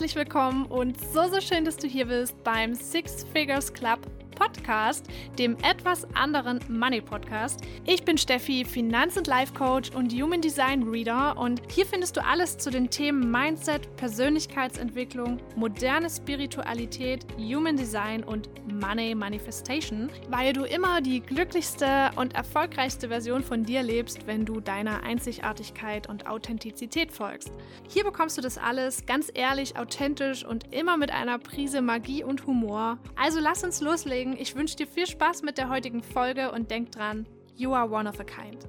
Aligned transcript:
herzlich 0.00 0.16
willkommen 0.16 0.64
und 0.64 0.98
so, 1.12 1.28
so 1.28 1.42
schön, 1.42 1.66
dass 1.66 1.76
du 1.76 1.86
hier 1.86 2.06
bist 2.06 2.42
beim 2.42 2.74
Six 2.74 3.26
Figures 3.34 3.70
Club 3.70 3.98
Podcast, 4.40 5.06
dem 5.38 5.56
etwas 5.62 6.06
anderen 6.14 6.60
Money 6.68 7.02
Podcast. 7.02 7.60
Ich 7.84 8.04
bin 8.04 8.16
Steffi, 8.16 8.64
Finanz- 8.64 9.18
und 9.18 9.26
Life 9.26 9.52
Coach 9.52 9.90
und 9.90 10.12
Human 10.14 10.40
Design 10.40 10.82
Reader 10.84 11.36
und 11.36 11.60
hier 11.70 11.84
findest 11.84 12.16
du 12.16 12.24
alles 12.24 12.56
zu 12.56 12.70
den 12.70 12.88
Themen 12.88 13.30
Mindset, 13.30 13.94
Persönlichkeitsentwicklung, 13.96 15.38
moderne 15.56 16.08
Spiritualität, 16.08 17.26
Human 17.36 17.76
Design 17.76 18.24
und 18.24 18.48
Money 18.72 19.14
Manifestation, 19.14 20.08
weil 20.30 20.54
du 20.54 20.64
immer 20.64 21.02
die 21.02 21.20
glücklichste 21.20 22.10
und 22.16 22.34
erfolgreichste 22.34 23.08
Version 23.08 23.42
von 23.42 23.64
dir 23.64 23.82
lebst, 23.82 24.26
wenn 24.26 24.46
du 24.46 24.60
deiner 24.60 25.02
Einzigartigkeit 25.02 26.08
und 26.08 26.26
Authentizität 26.26 27.12
folgst. 27.12 27.52
Hier 27.90 28.04
bekommst 28.04 28.38
du 28.38 28.40
das 28.40 28.56
alles 28.56 29.04
ganz 29.04 29.30
ehrlich, 29.34 29.76
authentisch 29.76 30.46
und 30.46 30.72
immer 30.72 30.96
mit 30.96 31.12
einer 31.12 31.38
Prise 31.38 31.82
Magie 31.82 32.24
und 32.24 32.46
Humor. 32.46 32.96
Also 33.16 33.38
lass 33.38 33.62
uns 33.64 33.82
loslegen 33.82 34.29
sagen, 34.30 34.36
ich 34.40 34.54
wünsche 34.54 34.76
dir 34.76 34.86
viel 34.86 35.06
Spaß 35.06 35.42
mit 35.42 35.58
der 35.58 35.68
heutigen 35.68 36.02
Folge 36.02 36.52
und 36.52 36.70
denk 36.70 36.92
dran, 36.92 37.26
you 37.54 37.72
are 37.72 37.90
one 37.90 38.08
of 38.08 38.18
a 38.20 38.24
kind. 38.24 38.66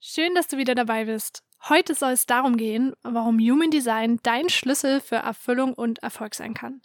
Schön, 0.00 0.34
dass 0.34 0.48
du 0.48 0.56
wieder 0.56 0.74
dabei 0.74 1.04
bist. 1.04 1.42
Heute 1.68 1.94
soll 1.94 2.12
es 2.12 2.26
darum 2.26 2.56
gehen, 2.56 2.94
warum 3.02 3.38
Human 3.38 3.70
Design 3.70 4.18
dein 4.22 4.48
Schlüssel 4.48 5.00
für 5.00 5.16
Erfüllung 5.16 5.74
und 5.74 6.02
Erfolg 6.02 6.34
sein 6.34 6.54
kann. 6.54 6.80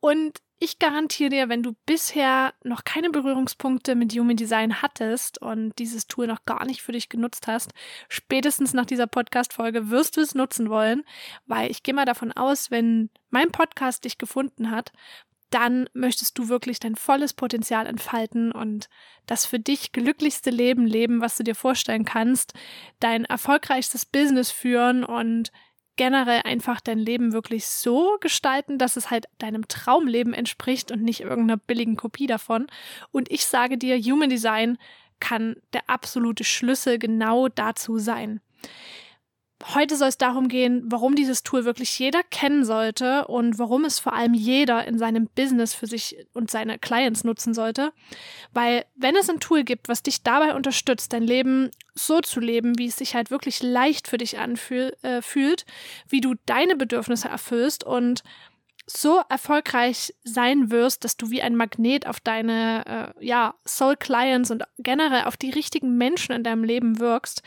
Und 0.00 0.38
ich 0.58 0.78
garantiere 0.78 1.30
dir, 1.30 1.48
wenn 1.48 1.62
du 1.62 1.74
bisher 1.84 2.54
noch 2.64 2.84
keine 2.84 3.10
Berührungspunkte 3.10 3.94
mit 3.94 4.12
Human 4.12 4.36
Design 4.36 4.80
hattest 4.80 5.40
und 5.40 5.78
dieses 5.78 6.06
Tool 6.06 6.26
noch 6.26 6.44
gar 6.46 6.64
nicht 6.64 6.80
für 6.80 6.92
dich 6.92 7.08
genutzt 7.10 7.46
hast, 7.46 7.72
spätestens 8.08 8.72
nach 8.72 8.86
dieser 8.86 9.06
Podcast-Folge 9.06 9.90
wirst 9.90 10.16
du 10.16 10.22
es 10.22 10.34
nutzen 10.34 10.70
wollen, 10.70 11.04
weil 11.46 11.70
ich 11.70 11.82
gehe 11.82 11.94
mal 11.94 12.06
davon 12.06 12.32
aus, 12.32 12.70
wenn 12.70 13.10
mein 13.28 13.52
Podcast 13.52 14.04
dich 14.04 14.16
gefunden 14.16 14.70
hat, 14.70 14.92
dann 15.50 15.88
möchtest 15.92 16.38
du 16.38 16.48
wirklich 16.48 16.80
dein 16.80 16.96
volles 16.96 17.32
Potenzial 17.32 17.86
entfalten 17.86 18.50
und 18.50 18.88
das 19.26 19.46
für 19.46 19.60
dich 19.60 19.92
glücklichste 19.92 20.50
Leben 20.50 20.86
leben, 20.86 21.20
was 21.20 21.36
du 21.36 21.44
dir 21.44 21.54
vorstellen 21.54 22.04
kannst, 22.04 22.54
dein 22.98 23.24
erfolgreichstes 23.26 24.06
Business 24.06 24.50
führen 24.50 25.04
und 25.04 25.52
generell 25.96 26.42
einfach 26.44 26.80
dein 26.80 26.98
Leben 26.98 27.32
wirklich 27.32 27.66
so 27.66 28.16
gestalten, 28.20 28.78
dass 28.78 28.96
es 28.96 29.10
halt 29.10 29.26
deinem 29.38 29.66
Traumleben 29.68 30.34
entspricht 30.34 30.90
und 30.90 31.02
nicht 31.02 31.20
irgendeiner 31.20 31.56
billigen 31.56 31.96
Kopie 31.96 32.26
davon. 32.26 32.66
Und 33.12 33.30
ich 33.30 33.46
sage 33.46 33.78
dir, 33.78 33.98
Human 33.98 34.30
Design 34.30 34.78
kann 35.20 35.56
der 35.72 35.88
absolute 35.88 36.44
Schlüssel 36.44 36.98
genau 36.98 37.48
dazu 37.48 37.98
sein. 37.98 38.40
Heute 39.64 39.96
soll 39.96 40.08
es 40.08 40.18
darum 40.18 40.48
gehen, 40.48 40.82
warum 40.84 41.14
dieses 41.14 41.42
Tool 41.42 41.64
wirklich 41.64 41.98
jeder 41.98 42.22
kennen 42.22 42.66
sollte 42.66 43.26
und 43.26 43.58
warum 43.58 43.86
es 43.86 43.98
vor 43.98 44.12
allem 44.12 44.34
jeder 44.34 44.86
in 44.86 44.98
seinem 44.98 45.28
Business 45.34 45.72
für 45.72 45.86
sich 45.86 46.26
und 46.34 46.50
seine 46.50 46.78
Clients 46.78 47.24
nutzen 47.24 47.54
sollte. 47.54 47.92
Weil 48.52 48.84
wenn 48.96 49.16
es 49.16 49.30
ein 49.30 49.40
Tool 49.40 49.64
gibt, 49.64 49.88
was 49.88 50.02
dich 50.02 50.22
dabei 50.22 50.54
unterstützt, 50.54 51.14
dein 51.14 51.22
Leben 51.22 51.70
so 51.94 52.20
zu 52.20 52.38
leben, 52.38 52.78
wie 52.78 52.86
es 52.86 52.96
sich 52.96 53.14
halt 53.14 53.30
wirklich 53.30 53.62
leicht 53.62 54.08
für 54.08 54.18
dich 54.18 54.38
anfühlt, 54.38 54.94
äh, 55.02 55.22
wie 56.08 56.20
du 56.20 56.34
deine 56.44 56.76
Bedürfnisse 56.76 57.28
erfüllst 57.28 57.82
und 57.82 58.22
so 58.86 59.22
erfolgreich 59.30 60.14
sein 60.22 60.70
wirst, 60.70 61.02
dass 61.02 61.16
du 61.16 61.30
wie 61.30 61.40
ein 61.40 61.56
Magnet 61.56 62.06
auf 62.06 62.20
deine 62.20 63.14
äh, 63.18 63.26
ja, 63.26 63.54
Soul 63.66 63.96
Clients 63.96 64.50
und 64.50 64.64
generell 64.76 65.24
auf 65.24 65.38
die 65.38 65.50
richtigen 65.50 65.96
Menschen 65.96 66.32
in 66.32 66.44
deinem 66.44 66.62
Leben 66.62 66.98
wirkst, 67.00 67.42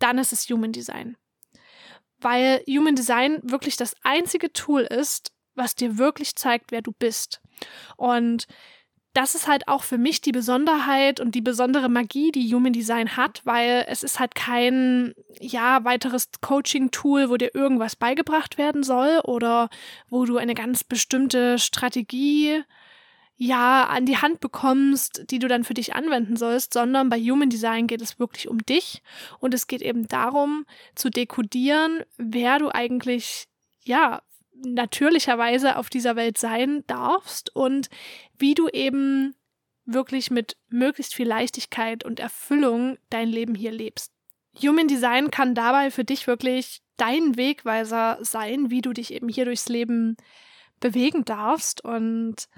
dann 0.00 0.18
ist 0.18 0.32
es 0.32 0.48
Human 0.50 0.72
Design 0.72 1.16
weil 2.22 2.62
Human 2.68 2.94
Design 2.94 3.40
wirklich 3.42 3.76
das 3.76 3.94
einzige 4.02 4.52
Tool 4.52 4.82
ist, 4.82 5.32
was 5.54 5.74
dir 5.74 5.98
wirklich 5.98 6.34
zeigt, 6.36 6.72
wer 6.72 6.82
du 6.82 6.92
bist. 6.92 7.40
Und 7.96 8.46
das 9.14 9.34
ist 9.34 9.46
halt 9.46 9.68
auch 9.68 9.82
für 9.82 9.98
mich 9.98 10.22
die 10.22 10.32
Besonderheit 10.32 11.20
und 11.20 11.34
die 11.34 11.42
besondere 11.42 11.90
Magie, 11.90 12.32
die 12.32 12.52
Human 12.54 12.72
Design 12.72 13.16
hat, 13.16 13.42
weil 13.44 13.84
es 13.88 14.02
ist 14.02 14.18
halt 14.18 14.34
kein, 14.34 15.12
ja, 15.38 15.84
weiteres 15.84 16.30
Coaching-Tool, 16.40 17.28
wo 17.28 17.36
dir 17.36 17.54
irgendwas 17.54 17.94
beigebracht 17.94 18.56
werden 18.56 18.82
soll 18.82 19.20
oder 19.24 19.68
wo 20.08 20.24
du 20.24 20.38
eine 20.38 20.54
ganz 20.54 20.82
bestimmte 20.82 21.58
Strategie 21.58 22.64
ja 23.36 23.84
an 23.84 24.06
die 24.06 24.18
Hand 24.18 24.40
bekommst, 24.40 25.24
die 25.30 25.38
du 25.38 25.48
dann 25.48 25.64
für 25.64 25.74
dich 25.74 25.94
anwenden 25.94 26.36
sollst, 26.36 26.72
sondern 26.72 27.08
bei 27.08 27.18
Human 27.18 27.50
Design 27.50 27.86
geht 27.86 28.02
es 28.02 28.18
wirklich 28.18 28.48
um 28.48 28.58
dich 28.64 29.02
und 29.40 29.54
es 29.54 29.66
geht 29.66 29.82
eben 29.82 30.06
darum 30.06 30.64
zu 30.94 31.10
dekodieren, 31.10 32.02
wer 32.18 32.58
du 32.58 32.68
eigentlich 32.68 33.48
ja 33.84 34.22
natürlicherweise 34.54 35.76
auf 35.76 35.90
dieser 35.90 36.14
Welt 36.16 36.38
sein 36.38 36.84
darfst 36.86 37.54
und 37.54 37.88
wie 38.38 38.54
du 38.54 38.68
eben 38.68 39.34
wirklich 39.84 40.30
mit 40.30 40.56
möglichst 40.68 41.14
viel 41.14 41.26
Leichtigkeit 41.26 42.04
und 42.04 42.20
Erfüllung 42.20 42.98
dein 43.10 43.28
Leben 43.28 43.54
hier 43.54 43.72
lebst. 43.72 44.12
Human 44.60 44.86
Design 44.86 45.30
kann 45.30 45.54
dabei 45.54 45.90
für 45.90 46.04
dich 46.04 46.26
wirklich 46.26 46.82
dein 46.96 47.36
Wegweiser 47.36 48.18
sein, 48.20 48.70
wie 48.70 48.82
du 48.82 48.92
dich 48.92 49.12
eben 49.12 49.28
hier 49.28 49.46
durchs 49.46 49.68
Leben 49.68 50.16
bewegen 50.78 51.24
darfst 51.24 51.84
und 51.84 52.48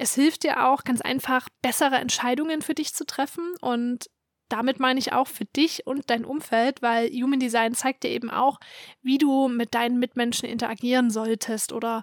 es 0.00 0.14
hilft 0.14 0.44
dir 0.44 0.66
auch 0.66 0.82
ganz 0.82 1.02
einfach, 1.02 1.48
bessere 1.60 1.96
Entscheidungen 1.96 2.62
für 2.62 2.74
dich 2.74 2.94
zu 2.94 3.04
treffen 3.04 3.44
und 3.60 4.06
damit 4.48 4.80
meine 4.80 4.98
ich 4.98 5.12
auch 5.12 5.28
für 5.28 5.44
dich 5.44 5.86
und 5.86 6.08
dein 6.10 6.24
Umfeld, 6.24 6.82
weil 6.82 7.08
Human 7.10 7.38
Design 7.38 7.74
zeigt 7.74 8.02
dir 8.02 8.10
eben 8.10 8.30
auch, 8.30 8.58
wie 9.02 9.18
du 9.18 9.48
mit 9.48 9.74
deinen 9.74 9.98
Mitmenschen 9.98 10.48
interagieren 10.48 11.10
solltest 11.10 11.72
oder 11.72 12.02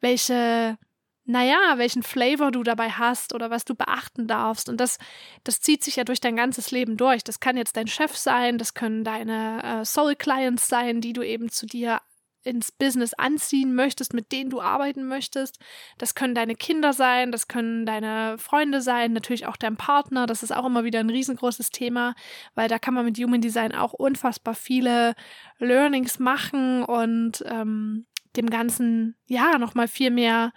welche, 0.00 0.78
naja, 1.24 1.74
welchen 1.76 2.02
Flavor 2.04 2.50
du 2.52 2.62
dabei 2.62 2.90
hast 2.90 3.34
oder 3.34 3.50
was 3.50 3.64
du 3.64 3.74
beachten 3.74 4.26
darfst. 4.26 4.68
Und 4.68 4.80
das, 4.80 4.98
das 5.44 5.60
zieht 5.60 5.84
sich 5.84 5.96
ja 5.96 6.04
durch 6.04 6.20
dein 6.20 6.36
ganzes 6.36 6.70
Leben 6.70 6.96
durch. 6.96 7.24
Das 7.24 7.40
kann 7.40 7.56
jetzt 7.56 7.76
dein 7.76 7.88
Chef 7.88 8.16
sein, 8.16 8.56
das 8.56 8.72
können 8.72 9.04
deine 9.04 9.62
äh, 9.80 9.84
Soul 9.84 10.14
Clients 10.14 10.68
sein, 10.68 11.00
die 11.00 11.12
du 11.12 11.22
eben 11.22 11.50
zu 11.50 11.66
dir 11.66 12.00
ins 12.44 12.72
Business 12.72 13.14
anziehen 13.14 13.74
möchtest, 13.74 14.14
mit 14.14 14.32
denen 14.32 14.50
du 14.50 14.60
arbeiten 14.60 15.06
möchtest. 15.06 15.58
Das 15.98 16.14
können 16.14 16.34
deine 16.34 16.54
Kinder 16.54 16.92
sein, 16.92 17.32
das 17.32 17.48
können 17.48 17.86
deine 17.86 18.38
Freunde 18.38 18.80
sein, 18.80 19.12
natürlich 19.12 19.46
auch 19.46 19.56
dein 19.56 19.76
Partner. 19.76 20.26
Das 20.26 20.42
ist 20.42 20.52
auch 20.52 20.66
immer 20.66 20.84
wieder 20.84 21.00
ein 21.00 21.10
riesengroßes 21.10 21.70
Thema, 21.70 22.14
weil 22.54 22.68
da 22.68 22.78
kann 22.78 22.94
man 22.94 23.04
mit 23.04 23.18
Human 23.18 23.40
Design 23.40 23.74
auch 23.74 23.92
unfassbar 23.92 24.54
viele 24.54 25.14
Learnings 25.58 26.18
machen 26.18 26.84
und 26.84 27.44
ähm, 27.46 28.06
dem 28.36 28.50
Ganzen 28.50 29.16
ja 29.26 29.58
nochmal 29.58 29.88
viel 29.88 30.10
mehr 30.10 30.52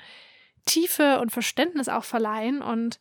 Tiefe 0.65 1.19
und 1.19 1.31
Verständnis 1.31 1.89
auch 1.89 2.03
verleihen. 2.03 2.61
Und 2.61 2.99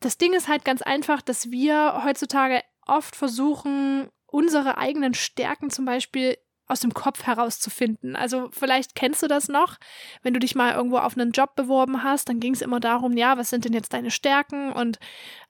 das 0.00 0.18
Ding 0.18 0.32
ist 0.32 0.48
halt 0.48 0.64
ganz 0.64 0.82
einfach, 0.82 1.22
dass 1.22 1.50
wir 1.50 2.02
heutzutage 2.04 2.62
oft 2.86 3.16
versuchen, 3.16 4.08
unsere 4.26 4.78
eigenen 4.78 5.14
Stärken 5.14 5.70
zum 5.70 5.84
Beispiel 5.84 6.36
aus 6.66 6.80
dem 6.80 6.94
Kopf 6.94 7.24
herauszufinden. 7.24 8.16
Also 8.16 8.48
vielleicht 8.52 8.94
kennst 8.94 9.22
du 9.22 9.26
das 9.26 9.48
noch, 9.48 9.76
wenn 10.22 10.34
du 10.34 10.40
dich 10.40 10.54
mal 10.54 10.74
irgendwo 10.74 10.98
auf 10.98 11.16
einen 11.16 11.32
Job 11.32 11.54
beworben 11.56 12.02
hast, 12.02 12.28
dann 12.28 12.40
ging 12.40 12.54
es 12.54 12.62
immer 12.62 12.80
darum, 12.80 13.16
ja, 13.16 13.36
was 13.36 13.50
sind 13.50 13.64
denn 13.64 13.72
jetzt 13.72 13.92
deine 13.92 14.10
Stärken? 14.10 14.72
Und 14.72 14.98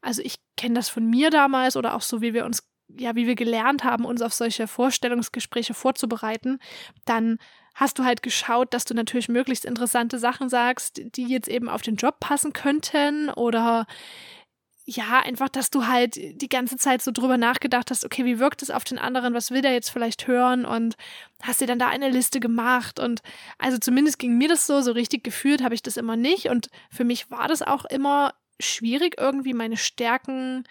also 0.00 0.22
ich 0.22 0.36
kenne 0.56 0.74
das 0.74 0.88
von 0.88 1.08
mir 1.08 1.30
damals 1.30 1.76
oder 1.76 1.94
auch 1.94 2.02
so, 2.02 2.20
wie 2.20 2.34
wir 2.34 2.44
uns, 2.44 2.68
ja, 2.88 3.14
wie 3.14 3.26
wir 3.26 3.36
gelernt 3.36 3.84
haben, 3.84 4.04
uns 4.04 4.22
auf 4.22 4.34
solche 4.34 4.66
Vorstellungsgespräche 4.66 5.74
vorzubereiten, 5.74 6.58
dann 7.04 7.38
hast 7.74 7.98
du 7.98 8.04
halt 8.04 8.22
geschaut, 8.22 8.72
dass 8.72 8.84
du 8.84 8.94
natürlich 8.94 9.28
möglichst 9.28 9.64
interessante 9.64 10.18
Sachen 10.18 10.48
sagst, 10.48 11.00
die 11.16 11.26
jetzt 11.26 11.48
eben 11.48 11.68
auf 11.68 11.82
den 11.82 11.96
Job 11.96 12.20
passen 12.20 12.52
könnten 12.52 13.30
oder 13.30 13.86
ja, 14.86 15.20
einfach, 15.20 15.48
dass 15.48 15.70
du 15.70 15.86
halt 15.86 16.16
die 16.16 16.48
ganze 16.48 16.76
Zeit 16.76 17.00
so 17.00 17.10
drüber 17.10 17.38
nachgedacht 17.38 17.90
hast, 17.90 18.04
okay, 18.04 18.24
wie 18.26 18.38
wirkt 18.38 18.62
es 18.62 18.70
auf 18.70 18.84
den 18.84 18.98
anderen, 18.98 19.32
was 19.32 19.50
will 19.50 19.62
der 19.62 19.72
jetzt 19.72 19.88
vielleicht 19.88 20.26
hören? 20.26 20.66
Und 20.66 20.96
hast 21.42 21.62
dir 21.62 21.66
dann 21.66 21.78
da 21.78 21.88
eine 21.88 22.10
Liste 22.10 22.38
gemacht? 22.38 23.00
Und 23.00 23.22
also 23.58 23.78
zumindest 23.78 24.18
ging 24.18 24.36
mir 24.36 24.48
das 24.48 24.66
so, 24.66 24.82
so 24.82 24.92
richtig 24.92 25.24
gefühlt 25.24 25.62
habe 25.62 25.74
ich 25.74 25.82
das 25.82 25.96
immer 25.96 26.16
nicht. 26.16 26.50
Und 26.50 26.68
für 26.90 27.04
mich 27.04 27.30
war 27.30 27.48
das 27.48 27.62
auch 27.62 27.86
immer 27.86 28.34
schwierig, 28.60 29.16
irgendwie 29.18 29.54
meine 29.54 29.78
Stärken 29.78 30.64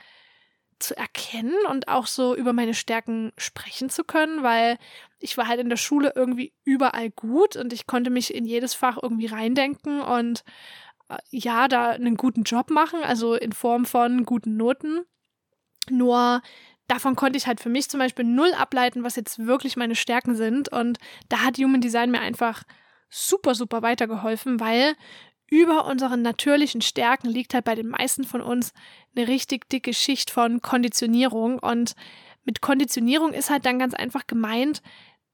zu 0.78 0.96
erkennen 0.96 1.56
und 1.70 1.88
auch 1.88 2.06
so 2.06 2.36
über 2.36 2.54
meine 2.54 2.74
Stärken 2.74 3.32
sprechen 3.38 3.90
zu 3.90 4.04
können, 4.04 4.44
weil 4.44 4.78
ich 5.20 5.38
war 5.38 5.48
halt 5.48 5.60
in 5.60 5.70
der 5.70 5.78
Schule 5.78 6.14
irgendwie 6.16 6.54
überall 6.66 7.10
gut 7.10 7.56
und 7.56 7.74
ich 7.74 7.88
konnte 7.88 8.10
mich 8.10 8.34
in 8.34 8.46
jedes 8.46 8.74
Fach 8.74 8.98
irgendwie 9.02 9.28
reindenken. 9.28 10.02
Und 10.02 10.44
ja, 11.30 11.68
da 11.68 11.92
einen 11.92 12.16
guten 12.16 12.44
Job 12.44 12.70
machen, 12.70 13.00
also 13.04 13.36
in 13.36 13.52
Form 13.52 13.86
von 13.86 14.26
guten 14.26 14.58
Noten. 14.58 15.06
Nur 15.90 16.42
davon 16.88 17.16
konnte 17.16 17.38
ich 17.38 17.48
halt 17.48 17.60
für 17.60 17.70
mich 17.70 17.90
zum 17.90 18.00
Beispiel 18.00 18.26
null 18.26 18.54
ableiten, 18.54 19.04
was 19.04 19.16
jetzt 19.16 19.46
wirklich 19.46 19.76
meine 19.76 19.96
Stärken 19.96 20.36
sind. 20.36 20.70
Und 20.70 20.98
da 21.30 21.40
hat 21.40 21.58
Human 21.58 21.82
Design 21.82 22.12
mir 22.12 22.22
einfach 22.22 22.64
super, 23.10 23.56
super 23.56 23.82
weitergeholfen, 23.82 24.60
weil 24.60 24.96
über 25.50 25.86
unseren 25.86 26.22
natürlichen 26.22 26.82
Stärken 26.82 27.28
liegt 27.28 27.54
halt 27.54 27.66
bei 27.66 27.76
den 27.76 27.90
meisten 27.90 28.24
von 28.24 28.42
uns 28.42 28.74
eine 29.16 29.28
richtig 29.28 29.70
dicke 29.70 29.94
Schicht 29.94 30.32
von 30.32 30.62
Konditionierung. 30.62 31.60
Und 31.60 31.96
mit 32.44 32.62
Konditionierung 32.62 33.34
ist 33.34 33.50
halt 33.50 33.66
dann 33.66 33.78
ganz 33.78 33.94
einfach 33.94 34.26
gemeint, 34.26 34.82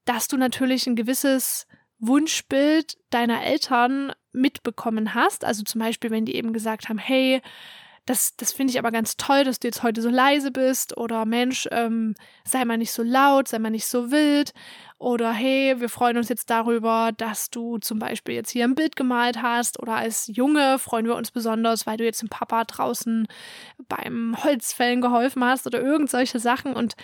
dass 0.04 0.28
du 0.28 0.36
natürlich 0.36 0.86
ein 0.86 0.96
gewisses 0.96 1.66
Wunschbild 2.00 2.96
deiner 3.10 3.42
Eltern 3.42 4.12
mitbekommen 4.32 5.14
hast. 5.14 5.44
Also 5.44 5.62
zum 5.62 5.80
Beispiel, 5.80 6.10
wenn 6.10 6.24
die 6.24 6.34
eben 6.36 6.52
gesagt 6.52 6.88
haben, 6.88 6.98
hey, 6.98 7.40
das, 8.06 8.34
das 8.36 8.52
finde 8.52 8.72
ich 8.72 8.78
aber 8.78 8.90
ganz 8.90 9.16
toll, 9.16 9.44
dass 9.44 9.60
du 9.60 9.68
jetzt 9.68 9.82
heute 9.82 10.02
so 10.02 10.08
leise 10.08 10.50
bist. 10.50 10.96
Oder 10.96 11.26
Mensch, 11.26 11.68
ähm, 11.70 12.14
sei 12.44 12.64
mal 12.64 12.78
nicht 12.78 12.92
so 12.92 13.02
laut, 13.02 13.46
sei 13.46 13.58
mal 13.58 13.70
nicht 13.70 13.86
so 13.86 14.10
wild. 14.10 14.52
Oder 14.98 15.32
hey, 15.32 15.80
wir 15.80 15.88
freuen 15.88 16.16
uns 16.16 16.28
jetzt 16.28 16.50
darüber, 16.50 17.12
dass 17.16 17.50
du 17.50 17.78
zum 17.78 17.98
Beispiel 17.98 18.34
jetzt 18.34 18.50
hier 18.50 18.64
ein 18.64 18.74
Bild 18.74 18.96
gemalt 18.96 19.42
hast. 19.42 19.78
Oder 19.80 19.94
als 19.94 20.26
Junge 20.26 20.78
freuen 20.78 21.06
wir 21.06 21.14
uns 21.14 21.30
besonders, 21.30 21.86
weil 21.86 21.98
du 21.98 22.04
jetzt 22.04 22.22
dem 22.22 22.28
Papa 22.28 22.64
draußen 22.64 23.28
beim 23.88 24.36
Holzfällen 24.42 25.00
geholfen 25.00 25.44
hast 25.44 25.66
oder 25.66 25.80
irgend 25.80 26.10
solche 26.10 26.40
Sachen. 26.40 26.74
Und 26.74 26.96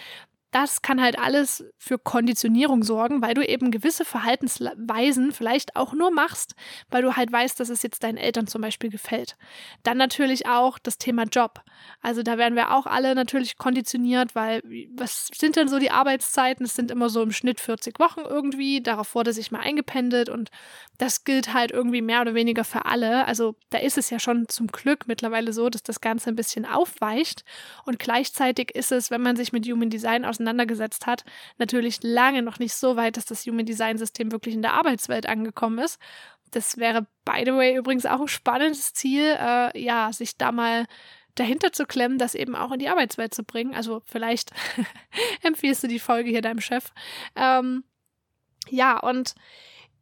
das 0.57 0.81
kann 0.81 1.03
halt 1.03 1.19
alles 1.19 1.67
für 1.77 1.99
Konditionierung 1.99 2.83
sorgen, 2.83 3.21
weil 3.21 3.35
du 3.35 3.47
eben 3.47 3.71
gewisse 3.71 4.07
Verhaltensweisen 4.07 5.33
vielleicht 5.33 5.77
auch 5.77 5.93
nur 5.93 6.11
machst, 6.11 6.55
weil 6.89 7.03
du 7.03 7.15
halt 7.15 7.31
weißt, 7.31 7.61
dass 7.61 7.69
es 7.69 7.83
jetzt 7.83 8.03
deinen 8.03 8.17
Eltern 8.17 8.47
zum 8.47 8.63
Beispiel 8.63 8.89
gefällt. 8.89 9.37
Dann 9.83 9.99
natürlich 9.99 10.47
auch 10.47 10.79
das 10.79 10.97
Thema 10.97 11.25
Job. 11.25 11.61
Also 12.01 12.23
da 12.23 12.39
werden 12.39 12.55
wir 12.55 12.75
auch 12.75 12.87
alle 12.87 13.15
natürlich 13.15 13.59
konditioniert, 13.59 14.35
weil 14.35 14.63
was 14.95 15.29
sind 15.35 15.57
denn 15.57 15.69
so 15.69 15.79
die 15.79 15.91
Arbeitszeiten? 15.91 16.65
Es 16.65 16.75
sind 16.75 16.91
immer 16.91 17.11
so 17.11 17.21
im 17.23 17.33
Schnitt 17.33 17.61
40 17.61 18.01
Wochen 18.01 18.21
irgendwie. 18.21 18.81
Darauf 18.83 19.15
wurde 19.15 19.35
sich 19.35 19.51
mal 19.51 19.61
eingependelt 19.61 20.31
und 20.31 20.51
das 20.97 21.25
gilt 21.25 21.53
halt 21.53 21.71
irgendwie 21.71 22.01
mehr 22.01 22.23
oder 22.23 22.33
weniger 22.33 22.65
für 22.65 22.87
alle. 22.87 23.27
Also 23.27 23.57
da 23.69 23.77
ist 23.77 23.99
es 23.99 24.09
ja 24.09 24.19
schon 24.19 24.49
zum 24.49 24.69
Glück 24.69 25.07
mittlerweile 25.07 25.53
so, 25.53 25.69
dass 25.69 25.83
das 25.83 26.01
Ganze 26.01 26.31
ein 26.31 26.37
bisschen 26.37 26.65
aufweicht 26.65 27.45
und 27.85 27.99
gleichzeitig 27.99 28.75
ist 28.75 28.91
es, 28.91 29.11
wenn 29.11 29.21
man 29.21 29.37
sich 29.37 29.53
mit 29.53 29.67
Human 29.67 29.91
Design 29.91 30.25
auseinandersetzt, 30.25 30.46
auseinandergesetzt 30.47 31.07
hat, 31.07 31.25
natürlich 31.59 32.03
lange 32.03 32.43
noch 32.43 32.59
nicht 32.59 32.75
so 32.75 32.97
weit, 32.97 33.17
dass 33.17 33.25
das 33.25 33.45
Human 33.47 33.67
Design 33.67 33.99
System 33.99 34.33
wirklich 34.33 34.55
in 34.55 34.63
der 34.63 34.75
Arbeitswelt 34.75 35.27
angekommen 35.27 35.79
ist. 35.79 35.99
Das 36.53 36.77
wäre, 36.77 37.07
by 37.25 37.43
the 37.45 37.53
way, 37.53 37.77
übrigens 37.77 38.07
auch 38.07 38.21
ein 38.21 38.29
spannendes 38.29 38.95
Ziel, 38.95 39.37
äh, 39.39 39.79
ja, 39.79 40.13
sich 40.13 40.37
da 40.37 40.53
mal 40.53 40.87
dahinter 41.35 41.73
zu 41.73 41.85
klemmen, 41.85 42.19
das 42.19 42.35
eben 42.35 42.55
auch 42.55 42.73
in 42.73 42.79
die 42.79 42.89
Arbeitswelt 42.89 43.35
zu 43.35 43.45
bringen. 43.45 43.75
Also 43.75 44.01
vielleicht 44.07 44.53
empfiehlst 45.43 45.83
du 45.83 45.89
die 45.89 45.99
Folge 45.99 46.31
hier 46.31 46.41
deinem 46.41 46.61
Chef. 46.61 46.93
Ähm, 47.35 47.85
ja, 48.69 48.99
und 48.99 49.35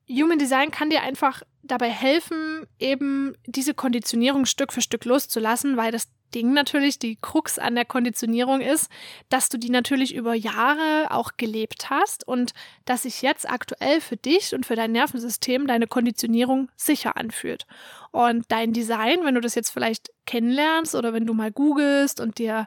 Human 0.09 0.39
Design 0.39 0.71
kann 0.71 0.91
dir 0.91 1.03
einfach 1.03 1.43
dabei 1.63 1.89
helfen, 1.89 2.67
eben 2.79 3.35
diese 3.47 3.75
Konditionierung 3.75 4.45
Stück 4.45 4.73
für 4.73 4.83
Stück 4.83 5.07
loszulassen, 5.07 5.77
weil 5.77 5.93
das 5.93 6.09
Ding 6.35 6.53
natürlich, 6.53 6.99
die 6.99 7.17
Krux 7.17 7.59
an 7.59 7.75
der 7.75 7.85
Konditionierung 7.85 8.61
ist, 8.61 8.91
dass 9.29 9.49
du 9.49 9.59
die 9.59 9.71
natürlich 9.71 10.15
über 10.15 10.35
Jahre 10.35 11.11
auch 11.11 11.33
gelebt 11.37 11.91
hast 11.91 12.27
und 12.27 12.53
dass 12.85 13.03
sich 13.03 13.23
jetzt 13.23 13.49
aktuell 13.49 14.01
für 14.01 14.17
dich 14.17 14.55
und 14.55 14.67
für 14.67 14.77
dein 14.77 14.93
Nervensystem 14.93 15.67
deine 15.67 15.87
Konditionierung 15.87 16.71
sicher 16.77 17.17
anfühlt. 17.17 17.67
Und 18.11 18.45
dein 18.49 18.73
Design, 18.73 19.25
wenn 19.25 19.35
du 19.35 19.41
das 19.41 19.55
jetzt 19.55 19.71
vielleicht 19.71 20.11
kennenlernst 20.27 20.95
oder 20.95 21.13
wenn 21.13 21.27
du 21.27 21.35
mal 21.35 21.53
googelst 21.53 22.21
und 22.21 22.39
dir 22.39 22.67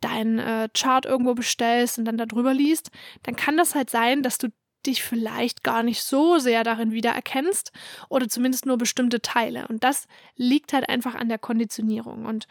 dein 0.00 0.38
äh, 0.38 0.68
Chart 0.74 1.06
irgendwo 1.06 1.34
bestellst 1.34 1.98
und 1.98 2.04
dann 2.04 2.18
darüber 2.18 2.54
liest, 2.54 2.90
dann 3.24 3.36
kann 3.36 3.56
das 3.56 3.74
halt 3.74 3.90
sein, 3.90 4.22
dass 4.22 4.38
du 4.38 4.48
dich 4.86 5.02
vielleicht 5.02 5.64
gar 5.64 5.82
nicht 5.82 6.02
so 6.02 6.38
sehr 6.38 6.64
darin 6.64 6.92
wiedererkennst 6.92 7.72
oder 8.08 8.28
zumindest 8.28 8.66
nur 8.66 8.78
bestimmte 8.78 9.20
Teile. 9.20 9.66
Und 9.68 9.84
das 9.84 10.06
liegt 10.36 10.72
halt 10.72 10.88
einfach 10.88 11.14
an 11.14 11.28
der 11.28 11.38
Konditionierung. 11.38 12.24
Und 12.24 12.46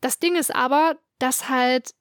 das 0.00 0.18
Ding 0.18 0.36
ist 0.36 0.54
aber, 0.54 0.96
dass 1.18 1.48
halt 1.48 1.94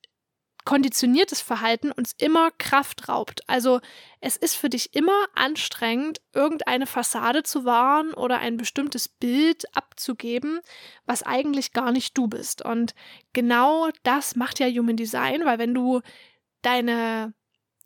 konditioniertes 0.65 1.41
Verhalten 1.41 1.91
uns 1.91 2.13
immer 2.17 2.49
Kraft 2.57 3.07
raubt. 3.07 3.47
Also 3.47 3.79
es 4.19 4.35
ist 4.35 4.55
für 4.55 4.69
dich 4.69 4.95
immer 4.95 5.25
anstrengend, 5.35 6.21
irgendeine 6.33 6.87
Fassade 6.87 7.43
zu 7.43 7.65
wahren 7.65 8.13
oder 8.13 8.39
ein 8.39 8.57
bestimmtes 8.57 9.07
Bild 9.07 9.63
abzugeben, 9.75 10.59
was 11.05 11.21
eigentlich 11.21 11.71
gar 11.71 11.91
nicht 11.91 12.17
du 12.17 12.27
bist. 12.27 12.65
Und 12.65 12.95
genau 13.31 13.89
das 14.01 14.35
macht 14.35 14.59
ja 14.59 14.67
Human 14.67 14.97
Design, 14.97 15.45
weil 15.45 15.59
wenn 15.59 15.75
du 15.75 16.01
deine 16.63 17.33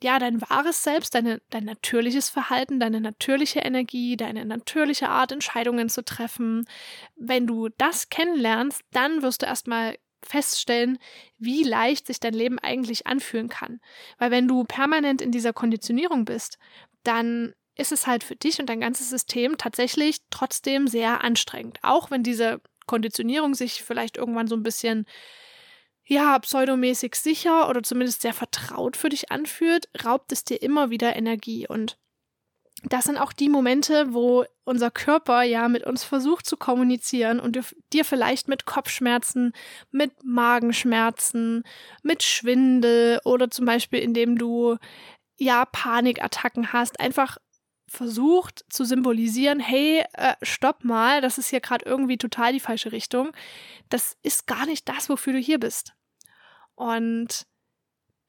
ja, 0.02 0.20
dein 0.20 0.42
wahres 0.42 0.84
Selbst, 0.84 1.14
deine, 1.14 1.42
dein 1.50 1.66
natürliches 1.66 2.30
Verhalten, 2.30 2.80
deine 2.80 3.02
natürliche 3.02 3.60
Energie, 3.60 4.16
deine 4.16 4.46
natürliche 4.46 5.10
Art, 5.10 5.32
Entscheidungen 5.32 5.90
zu 5.90 6.04
treffen. 6.04 6.66
Wenn 7.16 7.48
du 7.48 7.70
das 7.78 8.10
kennenlernst, 8.10 8.82
dann 8.92 9.22
wirst 9.22 9.42
du 9.42 9.46
erstmal 9.46 9.98
feststellen, 10.24 11.00
wie 11.38 11.64
leicht 11.64 12.08
sich 12.08 12.20
dein 12.20 12.34
Leben 12.34 12.60
eigentlich 12.60 13.08
anfühlen 13.08 13.50
kann. 13.50 13.80
Weil 14.18 14.32
wenn 14.32 14.48
du 14.48 14.64
permanent 14.64 15.22
in 15.22 15.32
dieser 15.32 15.54
Konditionierung 15.54 16.26
bist, 16.26 16.58
dann 17.04 17.54
ist 17.76 17.92
es 17.92 18.08
halt 18.08 18.24
für 18.24 18.36
dich 18.36 18.60
und 18.60 18.68
dein 18.68 18.82
ganzes 18.82 19.10
System 19.10 19.58
tatsächlich 19.58 20.18
trotzdem 20.30 20.88
sehr 20.88 21.24
anstrengend. 21.24 21.80
Auch 21.82 22.12
wenn 22.12 22.24
diese 22.24 22.62
Konditionierung 22.88 23.56
sich 23.56 23.84
vielleicht 23.84 24.18
irgendwann 24.18 24.48
so 24.48 24.56
ein 24.56 24.64
bisschen 24.64 25.06
ja, 26.10 26.40
pseudomäßig 26.40 27.14
sicher 27.14 27.70
oder 27.70 27.84
zumindest 27.84 28.24
sehr 28.24 28.34
vertraut 28.34 28.98
für 28.98 29.10
dich 29.10 29.32
anfühlt, 29.32 29.90
raubt 30.04 30.32
es 30.32 30.44
dir 30.44 30.60
immer 30.62 30.90
wieder 30.90 31.16
Energie. 31.16 31.68
Und 31.68 32.00
das 32.84 33.06
sind 33.06 33.18
auch 33.18 33.32
die 33.32 33.48
Momente, 33.48 34.12
wo 34.12 34.44
unser 34.64 34.90
Körper 34.90 35.44
ja 35.44 35.68
mit 35.68 35.86
uns 35.86 36.04
versucht 36.04 36.48
zu 36.48 36.58
kommunizieren 36.58 37.40
und 37.40 37.60
dir 37.94 38.06
vielleicht 38.06 38.48
mit 38.48 38.66
Kopfschmerzen, 38.66 39.54
mit 39.92 40.12
Magenschmerzen, 40.24 41.64
mit 42.02 42.24
Schwindel 42.24 43.20
oder 43.24 43.52
zum 43.52 43.66
Beispiel 43.66 44.00
indem 44.00 44.36
du 44.36 44.78
ja 45.38 45.66
Panikattacken 45.66 46.74
hast, 46.74 47.00
einfach 47.00 47.38
versucht 47.88 48.66
zu 48.70 48.84
symbolisieren, 48.84 49.60
hey, 49.60 50.04
äh, 50.14 50.36
stopp 50.42 50.84
mal, 50.84 51.22
das 51.22 51.38
ist 51.38 51.50
hier 51.50 51.60
gerade 51.60 51.86
irgendwie 51.86 52.18
total 52.18 52.54
die 52.54 52.60
falsche 52.60 52.92
Richtung. 52.92 53.32
Das 53.90 54.18
ist 54.24 54.48
gar 54.48 54.66
nicht 54.66 54.90
das, 54.90 55.08
wofür 55.08 55.34
du 55.34 55.40
hier 55.40 55.60
bist. 55.60 55.94
Und 56.80 57.46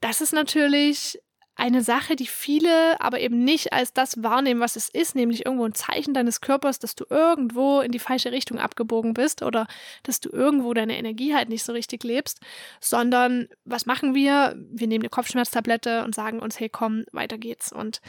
das 0.00 0.20
ist 0.20 0.32
natürlich 0.32 1.20
eine 1.54 1.82
Sache, 1.82 2.16
die 2.16 2.26
viele 2.26 3.00
aber 3.00 3.20
eben 3.20 3.44
nicht 3.44 3.72
als 3.72 3.92
das 3.92 4.22
wahrnehmen, 4.24 4.60
was 4.60 4.74
es 4.74 4.88
ist, 4.88 5.14
nämlich 5.14 5.46
irgendwo 5.46 5.66
ein 5.66 5.74
Zeichen 5.74 6.14
deines 6.14 6.40
Körpers, 6.40 6.80
dass 6.80 6.96
du 6.96 7.04
irgendwo 7.08 7.80
in 7.80 7.92
die 7.92 7.98
falsche 8.00 8.32
Richtung 8.32 8.58
abgebogen 8.58 9.14
bist 9.14 9.42
oder 9.42 9.68
dass 10.02 10.18
du 10.18 10.30
irgendwo 10.30 10.74
deine 10.74 10.98
Energie 10.98 11.32
halt 11.32 11.48
nicht 11.48 11.62
so 11.62 11.72
richtig 11.72 12.02
lebst, 12.02 12.40
sondern 12.80 13.46
was 13.64 13.86
machen 13.86 14.14
wir? 14.16 14.56
Wir 14.70 14.88
nehmen 14.88 15.02
eine 15.02 15.10
Kopfschmerztablette 15.10 16.02
und 16.02 16.14
sagen 16.14 16.40
uns, 16.40 16.58
hey, 16.58 16.70
komm, 16.70 17.04
weiter 17.12 17.38
geht's. 17.38 17.70
Und 17.70 18.00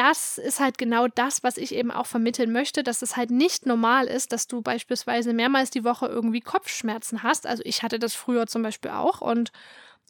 das 0.00 0.38
ist 0.38 0.60
halt 0.60 0.78
genau 0.78 1.08
das, 1.08 1.42
was 1.42 1.58
ich 1.58 1.74
eben 1.74 1.90
auch 1.90 2.06
vermitteln 2.06 2.52
möchte, 2.52 2.82
dass 2.82 3.02
es 3.02 3.18
halt 3.18 3.30
nicht 3.30 3.66
normal 3.66 4.06
ist, 4.06 4.32
dass 4.32 4.46
du 4.46 4.62
beispielsweise 4.62 5.34
mehrmals 5.34 5.68
die 5.70 5.84
Woche 5.84 6.06
irgendwie 6.06 6.40
Kopfschmerzen 6.40 7.22
hast. 7.22 7.46
Also 7.46 7.62
ich 7.66 7.82
hatte 7.82 7.98
das 7.98 8.14
früher 8.14 8.46
zum 8.46 8.62
Beispiel 8.62 8.92
auch 8.92 9.20
und 9.20 9.52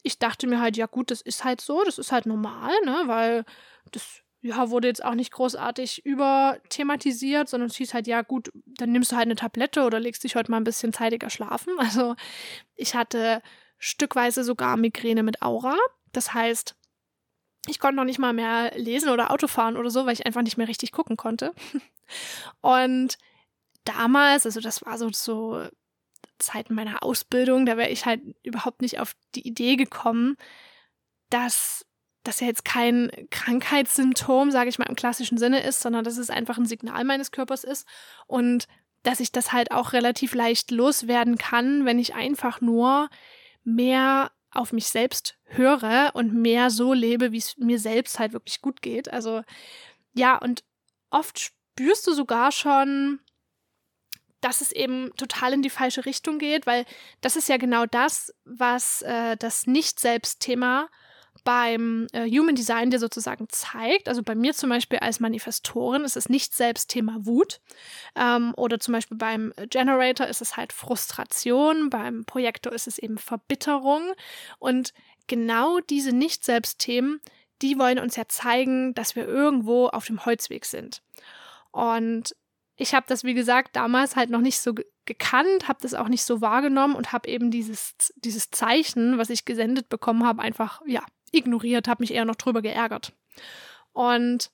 ich 0.05 0.21
dachte 0.21 0.47
mir 0.47 0.61
halt, 0.61 0.77
ja 0.77 0.87
gut, 0.87 1.11
das 1.11 1.21
ist 1.21 1.43
halt 1.43 1.61
so, 1.61 1.83
das 1.83 1.99
ist 1.99 2.13
halt 2.13 2.27
normal, 2.27 2.71
ne, 2.85 3.03
weil 3.07 3.45
das 3.91 4.23
ja, 4.43 4.71
wurde 4.71 4.87
jetzt 4.87 5.05
auch 5.05 5.17
nicht 5.17 5.33
großartig 5.33 6.07
überthematisiert, 6.07 7.49
sondern 7.49 7.69
es 7.69 7.75
hieß 7.77 7.93
halt, 7.93 8.07
ja 8.07 8.23
gut, 8.23 8.53
dann 8.55 8.93
nimmst 8.93 9.11
du 9.11 9.17
halt 9.17 9.27
eine 9.27 9.35
Tablette 9.35 9.83
oder 9.83 9.99
legst 9.99 10.23
dich 10.23 10.37
heute 10.37 10.53
mal 10.53 10.59
ein 10.59 10.65
bisschen 10.65 10.93
zeitiger 10.93 11.31
schlafen. 11.31 11.75
Also 11.79 12.15
ich 12.77 12.95
hatte 12.95 13.43
stückweise 13.79 14.45
sogar 14.45 14.77
Migräne 14.77 15.25
mit 15.25 15.43
Aura. 15.43 15.77
Das 16.13 16.33
heißt, 16.33 16.77
ich 17.67 17.79
konnte 17.79 17.97
noch 17.97 18.05
nicht 18.05 18.19
mal 18.19 18.33
mehr 18.33 18.73
lesen 18.77 19.11
oder 19.11 19.31
Auto 19.31 19.47
fahren 19.47 19.77
oder 19.77 19.91
so, 19.91 20.07
weil 20.07 20.15
ich 20.15 20.27
einfach 20.27 20.43
nicht 20.43 20.57
mehr 20.57 20.69
richtig 20.69 20.93
gucken 20.93 21.17
konnte. 21.17 21.53
Und 22.61 23.19
damals, 23.85 24.47
also 24.47 24.61
das 24.61 24.85
war 24.85 24.99
so, 24.99 25.11
so 25.13 25.67
Zeiten 26.39 26.75
meiner 26.75 27.03
Ausbildung, 27.03 27.67
da 27.67 27.77
wäre 27.77 27.91
ich 27.91 28.07
halt 28.07 28.23
überhaupt 28.43 28.83
nicht 28.83 28.99
auf 28.99 29.15
die 29.35 29.47
Idee 29.47 29.77
gekommen, 29.77 30.37
dass 31.29 31.87
das 32.23 32.41
ja 32.41 32.47
jetzt 32.47 32.65
kein 32.65 33.11
Krankheitssymptom, 33.31 34.51
sage 34.51 34.69
ich 34.69 34.79
mal 34.79 34.89
im 34.89 34.97
klassischen 34.97 35.39
Sinne 35.39 35.63
ist, 35.63 35.81
sondern 35.81 36.05
dass 36.05 36.19
es 36.19 36.31
einfach 36.31 36.59
ein 36.59 36.67
Signal 36.67 37.05
meines 37.05 37.31
Körpers 37.31 37.65
ist 37.65 37.87
und 38.27 38.67
dass 39.03 39.21
ich 39.21 39.33
das 39.33 39.53
halt 39.53 39.73
auch 39.73 39.95
relativ 39.95 40.35
leicht 40.35 40.71
loswerden 40.71 41.39
kann, 41.39 41.87
wenn 41.87 41.99
ich 41.99 42.15
einfach 42.15 42.61
nur 42.61 43.09
mehr 43.65 44.31
auf 44.53 44.73
mich 44.73 44.87
selbst 44.87 45.37
höre 45.45 46.11
und 46.15 46.35
mehr 46.35 46.71
so 46.71 46.93
lebe, 46.93 47.33
wie 47.33 47.39
es 47.39 47.57
mir 47.57 47.79
selbst 47.79 48.19
halt 48.19 48.33
wirklich 48.33 48.61
gut 48.61 48.83
geht. 48.83 49.13
Also 49.13 49.43
ja, 50.15 50.37
und 50.37 50.65
oft 51.11 51.39
spürst 51.39 52.07
du 52.07 52.13
sogar 52.13 52.53
schon 52.53 53.21
dass 54.41 54.61
es 54.61 54.73
eben 54.73 55.15
total 55.17 55.53
in 55.53 55.63
die 55.63 55.71
falsche 55.71 56.07
Richtung 56.07 56.39
geht, 56.39 56.67
weil 56.67 56.85
das 57.21 57.37
ist 57.37 57.49
ja 57.49 57.57
genau 57.57 57.87
das, 57.87 58.35
was 58.45 59.03
äh, 59.03 59.37
das 59.37 59.67
Nicht-Selbst-Thema 59.67 60.89
beim 61.45 62.07
äh, 62.13 62.29
Human 62.29 62.55
Design 62.55 62.91
dir 62.91 62.99
sozusagen 62.99 63.49
zeigt. 63.49 64.09
Also 64.09 64.23
bei 64.23 64.35
mir 64.35 64.53
zum 64.53 64.71
Beispiel 64.71 64.99
als 64.99 65.21
Manifestorin 65.21 66.05
ist 66.05 66.17
es 66.17 66.29
nicht 66.29 66.55
selbst 66.55 66.91
Thema 66.91 67.17
Wut. 67.27 67.61
Ähm, 68.15 68.53
oder 68.57 68.79
zum 68.79 68.93
Beispiel 68.93 69.17
beim 69.17 69.53
Generator 69.69 70.27
ist 70.27 70.43
es 70.43 70.57
halt 70.57 70.73
Frustration, 70.73 71.91
beim 71.91 72.25
Projektor 72.25 72.73
ist 72.73 72.87
es 72.87 72.99
eben 72.99 73.19
Verbitterung. 73.19 74.13
Und 74.59 74.93
genau 75.27 75.81
diese 75.81 76.13
Nicht-Selbst-Themen, 76.13 77.21
die 77.63 77.79
wollen 77.79 77.99
uns 77.99 78.17
ja 78.17 78.27
zeigen, 78.29 78.95
dass 78.95 79.17
wir 79.17 79.27
irgendwo 79.27 79.89
auf 79.89 80.07
dem 80.07 80.25
Holzweg 80.25 80.65
sind. 80.65 81.03
Und 81.71 82.35
ich 82.77 82.95
habe 82.95 83.07
das, 83.09 83.25
wie 83.25 83.35
gesagt, 83.35 83.77
damals 83.77 84.17
halt 84.17 84.31
noch 84.31 84.41
nicht 84.41 84.59
so 84.59 84.75
gekannt, 85.05 85.69
habe 85.69 85.81
das 85.83 85.93
auch 85.93 86.09
nicht 86.09 86.25
so 86.25 86.41
wahrgenommen 86.41 86.95
und 86.95 87.13
habe 87.13 87.29
eben 87.29 87.51
dieses, 87.51 87.95
dieses 88.17 88.51
Zeichen, 88.51 89.19
was 89.19 89.29
ich 89.29 89.45
gesendet 89.45 89.89
bekommen 89.89 90.25
habe, 90.25 90.41
einfach, 90.41 90.81
ja, 90.87 91.05
ignoriert, 91.33 91.89
habe 91.89 92.03
mich 92.03 92.13
eher 92.13 92.25
noch 92.25 92.37
drüber 92.37 92.63
geärgert. 92.63 93.13
Und 93.93 94.51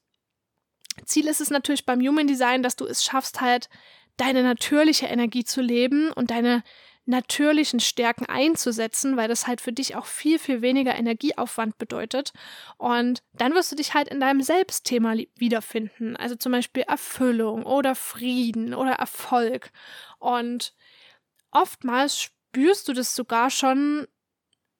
Ziel 1.04 1.26
ist 1.26 1.40
es 1.40 1.50
natürlich 1.50 1.84
beim 1.84 2.00
Human 2.00 2.26
Design, 2.26 2.62
dass 2.62 2.76
du 2.76 2.86
es 2.86 3.04
schaffst, 3.04 3.40
halt 3.40 3.68
deine 4.16 4.42
natürliche 4.42 5.06
Energie 5.06 5.44
zu 5.44 5.60
leben 5.60 6.10
und 6.12 6.30
deine 6.30 6.62
natürlichen 7.06 7.78
Stärken 7.78 8.26
einzusetzen, 8.26 9.16
weil 9.16 9.28
das 9.28 9.46
halt 9.46 9.60
für 9.60 9.72
dich 9.72 9.94
auch 9.94 10.06
viel, 10.06 10.38
viel 10.38 10.60
weniger 10.60 10.96
Energieaufwand 10.96 11.78
bedeutet. 11.78 12.32
Und 12.78 13.22
dann 13.32 13.54
wirst 13.54 13.70
du 13.70 13.76
dich 13.76 13.94
halt 13.94 14.08
in 14.08 14.18
deinem 14.18 14.42
Selbstthema 14.42 15.14
wiederfinden. 15.36 16.16
Also 16.16 16.34
zum 16.34 16.52
Beispiel 16.52 16.82
Erfüllung 16.82 17.64
oder 17.64 17.94
Frieden 17.94 18.74
oder 18.74 18.92
Erfolg. 18.92 19.70
Und 20.18 20.74
oftmals 21.52 22.20
spürst 22.20 22.88
du 22.88 22.92
das 22.92 23.14
sogar 23.14 23.50
schon 23.50 24.08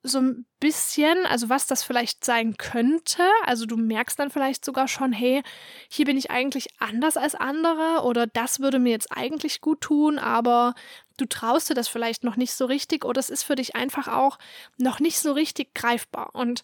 so 0.07 0.19
ein 0.19 0.45
bisschen, 0.59 1.25
also 1.25 1.49
was 1.49 1.67
das 1.67 1.83
vielleicht 1.83 2.25
sein 2.25 2.57
könnte. 2.57 3.23
Also 3.45 3.65
du 3.65 3.77
merkst 3.77 4.17
dann 4.19 4.29
vielleicht 4.29 4.65
sogar 4.65 4.87
schon, 4.87 5.11
hey, 5.13 5.43
hier 5.89 6.05
bin 6.05 6.17
ich 6.17 6.31
eigentlich 6.31 6.67
anders 6.79 7.17
als 7.17 7.35
andere 7.35 8.03
oder 8.03 8.27
das 8.27 8.59
würde 8.59 8.79
mir 8.79 8.91
jetzt 8.91 9.11
eigentlich 9.15 9.61
gut 9.61 9.81
tun, 9.81 10.19
aber 10.19 10.73
du 11.17 11.25
traust 11.25 11.69
dir 11.69 11.75
das 11.75 11.87
vielleicht 11.87 12.23
noch 12.23 12.35
nicht 12.35 12.53
so 12.53 12.65
richtig 12.65 13.05
oder 13.05 13.19
es 13.19 13.29
ist 13.29 13.43
für 13.43 13.55
dich 13.55 13.75
einfach 13.75 14.07
auch 14.07 14.37
noch 14.77 14.99
nicht 14.99 15.19
so 15.19 15.31
richtig 15.31 15.73
greifbar. 15.73 16.29
Und 16.33 16.63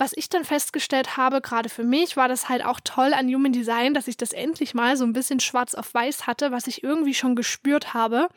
was 0.00 0.12
ich 0.16 0.30
dann 0.30 0.46
festgestellt 0.46 1.18
habe, 1.18 1.42
gerade 1.42 1.68
für 1.68 1.84
mich, 1.84 2.16
war 2.16 2.26
das 2.26 2.48
halt 2.48 2.64
auch 2.64 2.80
toll 2.82 3.12
an 3.12 3.28
Human 3.28 3.52
Design, 3.52 3.92
dass 3.92 4.08
ich 4.08 4.16
das 4.16 4.32
endlich 4.32 4.72
mal 4.72 4.96
so 4.96 5.04
ein 5.04 5.12
bisschen 5.12 5.40
schwarz 5.40 5.74
auf 5.74 5.92
weiß 5.92 6.26
hatte, 6.26 6.52
was 6.52 6.66
ich 6.66 6.82
irgendwie 6.82 7.12
schon 7.12 7.36
gespürt 7.36 7.92
habe 7.92 8.28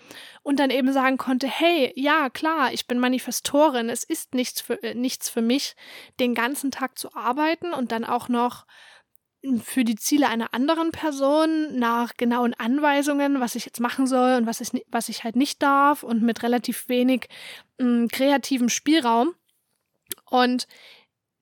und 0.42 0.60
dann 0.60 0.70
eben 0.72 0.92
sagen 0.92 1.18
konnte, 1.18 1.48
hey, 1.48 1.94
ja, 1.96 2.30
klar, 2.30 2.74
ich 2.74 2.86
bin 2.86 3.00
Manifestorin, 3.00 3.88
es 3.88 4.04
ist 4.04 4.36
nichts 4.36 4.60
für, 4.60 4.84
äh, 4.84 4.94
nichts 4.94 5.30
für 5.30 5.42
mich, 5.42 5.78
den 6.20 6.36
ganzen 6.36 6.70
Tag 6.70 7.00
zu 7.00 7.16
arbeiten 7.16 7.74
und 7.74 7.94
dann 7.94 8.04
auch 8.04 8.28
noch 8.28 8.66
für 9.62 9.86
die 9.86 9.96
Ziele 9.96 10.28
einer 10.28 10.54
anderen 10.54 10.92
Person 10.92 11.80
nach 11.80 12.16
genauen 12.18 12.54
Anweisungen, 12.54 13.40
was 13.40 13.56
ich 13.56 13.66
jetzt 13.66 13.80
machen 13.80 14.06
soll 14.06 14.36
und 14.36 14.48
was 14.48 14.60
ich, 14.60 14.86
was 14.90 15.08
ich 15.08 15.24
halt 15.24 15.38
nicht 15.38 15.64
darf 15.64 16.04
und 16.04 16.24
mit 16.24 16.44
relativ 16.44 16.90
wenig 16.90 17.30
mh, 17.78 18.08
kreativem 18.12 18.68
Spielraum. 18.68 19.34
Und 20.30 20.68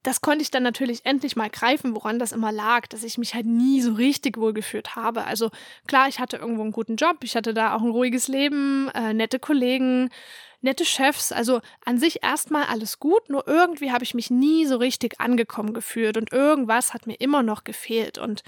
das 0.04 0.22
konnte 0.22 0.42
ich 0.42 0.52
dann 0.52 0.64
natürlich 0.64 1.06
endlich 1.06 1.36
mal 1.36 1.50
greifen, 1.50 1.96
woran 1.96 2.20
das 2.20 2.32
immer 2.32 2.52
lag, 2.52 2.88
dass 2.88 3.04
ich 3.04 3.18
mich 3.18 3.36
halt 3.36 3.46
nie 3.46 3.82
so 3.82 3.94
richtig 3.94 4.38
wohlgeführt 4.38 4.96
habe. 4.96 5.26
Also 5.26 5.52
klar, 5.88 6.08
ich 6.08 6.20
hatte 6.20 6.38
irgendwo 6.38 6.64
einen 6.64 6.72
guten 6.72 6.96
Job, 6.96 7.18
ich 7.24 7.36
hatte 7.36 7.54
da 7.54 7.76
auch 7.76 7.82
ein 7.82 7.92
ruhiges 7.92 8.28
Leben, 8.28 8.90
äh, 8.96 9.14
nette 9.14 9.40
Kollegen, 9.40 10.10
nette 10.62 10.86
Chefs, 10.86 11.32
also 11.32 11.62
an 11.86 12.00
sich 12.00 12.24
erstmal 12.24 12.66
alles 12.66 13.00
gut, 13.00 13.30
nur 13.30 13.48
irgendwie 13.48 13.92
habe 13.92 14.04
ich 14.04 14.14
mich 14.14 14.30
nie 14.30 14.66
so 14.66 14.78
richtig 14.78 15.20
angekommen 15.20 15.74
gefühlt 15.74 16.18
und 16.18 16.32
irgendwas 16.32 16.94
hat 16.94 17.08
mir 17.08 17.16
immer 17.16 17.44
noch 17.44 17.64
gefehlt. 17.64 18.18
Und 18.18 18.44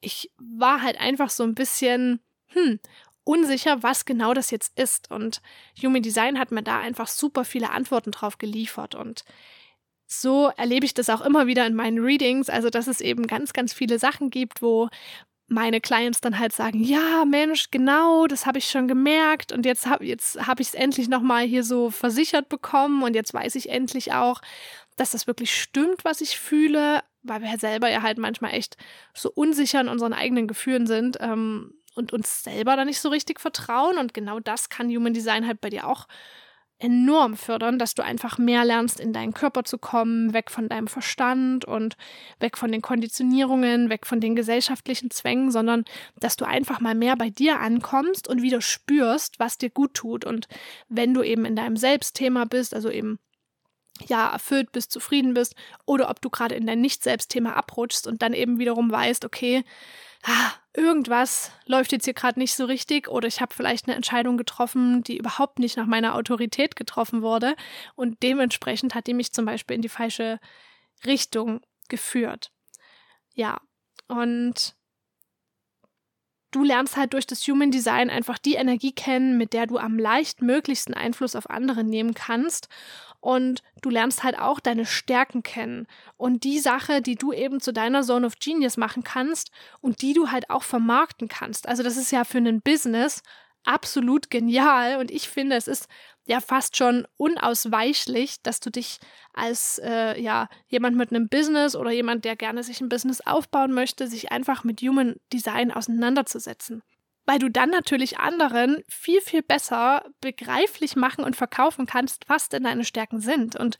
ich 0.00 0.30
war 0.38 0.82
halt 0.82 1.00
einfach 1.00 1.30
so 1.30 1.42
ein 1.42 1.54
bisschen, 1.54 2.20
hm, 2.48 2.78
unsicher, 3.26 3.82
was 3.82 4.04
genau 4.04 4.34
das 4.34 4.50
jetzt 4.50 4.78
ist. 4.78 5.10
Und 5.10 5.42
Human 5.82 6.02
Design 6.02 6.38
hat 6.38 6.52
mir 6.52 6.62
da 6.62 6.78
einfach 6.78 7.08
super 7.08 7.44
viele 7.44 7.70
Antworten 7.70 8.12
drauf 8.12 8.38
geliefert. 8.38 8.94
Und 8.94 9.24
so 10.06 10.50
erlebe 10.56 10.86
ich 10.86 10.94
das 10.94 11.10
auch 11.10 11.20
immer 11.20 11.46
wieder 11.46 11.66
in 11.66 11.74
meinen 11.74 11.98
Readings, 11.98 12.48
also 12.48 12.70
dass 12.70 12.86
es 12.86 13.00
eben 13.00 13.26
ganz, 13.26 13.52
ganz 13.52 13.72
viele 13.72 13.98
Sachen 13.98 14.30
gibt, 14.30 14.62
wo 14.62 14.88
meine 15.48 15.80
Clients 15.80 16.20
dann 16.20 16.38
halt 16.38 16.52
sagen, 16.52 16.82
ja, 16.82 17.24
Mensch, 17.24 17.70
genau, 17.70 18.26
das 18.26 18.46
habe 18.46 18.58
ich 18.58 18.68
schon 18.68 18.88
gemerkt 18.88 19.52
und 19.52 19.64
jetzt 19.64 19.86
habe 19.86 20.04
jetzt 20.04 20.46
hab 20.46 20.58
ich 20.58 20.68
es 20.68 20.74
endlich 20.74 21.08
nochmal 21.08 21.44
hier 21.44 21.62
so 21.62 21.90
versichert 21.90 22.48
bekommen 22.48 23.02
und 23.02 23.14
jetzt 23.14 23.32
weiß 23.32 23.54
ich 23.54 23.68
endlich 23.70 24.12
auch, 24.12 24.40
dass 24.96 25.12
das 25.12 25.26
wirklich 25.26 25.54
stimmt, 25.54 26.04
was 26.04 26.20
ich 26.20 26.38
fühle, 26.38 27.02
weil 27.22 27.42
wir 27.42 27.58
selber 27.58 27.88
ja 27.88 28.02
halt 28.02 28.18
manchmal 28.18 28.54
echt 28.54 28.76
so 29.14 29.30
unsicher 29.30 29.80
in 29.80 29.88
unseren 29.88 30.12
eigenen 30.12 30.48
Gefühlen 30.48 30.86
sind 30.86 31.18
ähm, 31.20 31.74
und 31.94 32.12
uns 32.12 32.42
selber 32.42 32.76
da 32.76 32.84
nicht 32.84 33.00
so 33.00 33.08
richtig 33.08 33.40
vertrauen 33.40 33.98
und 33.98 34.14
genau 34.14 34.40
das 34.40 34.68
kann 34.68 34.88
Human 34.88 35.14
Design 35.14 35.46
halt 35.46 35.60
bei 35.60 35.70
dir 35.70 35.86
auch 35.86 36.08
enorm 36.78 37.36
fördern, 37.36 37.78
dass 37.78 37.94
du 37.94 38.04
einfach 38.04 38.36
mehr 38.36 38.64
lernst, 38.64 39.00
in 39.00 39.12
deinen 39.12 39.32
Körper 39.32 39.64
zu 39.64 39.78
kommen, 39.78 40.34
weg 40.34 40.50
von 40.50 40.68
deinem 40.68 40.88
Verstand 40.88 41.64
und 41.64 41.96
weg 42.38 42.58
von 42.58 42.70
den 42.70 42.82
Konditionierungen, 42.82 43.88
weg 43.88 44.06
von 44.06 44.20
den 44.20 44.36
gesellschaftlichen 44.36 45.10
Zwängen, 45.10 45.50
sondern 45.50 45.84
dass 46.20 46.36
du 46.36 46.44
einfach 46.44 46.80
mal 46.80 46.94
mehr 46.94 47.16
bei 47.16 47.30
dir 47.30 47.60
ankommst 47.60 48.28
und 48.28 48.42
wieder 48.42 48.60
spürst, 48.60 49.38
was 49.38 49.56
dir 49.56 49.70
gut 49.70 49.94
tut. 49.94 50.24
Und 50.24 50.48
wenn 50.88 51.14
du 51.14 51.22
eben 51.22 51.46
in 51.46 51.56
deinem 51.56 51.76
Selbstthema 51.76 52.44
bist, 52.44 52.74
also 52.74 52.90
eben 52.90 53.18
ja, 54.06 54.30
erfüllt 54.30 54.72
bist, 54.72 54.92
zufrieden 54.92 55.32
bist, 55.32 55.54
oder 55.86 56.10
ob 56.10 56.20
du 56.20 56.28
gerade 56.28 56.54
in 56.54 56.66
dein 56.66 56.82
Nicht-Selbstthema 56.82 57.54
abrutschst 57.54 58.06
und 58.06 58.20
dann 58.20 58.34
eben 58.34 58.58
wiederum 58.58 58.90
weißt, 58.90 59.24
okay, 59.24 59.64
ah, 60.26 60.52
irgendwas 60.74 61.52
läuft 61.64 61.92
jetzt 61.92 62.04
hier 62.04 62.14
gerade 62.14 62.38
nicht 62.38 62.54
so 62.54 62.64
richtig 62.66 63.08
oder 63.08 63.26
ich 63.26 63.40
habe 63.40 63.54
vielleicht 63.54 63.86
eine 63.86 63.96
Entscheidung 63.96 64.36
getroffen, 64.36 65.02
die 65.02 65.16
überhaupt 65.16 65.58
nicht 65.58 65.76
nach 65.76 65.86
meiner 65.86 66.14
Autorität 66.14 66.76
getroffen 66.76 67.22
wurde 67.22 67.54
und 67.94 68.22
dementsprechend 68.22 68.94
hat 68.94 69.06
die 69.06 69.14
mich 69.14 69.32
zum 69.32 69.46
Beispiel 69.46 69.76
in 69.76 69.82
die 69.82 69.88
falsche 69.88 70.38
Richtung 71.04 71.60
geführt. 71.88 72.52
Ja, 73.34 73.60
und 74.08 74.75
du 76.50 76.64
lernst 76.64 76.96
halt 76.96 77.12
durch 77.12 77.26
das 77.26 77.40
Human 77.46 77.70
Design 77.70 78.10
einfach 78.10 78.38
die 78.38 78.54
Energie 78.54 78.92
kennen, 78.92 79.36
mit 79.36 79.52
der 79.52 79.66
du 79.66 79.78
am 79.78 79.98
leichtmöglichsten 79.98 80.94
Einfluss 80.94 81.36
auf 81.36 81.50
andere 81.50 81.84
nehmen 81.84 82.14
kannst 82.14 82.68
und 83.20 83.62
du 83.82 83.90
lernst 83.90 84.22
halt 84.22 84.38
auch 84.38 84.60
deine 84.60 84.86
Stärken 84.86 85.42
kennen 85.42 85.86
und 86.16 86.44
die 86.44 86.60
Sache, 86.60 87.02
die 87.02 87.16
du 87.16 87.32
eben 87.32 87.60
zu 87.60 87.72
deiner 87.72 88.02
Zone 88.02 88.26
of 88.26 88.38
Genius 88.38 88.76
machen 88.76 89.02
kannst 89.02 89.50
und 89.80 90.02
die 90.02 90.12
du 90.12 90.30
halt 90.30 90.50
auch 90.50 90.62
vermarkten 90.62 91.28
kannst. 91.28 91.68
Also 91.68 91.82
das 91.82 91.96
ist 91.96 92.12
ja 92.12 92.24
für 92.24 92.38
ein 92.38 92.62
Business 92.62 93.22
absolut 93.64 94.30
genial 94.30 94.98
und 94.98 95.10
ich 95.10 95.28
finde, 95.28 95.56
es 95.56 95.66
ist 95.66 95.88
ja 96.26 96.40
fast 96.40 96.76
schon 96.76 97.06
unausweichlich, 97.16 98.42
dass 98.42 98.60
du 98.60 98.70
dich 98.70 98.98
als 99.32 99.80
äh, 99.82 100.20
ja 100.20 100.48
jemand 100.68 100.96
mit 100.96 101.10
einem 101.10 101.28
Business 101.28 101.74
oder 101.76 101.90
jemand, 101.90 102.24
der 102.24 102.36
gerne 102.36 102.62
sich 102.62 102.80
ein 102.80 102.88
Business 102.88 103.20
aufbauen 103.20 103.72
möchte, 103.72 104.06
sich 104.08 104.32
einfach 104.32 104.64
mit 104.64 104.80
Human 104.82 105.16
Design 105.32 105.72
auseinanderzusetzen 105.72 106.82
weil 107.26 107.40
du 107.40 107.50
dann 107.50 107.70
natürlich 107.70 108.18
anderen 108.18 108.82
viel, 108.88 109.20
viel 109.20 109.42
besser 109.42 110.04
begreiflich 110.20 110.96
machen 110.96 111.24
und 111.24 111.36
verkaufen 111.36 111.86
kannst, 111.86 112.28
was 112.28 112.48
denn 112.48 112.62
deine 112.62 112.84
Stärken 112.84 113.20
sind. 113.20 113.56
Und 113.56 113.78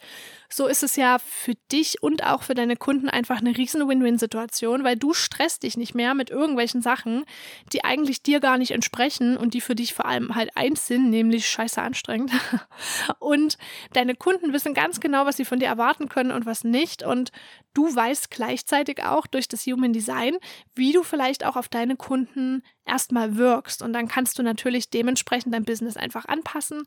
so 0.48 0.66
ist 0.66 0.82
es 0.82 0.96
ja 0.96 1.18
für 1.18 1.54
dich 1.70 2.02
und 2.02 2.24
auch 2.24 2.42
für 2.42 2.54
deine 2.54 2.76
Kunden 2.76 3.08
einfach 3.08 3.38
eine 3.38 3.56
riesen 3.56 3.88
Win-Win-Situation, 3.88 4.84
weil 4.84 4.96
du 4.96 5.14
stresst 5.14 5.62
dich 5.62 5.76
nicht 5.76 5.94
mehr 5.94 6.14
mit 6.14 6.30
irgendwelchen 6.30 6.82
Sachen, 6.82 7.24
die 7.72 7.84
eigentlich 7.84 8.22
dir 8.22 8.40
gar 8.40 8.58
nicht 8.58 8.72
entsprechen 8.72 9.36
und 9.36 9.54
die 9.54 9.60
für 9.60 9.76
dich 9.76 9.94
vor 9.94 10.06
allem 10.06 10.34
halt 10.34 10.56
eins 10.56 10.86
sind, 10.86 11.10
nämlich 11.10 11.48
scheiße 11.48 11.80
anstrengend. 11.80 12.32
Und 13.18 13.58
deine 13.92 14.14
Kunden 14.14 14.52
wissen 14.52 14.74
ganz 14.74 15.00
genau, 15.00 15.26
was 15.26 15.36
sie 15.36 15.44
von 15.44 15.58
dir 15.58 15.66
erwarten 15.66 16.08
können 16.08 16.30
und 16.30 16.46
was 16.46 16.64
nicht. 16.64 17.02
Und 17.02 17.32
du 17.74 17.94
weißt 17.94 18.30
gleichzeitig 18.30 19.02
auch 19.02 19.26
durch 19.26 19.48
das 19.48 19.66
Human 19.66 19.92
Design, 19.92 20.36
wie 20.74 20.92
du 20.92 21.02
vielleicht 21.02 21.44
auch 21.44 21.56
auf 21.56 21.68
deine 21.68 21.96
Kunden 21.96 22.62
erstmal 22.86 23.36
wirkst. 23.36 23.82
Und 23.82 23.92
dann 23.92 24.08
kannst 24.08 24.38
du 24.38 24.42
natürlich 24.42 24.90
dementsprechend 24.90 25.54
dein 25.54 25.64
Business 25.64 25.96
einfach 25.96 26.24
anpassen 26.26 26.84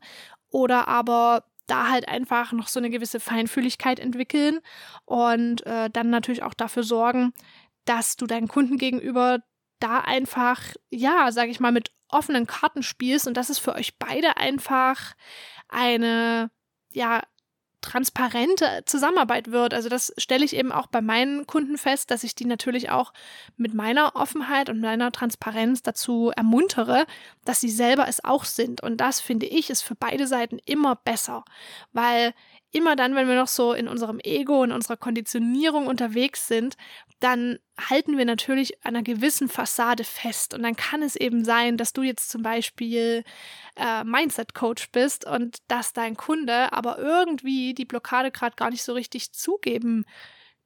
oder 0.50 0.88
aber 0.88 1.44
da 1.66 1.88
halt 1.88 2.08
einfach 2.08 2.52
noch 2.52 2.68
so 2.68 2.80
eine 2.80 2.90
gewisse 2.90 3.20
Feinfühligkeit 3.20 4.00
entwickeln 4.00 4.60
und 5.04 5.64
äh, 5.66 5.88
dann 5.90 6.10
natürlich 6.10 6.42
auch 6.42 6.54
dafür 6.54 6.82
sorgen, 6.82 7.32
dass 7.84 8.16
du 8.16 8.26
deinen 8.26 8.48
Kunden 8.48 8.76
gegenüber 8.76 9.38
da 9.78 10.00
einfach, 10.00 10.60
ja, 10.90 11.30
sag 11.32 11.48
ich 11.48 11.60
mal, 11.60 11.72
mit 11.72 11.92
offenen 12.08 12.46
Karten 12.46 12.82
spielst 12.82 13.26
und 13.26 13.36
dass 13.36 13.50
es 13.50 13.58
für 13.58 13.74
euch 13.74 13.98
beide 13.98 14.36
einfach 14.36 15.14
eine, 15.68 16.50
ja, 16.92 17.22
transparente 17.80 18.82
Zusammenarbeit 18.86 19.50
wird. 19.50 19.74
Also 19.74 19.88
das 19.88 20.12
stelle 20.18 20.44
ich 20.44 20.54
eben 20.54 20.72
auch 20.72 20.86
bei 20.86 21.00
meinen 21.00 21.46
Kunden 21.46 21.78
fest, 21.78 22.10
dass 22.10 22.24
ich 22.24 22.34
die 22.34 22.44
natürlich 22.44 22.90
auch 22.90 23.12
mit 23.56 23.74
meiner 23.74 24.16
Offenheit 24.16 24.68
und 24.68 24.80
meiner 24.80 25.12
Transparenz 25.12 25.82
dazu 25.82 26.32
ermuntere, 26.36 27.06
dass 27.44 27.60
sie 27.60 27.70
selber 27.70 28.08
es 28.08 28.24
auch 28.24 28.44
sind. 28.44 28.82
Und 28.82 28.98
das 28.98 29.20
finde 29.20 29.46
ich 29.46 29.70
ist 29.70 29.82
für 29.82 29.94
beide 29.94 30.26
Seiten 30.26 30.58
immer 30.64 30.96
besser, 30.96 31.44
weil 31.92 32.34
immer 32.72 32.96
dann, 32.96 33.14
wenn 33.14 33.28
wir 33.28 33.34
noch 33.34 33.48
so 33.48 33.72
in 33.72 33.88
unserem 33.88 34.20
Ego, 34.22 34.62
in 34.62 34.72
unserer 34.72 34.96
Konditionierung 34.96 35.86
unterwegs 35.86 36.46
sind, 36.46 36.76
dann 37.18 37.58
halten 37.78 38.16
wir 38.16 38.24
natürlich 38.24 38.84
an 38.84 38.94
einer 38.94 39.02
gewissen 39.02 39.48
Fassade 39.48 40.04
fest. 40.04 40.54
Und 40.54 40.62
dann 40.62 40.76
kann 40.76 41.02
es 41.02 41.16
eben 41.16 41.44
sein, 41.44 41.76
dass 41.76 41.92
du 41.92 42.02
jetzt 42.02 42.30
zum 42.30 42.42
Beispiel 42.42 43.24
äh, 43.76 44.04
Mindset-Coach 44.04 44.90
bist 44.90 45.26
und 45.26 45.58
dass 45.68 45.92
dein 45.92 46.16
Kunde 46.16 46.72
aber 46.72 46.98
irgendwie 46.98 47.74
die 47.74 47.84
Blockade 47.84 48.30
gerade 48.30 48.56
gar 48.56 48.70
nicht 48.70 48.82
so 48.82 48.92
richtig 48.92 49.32
zugeben 49.32 50.04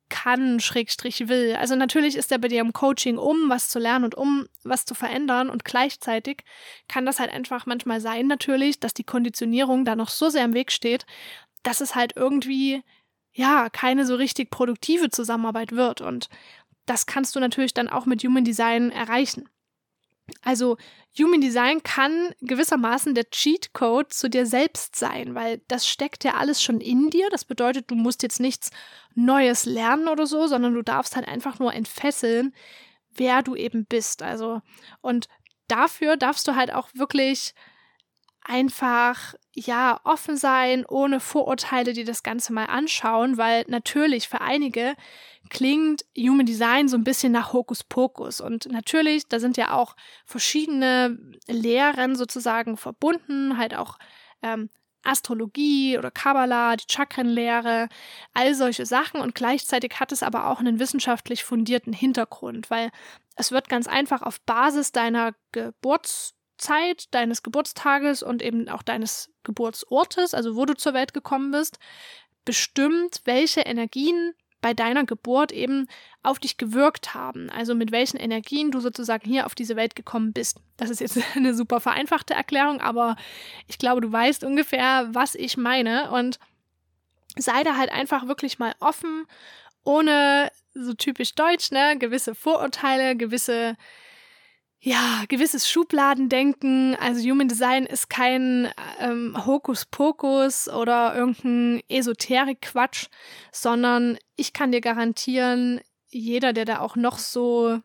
kann, 0.08 0.61
Schrägstrich 0.61 1.28
will. 1.28 1.56
Also 1.56 1.76
natürlich 1.76 2.16
ist 2.16 2.30
er 2.30 2.38
bei 2.38 2.49
dir 2.49 2.61
im 2.61 2.73
Coaching, 2.73 3.18
um 3.18 3.49
was 3.49 3.68
zu 3.68 3.78
lernen 3.78 4.04
und 4.04 4.14
um 4.14 4.46
was 4.62 4.84
zu 4.84 4.94
verändern 4.94 5.50
und 5.50 5.64
gleichzeitig 5.64 6.44
kann 6.88 7.06
das 7.06 7.18
halt 7.18 7.32
einfach 7.32 7.66
manchmal 7.66 8.00
sein 8.00 8.26
natürlich, 8.26 8.78
dass 8.78 8.94
die 8.94 9.04
Konditionierung 9.04 9.84
da 9.84 9.96
noch 9.96 10.11
so 10.11 10.28
sehr 10.28 10.44
im 10.44 10.54
Weg 10.54 10.70
steht, 10.73 11.06
dass 11.64 11.80
es 11.80 11.94
halt 11.97 12.14
irgendwie 12.16 12.83
ja 13.33 13.68
keine 13.68 14.06
so 14.06 14.14
richtig 14.14 14.50
produktive 14.50 15.11
Zusammenarbeit 15.11 15.73
wird 15.73 16.00
und 16.00 16.28
das 16.87 17.06
kannst 17.06 17.35
du 17.35 17.40
natürlich 17.40 17.75
dann 17.75 17.88
auch 17.88 18.06
mit 18.06 18.23
Human 18.23 18.44
Design 18.44 18.90
erreichen. 18.90 19.49
Also 20.42 20.76
Human 21.18 21.40
Design 21.40 21.83
kann 21.83 22.35
gewissermaßen 22.40 23.14
der 23.14 23.28
Cheat 23.30 23.73
Code 23.73 24.09
zu 24.09 24.30
dir 24.30 24.47
selbst 24.47 24.97
sein, 24.97 25.35
weil 25.35 25.61
das 25.68 25.87
steckt 25.87 26.25
ja 26.25 26.35
alles 26.35 26.62
schon 26.62 26.80
in 26.80 27.11
dir. 27.11 27.28
Das 27.30 27.44
bedeutet, 27.44 27.90
du 27.90 27.94
musst 27.94 28.23
jetzt 28.23 28.40
nichts 28.40 28.71
Neues 29.14 29.66
lernen 29.66 30.09
oder 30.09 30.26
so, 30.26 30.47
sondern 30.47 30.75
du 30.75 30.83
darfst 30.83 31.14
halt 31.16 31.28
einfach 31.28 31.59
nur 31.59 31.75
entfesseln, 31.75 32.54
wer 33.11 33.42
du 33.42 33.54
eben 33.54 33.85
bist. 33.87 34.23
Also 34.23 34.62
und 35.02 35.28
dafür 35.68 36.16
darfst 36.16 36.49
du 36.49 36.54
halt 36.56 36.73
auch 36.73 36.88
wirklich 36.94 37.54
einfach 38.42 39.35
ja 39.54 40.00
offen 40.04 40.37
sein, 40.37 40.84
ohne 40.87 41.20
Vorurteile, 41.20 41.92
die 41.92 42.04
das 42.04 42.23
Ganze 42.23 42.52
mal 42.52 42.66
anschauen, 42.66 43.37
weil 43.38 43.64
natürlich 43.68 44.28
für 44.28 44.40
einige 44.40 44.94
klingt 45.50 46.04
Human 46.16 46.46
Design 46.46 46.88
so 46.88 46.96
ein 46.96 47.04
bisschen 47.04 47.32
nach 47.32 47.52
Hokuspokus. 47.52 48.40
Und 48.40 48.70
natürlich, 48.70 49.28
da 49.28 49.38
sind 49.38 49.56
ja 49.56 49.73
auch 49.73 49.96
verschiedene 50.25 51.18
Lehren 51.46 52.16
sozusagen 52.16 52.76
verbunden, 52.76 53.58
halt 53.58 53.75
auch 53.75 53.99
ähm, 54.42 54.70
Astrologie 55.04 55.99
oder 55.99 56.11
Kabbalah, 56.11 56.76
die 56.76 56.87
Chakrenlehre, 56.90 57.88
all 58.32 58.54
solche 58.54 58.87
Sachen. 58.87 59.20
Und 59.20 59.34
gleichzeitig 59.34 60.00
hat 60.00 60.12
es 60.12 60.23
aber 60.23 60.49
auch 60.49 60.61
einen 60.61 60.78
wissenschaftlich 60.78 61.44
fundierten 61.44 61.92
Hintergrund, 61.92 62.70
weil 62.70 62.90
es 63.37 63.52
wird 63.52 63.68
ganz 63.68 63.87
einfach 63.87 64.23
auf 64.23 64.40
Basis 64.40 64.92
deiner 64.92 65.34
Geburts 65.52 66.34
Zeit 66.64 67.06
deines 67.12 67.42
Geburtstages 67.42 68.23
und 68.23 68.42
eben 68.42 68.68
auch 68.68 68.83
deines 68.83 69.30
Geburtsortes, 69.42 70.35
also 70.35 70.56
wo 70.56 70.64
du 70.64 70.75
zur 70.75 70.94
Welt 70.94 71.12
gekommen 71.12 71.50
bist, 71.50 71.78
bestimmt, 72.44 73.21
welche 73.25 73.61
Energien 73.61 74.33
bei 74.61 74.73
deiner 74.73 75.04
Geburt 75.04 75.52
eben 75.52 75.88
auf 76.23 76.38
dich 76.38 76.56
gewirkt 76.56 77.12
haben. 77.12 77.50
Also 77.50 77.75
mit 77.75 77.92
welchen 77.92 78.16
Energien 78.16 78.71
du 78.71 78.80
sozusagen 78.80 79.28
hier 79.28 79.44
auf 79.44 79.54
diese 79.54 79.76
Welt 79.76 79.94
gekommen 79.94 80.33
bist. 80.33 80.59
Das 80.78 80.88
ist 80.88 81.00
jetzt 81.00 81.18
eine 81.37 81.54
super 81.54 81.80
vereinfachte 81.80 82.33
Erklärung, 82.33 82.80
aber 82.80 83.16
ich 83.66 83.76
glaube, 83.76 84.00
du 84.00 84.11
weißt 84.11 84.42
ungefähr, 84.42 85.09
was 85.12 85.35
ich 85.35 85.59
meine. 85.59 86.11
Und 86.12 86.38
sei 87.37 87.62
da 87.62 87.76
halt 87.76 87.92
einfach 87.92 88.26
wirklich 88.26 88.59
mal 88.59 88.75
offen, 88.80 89.26
ohne 89.85 90.50
so 90.73 90.94
typisch 90.94 91.35
deutsch, 91.35 91.71
ne, 91.71 91.99
gewisse 91.99 92.35
Vorurteile, 92.35 93.16
gewisse 93.16 93.76
ja, 94.87 95.25
gewisses 95.29 95.67
Schubladendenken. 95.67 96.95
Also 96.97 97.26
Human 97.26 97.49
Design 97.49 97.87
ist 97.87 98.11
kein 98.11 98.69
ähm, 99.00 99.35
Hokuspokus 99.47 100.69
oder 100.69 101.17
irgendein 101.17 101.83
Esoterik-Quatsch, 101.88 103.07
sondern 103.50 104.19
ich 104.37 104.53
kann 104.53 104.73
dir 104.73 104.83
garantieren, 104.83 105.81
jeder, 106.11 106.53
der 106.53 106.67
da 106.67 106.81
auch 106.81 106.97
noch 106.97 107.17
so 107.17 107.81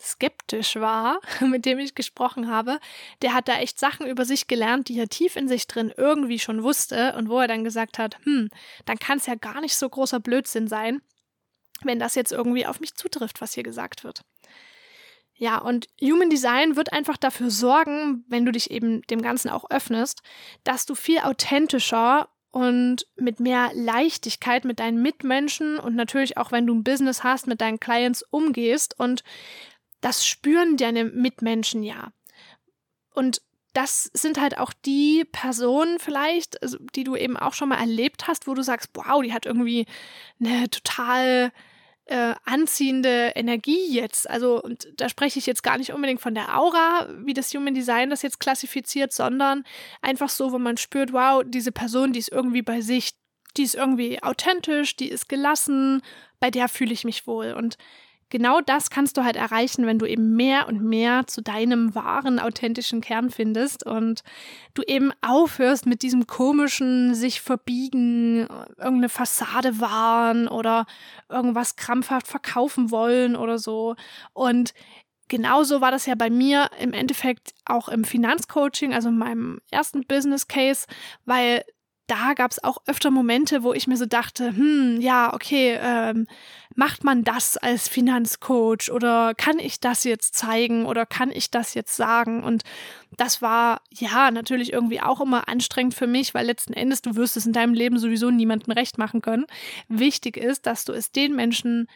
skeptisch 0.00 0.76
war, 0.76 1.20
mit 1.40 1.66
dem 1.66 1.80
ich 1.80 1.96
gesprochen 1.96 2.48
habe, 2.48 2.78
der 3.22 3.34
hat 3.34 3.48
da 3.48 3.58
echt 3.58 3.80
Sachen 3.80 4.06
über 4.06 4.24
sich 4.24 4.46
gelernt, 4.46 4.88
die 4.88 5.00
er 5.00 5.08
tief 5.08 5.34
in 5.34 5.48
sich 5.48 5.66
drin 5.66 5.92
irgendwie 5.96 6.38
schon 6.38 6.62
wusste 6.62 7.16
und 7.16 7.28
wo 7.28 7.40
er 7.40 7.48
dann 7.48 7.64
gesagt 7.64 7.98
hat, 7.98 8.18
hm, 8.24 8.50
dann 8.84 8.98
kann 9.00 9.18
es 9.18 9.26
ja 9.26 9.34
gar 9.34 9.60
nicht 9.60 9.74
so 9.74 9.88
großer 9.88 10.20
Blödsinn 10.20 10.68
sein, 10.68 11.02
wenn 11.82 11.98
das 11.98 12.14
jetzt 12.14 12.30
irgendwie 12.30 12.66
auf 12.66 12.78
mich 12.78 12.94
zutrifft, 12.94 13.40
was 13.40 13.54
hier 13.54 13.64
gesagt 13.64 14.04
wird. 14.04 14.22
Ja, 15.38 15.58
und 15.58 15.86
Human 16.00 16.30
Design 16.30 16.76
wird 16.76 16.92
einfach 16.92 17.18
dafür 17.18 17.50
sorgen, 17.50 18.24
wenn 18.28 18.46
du 18.46 18.52
dich 18.52 18.70
eben 18.70 19.02
dem 19.02 19.20
Ganzen 19.20 19.50
auch 19.50 19.70
öffnest, 19.70 20.22
dass 20.64 20.86
du 20.86 20.94
viel 20.94 21.18
authentischer 21.18 22.28
und 22.52 23.06
mit 23.16 23.38
mehr 23.38 23.70
Leichtigkeit 23.74 24.64
mit 24.64 24.80
deinen 24.80 25.02
Mitmenschen 25.02 25.78
und 25.78 25.94
natürlich 25.94 26.38
auch, 26.38 26.52
wenn 26.52 26.66
du 26.66 26.74
ein 26.74 26.84
Business 26.84 27.22
hast, 27.22 27.46
mit 27.46 27.60
deinen 27.60 27.80
Clients 27.80 28.22
umgehst. 28.22 28.98
Und 28.98 29.24
das 30.00 30.26
spüren 30.26 30.78
deine 30.78 31.04
Mitmenschen 31.04 31.82
ja. 31.82 32.12
Und 33.12 33.42
das 33.74 34.10
sind 34.14 34.40
halt 34.40 34.56
auch 34.56 34.72
die 34.72 35.26
Personen 35.30 35.98
vielleicht, 35.98 36.62
also, 36.62 36.78
die 36.94 37.04
du 37.04 37.14
eben 37.14 37.36
auch 37.36 37.52
schon 37.52 37.68
mal 37.68 37.78
erlebt 37.78 38.26
hast, 38.26 38.46
wo 38.46 38.54
du 38.54 38.62
sagst, 38.62 38.88
wow, 38.94 39.22
die 39.22 39.34
hat 39.34 39.44
irgendwie 39.44 39.84
eine 40.40 40.70
total 40.70 41.52
äh, 42.06 42.34
anziehende 42.44 43.32
Energie 43.34 43.92
jetzt. 43.92 44.30
Also, 44.30 44.62
und 44.62 44.88
da 44.96 45.08
spreche 45.08 45.38
ich 45.38 45.46
jetzt 45.46 45.62
gar 45.62 45.76
nicht 45.76 45.92
unbedingt 45.92 46.20
von 46.20 46.34
der 46.34 46.56
Aura, 46.56 47.08
wie 47.18 47.34
das 47.34 47.52
Human 47.52 47.74
Design 47.74 48.10
das 48.10 48.22
jetzt 48.22 48.38
klassifiziert, 48.38 49.12
sondern 49.12 49.64
einfach 50.02 50.28
so, 50.28 50.52
wo 50.52 50.58
man 50.58 50.76
spürt, 50.76 51.12
wow, 51.12 51.42
diese 51.44 51.72
Person, 51.72 52.12
die 52.12 52.20
ist 52.20 52.30
irgendwie 52.30 52.62
bei 52.62 52.80
sich, 52.80 53.14
die 53.56 53.64
ist 53.64 53.74
irgendwie 53.74 54.22
authentisch, 54.22 54.94
die 54.96 55.08
ist 55.08 55.28
gelassen, 55.28 56.02
bei 56.38 56.50
der 56.50 56.68
fühle 56.68 56.92
ich 56.92 57.04
mich 57.04 57.26
wohl. 57.26 57.52
Und 57.52 57.76
genau 58.30 58.60
das 58.60 58.90
kannst 58.90 59.16
du 59.16 59.24
halt 59.24 59.36
erreichen, 59.36 59.86
wenn 59.86 59.98
du 59.98 60.06
eben 60.06 60.34
mehr 60.36 60.68
und 60.68 60.82
mehr 60.82 61.26
zu 61.26 61.42
deinem 61.42 61.94
wahren, 61.94 62.38
authentischen 62.38 63.00
Kern 63.00 63.30
findest 63.30 63.86
und 63.86 64.22
du 64.74 64.82
eben 64.82 65.12
aufhörst 65.22 65.86
mit 65.86 66.02
diesem 66.02 66.26
komischen 66.26 67.14
sich 67.14 67.40
verbiegen, 67.40 68.46
irgendeine 68.76 69.08
Fassade 69.08 69.80
wahren 69.80 70.48
oder 70.48 70.86
irgendwas 71.28 71.76
krampfhaft 71.76 72.26
verkaufen 72.26 72.90
wollen 72.90 73.36
oder 73.36 73.58
so. 73.58 73.94
Und 74.32 74.74
genauso 75.28 75.80
war 75.80 75.90
das 75.90 76.06
ja 76.06 76.14
bei 76.14 76.30
mir 76.30 76.70
im 76.78 76.92
Endeffekt 76.92 77.54
auch 77.64 77.88
im 77.88 78.04
Finanzcoaching, 78.04 78.94
also 78.94 79.08
in 79.08 79.18
meinem 79.18 79.60
ersten 79.70 80.06
Business 80.06 80.48
Case, 80.48 80.86
weil 81.24 81.64
da 82.06 82.34
gab 82.34 82.50
es 82.50 82.62
auch 82.62 82.78
öfter 82.86 83.10
Momente, 83.10 83.62
wo 83.62 83.72
ich 83.72 83.86
mir 83.86 83.96
so 83.96 84.06
dachte, 84.06 84.56
hm, 84.56 85.00
ja, 85.00 85.34
okay, 85.34 85.78
ähm, 85.80 86.26
macht 86.74 87.04
man 87.04 87.24
das 87.24 87.56
als 87.56 87.88
Finanzcoach 87.88 88.90
oder 88.92 89.34
kann 89.34 89.58
ich 89.58 89.80
das 89.80 90.04
jetzt 90.04 90.34
zeigen 90.34 90.86
oder 90.86 91.06
kann 91.06 91.30
ich 91.30 91.50
das 91.50 91.74
jetzt 91.74 91.96
sagen? 91.96 92.44
Und 92.44 92.62
das 93.16 93.42
war 93.42 93.80
ja 93.90 94.30
natürlich 94.30 94.72
irgendwie 94.72 95.00
auch 95.00 95.20
immer 95.20 95.48
anstrengend 95.48 95.94
für 95.94 96.06
mich, 96.06 96.34
weil 96.34 96.46
letzten 96.46 96.74
Endes 96.74 97.02
du 97.02 97.16
wirst 97.16 97.36
es 97.36 97.46
in 97.46 97.52
deinem 97.52 97.74
Leben 97.74 97.98
sowieso 97.98 98.30
niemandem 98.30 98.72
recht 98.72 98.98
machen 98.98 99.20
können. 99.20 99.46
Wichtig 99.88 100.36
ist, 100.36 100.66
dass 100.66 100.84
du 100.84 100.92
es 100.92 101.10
den 101.10 101.34
Menschen 101.34 101.88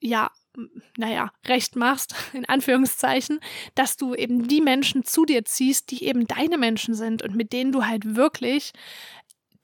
ja 0.00 0.30
naja, 0.96 1.32
recht 1.46 1.76
machst, 1.76 2.14
in 2.32 2.44
Anführungszeichen, 2.46 3.40
dass 3.74 3.96
du 3.96 4.14
eben 4.14 4.48
die 4.48 4.60
Menschen 4.60 5.04
zu 5.04 5.24
dir 5.24 5.44
ziehst, 5.44 5.90
die 5.90 6.04
eben 6.04 6.26
deine 6.26 6.58
Menschen 6.58 6.94
sind 6.94 7.22
und 7.22 7.34
mit 7.34 7.52
denen 7.52 7.72
du 7.72 7.86
halt 7.86 8.16
wirklich 8.16 8.72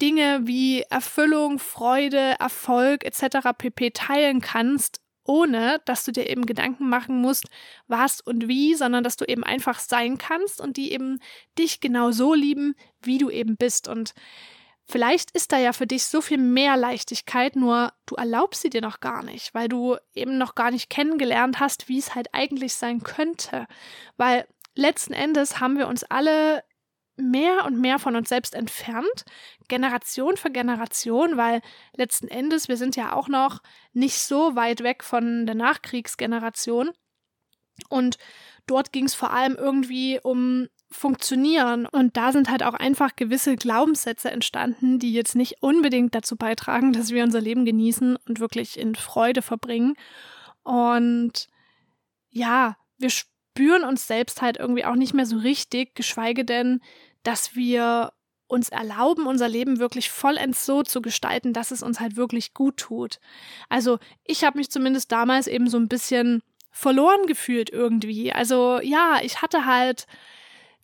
Dinge 0.01 0.41
wie 0.45 0.83
Erfüllung, 0.83 1.59
Freude, 1.59 2.37
Erfolg 2.39 3.05
etc. 3.05 3.49
pp 3.57 3.91
teilen 3.91 4.41
kannst, 4.41 5.01
ohne 5.25 5.81
dass 5.85 6.05
du 6.05 6.13
dir 6.13 6.29
eben 6.29 6.47
Gedanken 6.47 6.89
machen 6.89 7.21
musst, 7.21 7.47
was 7.87 8.21
und 8.21 8.49
wie, 8.49 8.75
sondern 8.75 9.05
dass 9.05 9.17
du 9.17 9.25
eben 9.27 9.45
einfach 9.45 9.79
sein 9.79 10.19
kannst 10.19 10.61
und 10.61 10.77
die 10.77 10.93
eben 10.93 11.21
dich 11.59 11.81
genau 11.81 12.11
so 12.11 12.35
lieben, 12.35 12.75
wie 13.03 13.19
du 13.19 13.29
eben 13.29 13.57
bist. 13.57 13.89
Und 13.89 14.15
vielleicht 14.87 15.31
ist 15.33 15.53
da 15.53 15.59
ja 15.59 15.73
für 15.73 15.87
dich 15.87 16.05
so 16.05 16.21
viel 16.21 16.39
mehr 16.39 16.77
Leichtigkeit, 16.77 17.57
nur 17.57 17.93
du 18.07 18.15
erlaubst 18.15 18.63
sie 18.63 18.71
dir 18.71 18.81
noch 18.81 19.01
gar 19.01 19.23
nicht, 19.23 19.53
weil 19.53 19.69
du 19.69 19.97
eben 20.15 20.39
noch 20.39 20.55
gar 20.55 20.71
nicht 20.71 20.89
kennengelernt 20.89 21.61
hast, 21.61 21.89
wie 21.89 21.99
es 21.99 22.15
halt 22.15 22.29
eigentlich 22.33 22.75
sein 22.75 23.03
könnte. 23.03 23.67
Weil 24.17 24.47
letzten 24.75 25.13
Endes 25.13 25.61
haben 25.61 25.77
wir 25.77 25.89
uns 25.89 26.05
alle 26.05 26.63
mehr 27.19 27.65
und 27.67 27.81
mehr 27.81 27.99
von 27.99 28.17
uns 28.17 28.29
selbst 28.29 28.55
entfernt, 28.55 29.25
Generation 29.69 30.37
für 30.37 30.51
Generation, 30.51 31.37
weil 31.37 31.61
letzten 31.97 32.29
Endes, 32.29 32.69
wir 32.69 32.77
sind 32.77 32.97
ja 32.97 33.13
auch 33.13 33.29
noch 33.29 33.61
nicht 33.93 34.19
so 34.19 34.57
weit 34.57 34.83
weg 34.83 35.05
von 35.05 35.47
der 35.47 35.55
Nachkriegsgeneration. 35.55 36.91
Und 37.89 38.19
dort 38.67 38.93
ging 38.93 39.05
es 39.05 39.15
vor 39.15 39.33
allem 39.33 39.55
irgendwie 39.57 40.21
um 40.23 40.69
Funktionieren. 40.91 41.85
Und 41.87 42.17
da 42.17 42.33
sind 42.33 42.51
halt 42.51 42.63
auch 42.63 42.73
einfach 42.73 43.15
gewisse 43.15 43.57
Glaubenssätze 43.57 44.31
entstanden, 44.31 44.99
die 44.99 45.13
jetzt 45.13 45.37
nicht 45.37 45.63
unbedingt 45.63 46.15
dazu 46.15 46.37
beitragen, 46.37 46.93
dass 46.95 47.11
wir 47.11 47.25
unser 47.25 47.43
Leben 47.43 47.67
genießen 47.67 48.17
und 48.17 48.41
wirklich 48.41 48.79
in 48.79 48.95
Freude 48.95 49.43
verbringen. 49.43 49.97
Und 50.63 51.49
ja, 52.31 52.77
wir 52.97 53.11
spüren 53.11 53.85
uns 53.85 54.07
selbst 54.07 54.41
halt 54.41 54.57
irgendwie 54.57 54.85
auch 54.85 54.95
nicht 54.95 55.13
mehr 55.13 55.27
so 55.27 55.37
richtig, 55.37 55.95
geschweige 55.95 56.45
denn, 56.45 56.81
dass 57.23 57.55
wir 57.55 58.13
uns 58.47 58.71
erlauben, 58.71 59.27
unser 59.27 59.49
Leben 59.49 59.79
wirklich 59.79 60.11
vollends 60.11 60.65
so 60.65 60.83
zu 60.83 61.03
gestalten, 61.03 61.53
dass 61.53 61.71
es 61.71 61.83
uns 61.83 62.01
halt 62.01 62.17
wirklich 62.17 62.55
gut 62.55 62.79
tut. 62.79 63.21
Also 63.69 63.99
ich 64.25 64.43
habe 64.43 64.59
mich 64.59 64.71
zumindest 64.71 65.13
damals 65.13 65.47
eben 65.47 65.69
so 65.69 65.79
ein 65.79 65.89
bisschen 65.89 66.43
verloren 66.71 67.27
gefühlt 67.27 67.71
irgendwie. 67.71 68.33
Also 68.33 68.81
ja, 68.83 69.19
ich 69.23 69.43
hatte 69.43 69.67
halt 69.67 70.07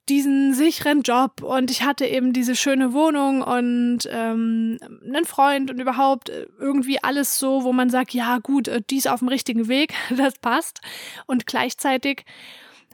diesen 0.08 0.52
sicheren 0.52 1.00
Job 1.00 1.42
und 1.42 1.70
ich 1.70 1.82
hatte 1.82 2.04
eben 2.04 2.34
diese 2.34 2.54
schöne 2.54 2.92
Wohnung 2.92 3.42
und 3.42 4.00
ähm, 4.10 4.78
einen 5.02 5.24
Freund 5.24 5.70
und 5.70 5.80
überhaupt 5.80 6.28
äh, 6.28 6.46
irgendwie 6.58 7.02
alles 7.02 7.38
so, 7.38 7.64
wo 7.64 7.72
man 7.72 7.88
sagt, 7.88 8.12
ja 8.12 8.38
gut, 8.38 8.68
äh, 8.68 8.82
die 8.90 8.98
ist 8.98 9.08
auf 9.08 9.20
dem 9.20 9.28
richtigen 9.28 9.66
Weg, 9.68 9.94
das 10.16 10.34
passt. 10.38 10.80
Und 11.26 11.46
gleichzeitig 11.46 12.24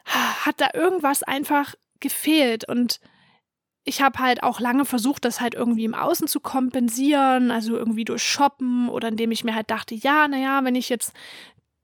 hat 0.04 0.60
da 0.60 0.68
irgendwas 0.72 1.22
einfach 1.22 1.74
gefehlt 1.98 2.68
und 2.68 3.00
ich 3.84 4.02
habe 4.02 4.18
halt 4.18 4.42
auch 4.42 4.60
lange 4.60 4.84
versucht, 4.84 5.24
das 5.24 5.40
halt 5.40 5.54
irgendwie 5.54 5.84
im 5.84 5.94
Außen 5.94 6.28
zu 6.28 6.40
kompensieren, 6.40 7.50
also 7.50 7.76
irgendwie 7.76 8.04
durch 8.04 8.22
Shoppen 8.22 8.88
oder 8.88 9.08
indem 9.08 9.30
ich 9.30 9.44
mir 9.44 9.54
halt 9.54 9.70
dachte, 9.70 9.94
ja, 9.94 10.28
naja, 10.28 10.60
wenn 10.64 10.74
ich 10.74 10.88
jetzt 10.88 11.12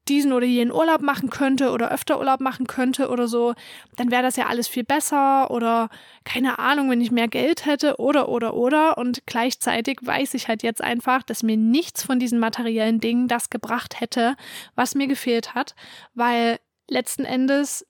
diesen 0.08 0.32
oder 0.32 0.46
jenen 0.46 0.72
Urlaub 0.72 1.00
machen 1.00 1.30
könnte 1.30 1.70
oder 1.72 1.90
öfter 1.90 2.18
Urlaub 2.18 2.40
machen 2.40 2.66
könnte 2.66 3.08
oder 3.08 3.26
so, 3.26 3.54
dann 3.96 4.10
wäre 4.10 4.22
das 4.22 4.36
ja 4.36 4.46
alles 4.46 4.68
viel 4.68 4.84
besser 4.84 5.50
oder 5.50 5.88
keine 6.24 6.58
Ahnung, 6.58 6.90
wenn 6.90 7.00
ich 7.00 7.10
mehr 7.10 7.28
Geld 7.28 7.66
hätte 7.66 7.96
oder 7.96 8.28
oder 8.28 8.54
oder. 8.54 8.98
Und 8.98 9.26
gleichzeitig 9.26 9.98
weiß 10.02 10.34
ich 10.34 10.48
halt 10.48 10.62
jetzt 10.62 10.82
einfach, 10.82 11.22
dass 11.22 11.42
mir 11.42 11.56
nichts 11.56 12.02
von 12.04 12.18
diesen 12.18 12.38
materiellen 12.38 13.00
Dingen 13.00 13.26
das 13.26 13.50
gebracht 13.50 14.00
hätte, 14.00 14.36
was 14.74 14.94
mir 14.94 15.08
gefehlt 15.08 15.54
hat, 15.54 15.74
weil 16.14 16.58
letzten 16.88 17.24
Endes 17.24 17.84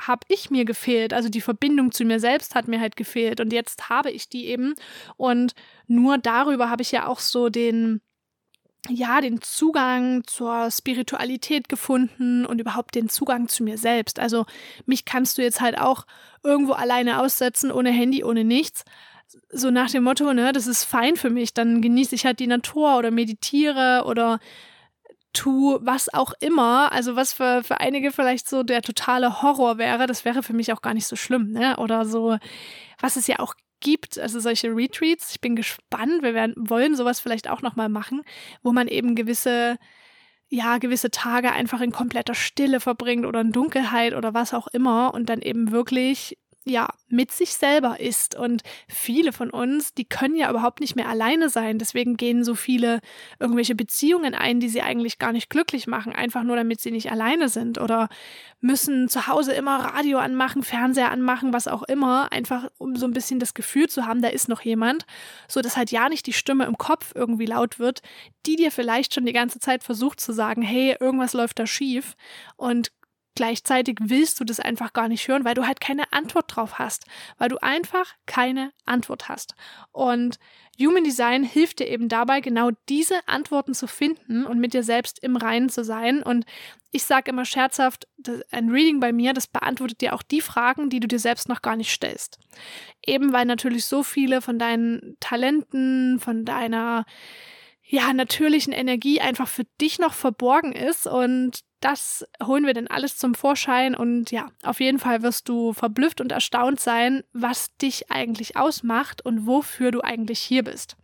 habe 0.00 0.26
ich 0.28 0.50
mir 0.50 0.64
gefehlt, 0.64 1.12
also 1.12 1.28
die 1.28 1.40
Verbindung 1.40 1.92
zu 1.92 2.04
mir 2.04 2.20
selbst 2.20 2.54
hat 2.54 2.68
mir 2.68 2.80
halt 2.80 2.96
gefehlt 2.96 3.40
und 3.40 3.52
jetzt 3.52 3.88
habe 3.88 4.10
ich 4.10 4.28
die 4.28 4.46
eben 4.46 4.74
und 5.16 5.54
nur 5.86 6.18
darüber 6.18 6.70
habe 6.70 6.82
ich 6.82 6.92
ja 6.92 7.06
auch 7.06 7.20
so 7.20 7.48
den 7.48 8.00
ja, 8.88 9.20
den 9.20 9.40
Zugang 9.40 10.22
zur 10.26 10.70
Spiritualität 10.70 11.68
gefunden 11.68 12.46
und 12.46 12.60
überhaupt 12.60 12.94
den 12.94 13.08
Zugang 13.08 13.48
zu 13.48 13.64
mir 13.64 13.78
selbst. 13.78 14.18
Also 14.18 14.46
mich 14.84 15.04
kannst 15.04 15.38
du 15.38 15.42
jetzt 15.42 15.60
halt 15.60 15.78
auch 15.78 16.06
irgendwo 16.44 16.72
alleine 16.72 17.20
aussetzen, 17.20 17.72
ohne 17.72 17.90
Handy, 17.90 18.22
ohne 18.22 18.44
nichts. 18.44 18.84
So 19.50 19.70
nach 19.70 19.90
dem 19.90 20.04
Motto, 20.04 20.32
ne, 20.32 20.52
das 20.52 20.66
ist 20.66 20.84
fein 20.84 21.16
für 21.16 21.30
mich, 21.30 21.52
dann 21.52 21.82
genieße 21.82 22.14
ich 22.14 22.24
halt 22.24 22.38
die 22.38 22.46
Natur 22.46 22.96
oder 22.96 23.10
meditiere 23.10 24.04
oder 24.06 24.38
tu 25.36 25.78
was 25.82 26.12
auch 26.12 26.32
immer. 26.40 26.92
Also 26.92 27.14
was 27.14 27.32
für, 27.32 27.62
für 27.62 27.80
einige 27.80 28.10
vielleicht 28.10 28.48
so 28.48 28.62
der 28.62 28.82
totale 28.82 29.42
Horror 29.42 29.78
wäre, 29.78 30.06
das 30.06 30.24
wäre 30.24 30.42
für 30.42 30.54
mich 30.54 30.72
auch 30.72 30.82
gar 30.82 30.94
nicht 30.94 31.06
so 31.06 31.16
schlimm, 31.16 31.52
ne? 31.52 31.76
Oder 31.76 32.04
so, 32.06 32.38
was 33.00 33.16
es 33.16 33.26
ja 33.26 33.38
auch 33.38 33.54
gibt, 33.80 34.18
also 34.18 34.40
solche 34.40 34.68
Retreats. 34.68 35.32
Ich 35.32 35.40
bin 35.40 35.54
gespannt. 35.54 36.22
Wir 36.22 36.34
werden, 36.34 36.54
wollen 36.56 36.96
sowas 36.96 37.20
vielleicht 37.20 37.48
auch 37.48 37.62
nochmal 37.62 37.88
machen, 37.88 38.22
wo 38.62 38.72
man 38.72 38.88
eben 38.88 39.14
gewisse, 39.14 39.76
ja, 40.48 40.78
gewisse 40.78 41.10
Tage 41.10 41.52
einfach 41.52 41.80
in 41.80 41.92
kompletter 41.92 42.34
Stille 42.34 42.80
verbringt 42.80 43.26
oder 43.26 43.42
in 43.42 43.52
Dunkelheit 43.52 44.14
oder 44.14 44.32
was 44.34 44.54
auch 44.54 44.68
immer 44.68 45.12
und 45.14 45.28
dann 45.28 45.42
eben 45.42 45.70
wirklich 45.70 46.38
ja, 46.66 46.88
mit 47.08 47.30
sich 47.30 47.54
selber 47.54 48.00
ist. 48.00 48.34
Und 48.34 48.62
viele 48.88 49.32
von 49.32 49.50
uns, 49.50 49.94
die 49.94 50.04
können 50.04 50.34
ja 50.34 50.50
überhaupt 50.50 50.80
nicht 50.80 50.96
mehr 50.96 51.08
alleine 51.08 51.48
sein. 51.48 51.78
Deswegen 51.78 52.16
gehen 52.16 52.42
so 52.42 52.56
viele 52.56 53.00
irgendwelche 53.38 53.76
Beziehungen 53.76 54.34
ein, 54.34 54.58
die 54.58 54.68
sie 54.68 54.82
eigentlich 54.82 55.18
gar 55.18 55.32
nicht 55.32 55.48
glücklich 55.48 55.86
machen, 55.86 56.12
einfach 56.12 56.42
nur 56.42 56.56
damit 56.56 56.80
sie 56.80 56.90
nicht 56.90 57.10
alleine 57.12 57.48
sind. 57.48 57.80
Oder 57.80 58.08
müssen 58.60 59.08
zu 59.08 59.28
Hause 59.28 59.52
immer 59.52 59.76
Radio 59.76 60.18
anmachen, 60.18 60.64
Fernseher 60.64 61.12
anmachen, 61.12 61.52
was 61.52 61.68
auch 61.68 61.84
immer, 61.84 62.32
einfach 62.32 62.68
um 62.78 62.96
so 62.96 63.06
ein 63.06 63.12
bisschen 63.12 63.38
das 63.38 63.54
Gefühl 63.54 63.88
zu 63.88 64.04
haben, 64.06 64.20
da 64.20 64.28
ist 64.28 64.48
noch 64.48 64.62
jemand, 64.62 65.06
so 65.46 65.60
dass 65.60 65.76
halt 65.76 65.92
ja 65.92 66.08
nicht 66.08 66.26
die 66.26 66.32
Stimme 66.32 66.64
im 66.64 66.76
Kopf 66.76 67.12
irgendwie 67.14 67.46
laut 67.46 67.78
wird, 67.78 68.00
die 68.44 68.56
dir 68.56 68.72
vielleicht 68.72 69.14
schon 69.14 69.26
die 69.26 69.32
ganze 69.32 69.60
Zeit 69.60 69.84
versucht 69.84 70.18
zu 70.18 70.32
sagen, 70.32 70.62
hey, 70.62 70.96
irgendwas 70.98 71.32
läuft 71.32 71.60
da 71.60 71.66
schief. 71.66 72.16
Und 72.56 72.90
Gleichzeitig 73.36 73.98
willst 74.00 74.40
du 74.40 74.44
das 74.44 74.60
einfach 74.60 74.94
gar 74.94 75.08
nicht 75.08 75.28
hören, 75.28 75.44
weil 75.44 75.54
du 75.54 75.66
halt 75.66 75.80
keine 75.80 76.10
Antwort 76.10 76.56
drauf 76.56 76.78
hast, 76.78 77.04
weil 77.36 77.50
du 77.50 77.58
einfach 77.58 78.14
keine 78.24 78.72
Antwort 78.86 79.28
hast. 79.28 79.54
Und 79.92 80.38
Human 80.80 81.04
Design 81.04 81.44
hilft 81.44 81.78
dir 81.78 81.86
eben 81.86 82.08
dabei, 82.08 82.40
genau 82.40 82.70
diese 82.88 83.28
Antworten 83.28 83.74
zu 83.74 83.86
finden 83.86 84.46
und 84.46 84.58
mit 84.58 84.72
dir 84.72 84.82
selbst 84.82 85.18
im 85.22 85.36
Reinen 85.36 85.68
zu 85.68 85.84
sein. 85.84 86.22
Und 86.22 86.46
ich 86.92 87.04
sage 87.04 87.30
immer 87.30 87.44
scherzhaft, 87.44 88.08
ein 88.50 88.70
Reading 88.70 89.00
bei 89.00 89.12
mir, 89.12 89.34
das 89.34 89.46
beantwortet 89.46 90.00
dir 90.00 90.14
auch 90.14 90.22
die 90.22 90.40
Fragen, 90.40 90.88
die 90.88 91.00
du 91.00 91.06
dir 91.06 91.18
selbst 91.18 91.46
noch 91.46 91.60
gar 91.60 91.76
nicht 91.76 91.92
stellst. 91.92 92.38
Eben 93.04 93.34
weil 93.34 93.44
natürlich 93.44 93.84
so 93.84 94.02
viele 94.02 94.40
von 94.40 94.58
deinen 94.58 95.18
Talenten, 95.20 96.20
von 96.20 96.46
deiner 96.46 97.04
ja, 97.88 98.12
natürlichen 98.14 98.72
Energie 98.72 99.20
einfach 99.20 99.46
für 99.46 99.64
dich 99.78 99.98
noch 99.98 100.14
verborgen 100.14 100.72
ist 100.72 101.06
und 101.06 101.60
das 101.80 102.24
holen 102.42 102.64
wir 102.64 102.74
dann 102.74 102.86
alles 102.86 103.18
zum 103.18 103.34
Vorschein 103.34 103.94
und 103.94 104.30
ja, 104.30 104.50
auf 104.62 104.80
jeden 104.80 104.98
Fall 104.98 105.22
wirst 105.22 105.48
du 105.48 105.72
verblüfft 105.72 106.20
und 106.20 106.32
erstaunt 106.32 106.80
sein, 106.80 107.22
was 107.32 107.76
dich 107.76 108.10
eigentlich 108.10 108.56
ausmacht 108.56 109.24
und 109.24 109.46
wofür 109.46 109.90
du 109.90 110.00
eigentlich 110.00 110.40
hier 110.40 110.64
bist. 110.64 110.96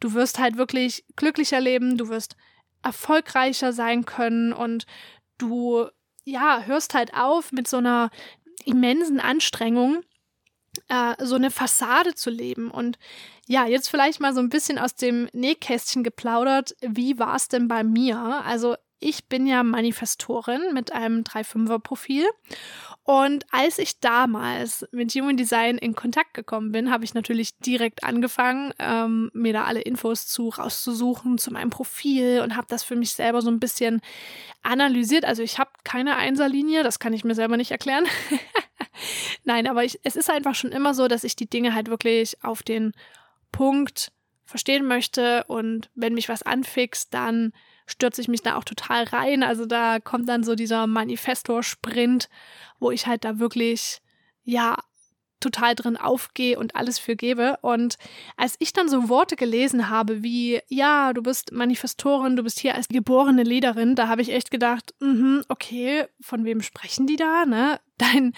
Du 0.00 0.12
wirst 0.12 0.38
halt 0.38 0.56
wirklich 0.56 1.04
glücklicher 1.16 1.60
leben, 1.60 1.96
du 1.96 2.08
wirst 2.08 2.36
erfolgreicher 2.82 3.72
sein 3.72 4.04
können 4.04 4.52
und 4.52 4.86
du 5.38 5.88
ja, 6.24 6.62
hörst 6.64 6.94
halt 6.94 7.14
auf 7.14 7.52
mit 7.52 7.66
so 7.66 7.78
einer 7.78 8.10
immensen 8.64 9.20
Anstrengung, 9.20 10.02
äh, 10.88 11.14
so 11.24 11.34
eine 11.34 11.50
Fassade 11.50 12.14
zu 12.14 12.30
leben. 12.30 12.70
Und 12.70 12.98
ja, 13.46 13.66
jetzt 13.66 13.88
vielleicht 13.88 14.20
mal 14.20 14.34
so 14.34 14.40
ein 14.40 14.48
bisschen 14.48 14.78
aus 14.78 14.94
dem 14.94 15.28
Nähkästchen 15.32 16.04
geplaudert. 16.04 16.74
Wie 16.80 17.18
war 17.18 17.36
es 17.36 17.48
denn 17.48 17.68
bei 17.68 17.82
mir? 17.82 18.18
Also 18.44 18.76
ich 19.02 19.26
bin 19.26 19.46
ja 19.46 19.62
Manifestorin 19.62 20.72
mit 20.72 20.92
einem 20.92 21.22
3-5er-Profil. 21.22 22.24
Und 23.02 23.44
als 23.50 23.78
ich 23.78 23.98
damals 23.98 24.86
mit 24.92 25.12
Human 25.12 25.36
Design 25.36 25.76
in 25.76 25.96
Kontakt 25.96 26.34
gekommen 26.34 26.70
bin, 26.70 26.90
habe 26.90 27.04
ich 27.04 27.14
natürlich 27.14 27.58
direkt 27.58 28.04
angefangen, 28.04 28.72
ähm, 28.78 29.30
mir 29.34 29.52
da 29.52 29.64
alle 29.64 29.80
Infos 29.80 30.28
zu 30.28 30.50
rauszusuchen 30.50 31.36
zu 31.38 31.52
meinem 31.52 31.70
Profil 31.70 32.40
und 32.44 32.56
habe 32.56 32.68
das 32.70 32.84
für 32.84 32.94
mich 32.94 33.12
selber 33.12 33.42
so 33.42 33.50
ein 33.50 33.58
bisschen 33.58 34.00
analysiert. 34.62 35.24
Also 35.24 35.42
ich 35.42 35.58
habe 35.58 35.70
keine 35.82 36.16
Einserlinie, 36.16 36.84
das 36.84 37.00
kann 37.00 37.12
ich 37.12 37.24
mir 37.24 37.34
selber 37.34 37.56
nicht 37.56 37.72
erklären. 37.72 38.04
Nein, 39.44 39.66
aber 39.66 39.82
ich, 39.82 39.98
es 40.04 40.14
ist 40.14 40.30
einfach 40.30 40.54
schon 40.54 40.70
immer 40.70 40.94
so, 40.94 41.08
dass 41.08 41.24
ich 41.24 41.34
die 41.34 41.50
Dinge 41.50 41.74
halt 41.74 41.88
wirklich 41.88 42.44
auf 42.44 42.62
den 42.62 42.92
Punkt 43.50 44.12
verstehen 44.44 44.86
möchte 44.86 45.44
und 45.48 45.90
wenn 45.94 46.14
mich 46.14 46.28
was 46.28 46.42
anfixt, 46.42 47.12
dann 47.12 47.52
stürze 47.86 48.20
ich 48.20 48.28
mich 48.28 48.42
da 48.42 48.56
auch 48.56 48.64
total 48.64 49.04
rein. 49.04 49.42
Also 49.42 49.66
da 49.66 50.00
kommt 50.00 50.28
dann 50.28 50.44
so 50.44 50.54
dieser 50.54 50.86
Manifestor-Sprint, 50.86 52.28
wo 52.78 52.90
ich 52.90 53.06
halt 53.06 53.24
da 53.24 53.38
wirklich, 53.38 54.00
ja, 54.44 54.76
total 55.42 55.74
drin 55.74 55.96
aufgehe 55.96 56.58
und 56.58 56.76
alles 56.76 56.98
für 56.98 57.16
gebe. 57.16 57.58
Und 57.60 57.96
als 58.36 58.56
ich 58.60 58.72
dann 58.72 58.88
so 58.88 59.08
Worte 59.08 59.36
gelesen 59.36 59.90
habe 59.90 60.22
wie, 60.22 60.60
ja, 60.68 61.12
du 61.12 61.22
bist 61.22 61.52
Manifestorin, 61.52 62.36
du 62.36 62.42
bist 62.44 62.60
hier 62.60 62.74
als 62.74 62.88
geborene 62.88 63.42
Leaderin, 63.42 63.94
da 63.94 64.08
habe 64.08 64.22
ich 64.22 64.32
echt 64.32 64.50
gedacht, 64.50 64.94
mh, 65.00 65.42
okay, 65.48 66.06
von 66.20 66.44
wem 66.44 66.62
sprechen 66.62 67.06
die 67.06 67.16
da, 67.16 67.44
ne? 67.44 67.80
Dein, 68.02 68.32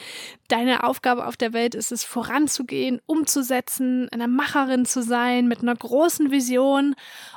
deine 0.48 0.84
Aufgabe 0.84 1.26
auf 1.26 1.38
der 1.38 1.54
Welt 1.54 1.74
ist 1.74 1.90
es, 1.90 2.04
voranzugehen, 2.04 3.00
umzusetzen, 3.06 4.10
eine 4.12 4.28
Macherin 4.28 4.84
zu 4.84 5.02
sein, 5.02 5.48
mit 5.48 5.62
einer 5.62 5.74
großen 5.74 6.30
Vision. 6.30 6.94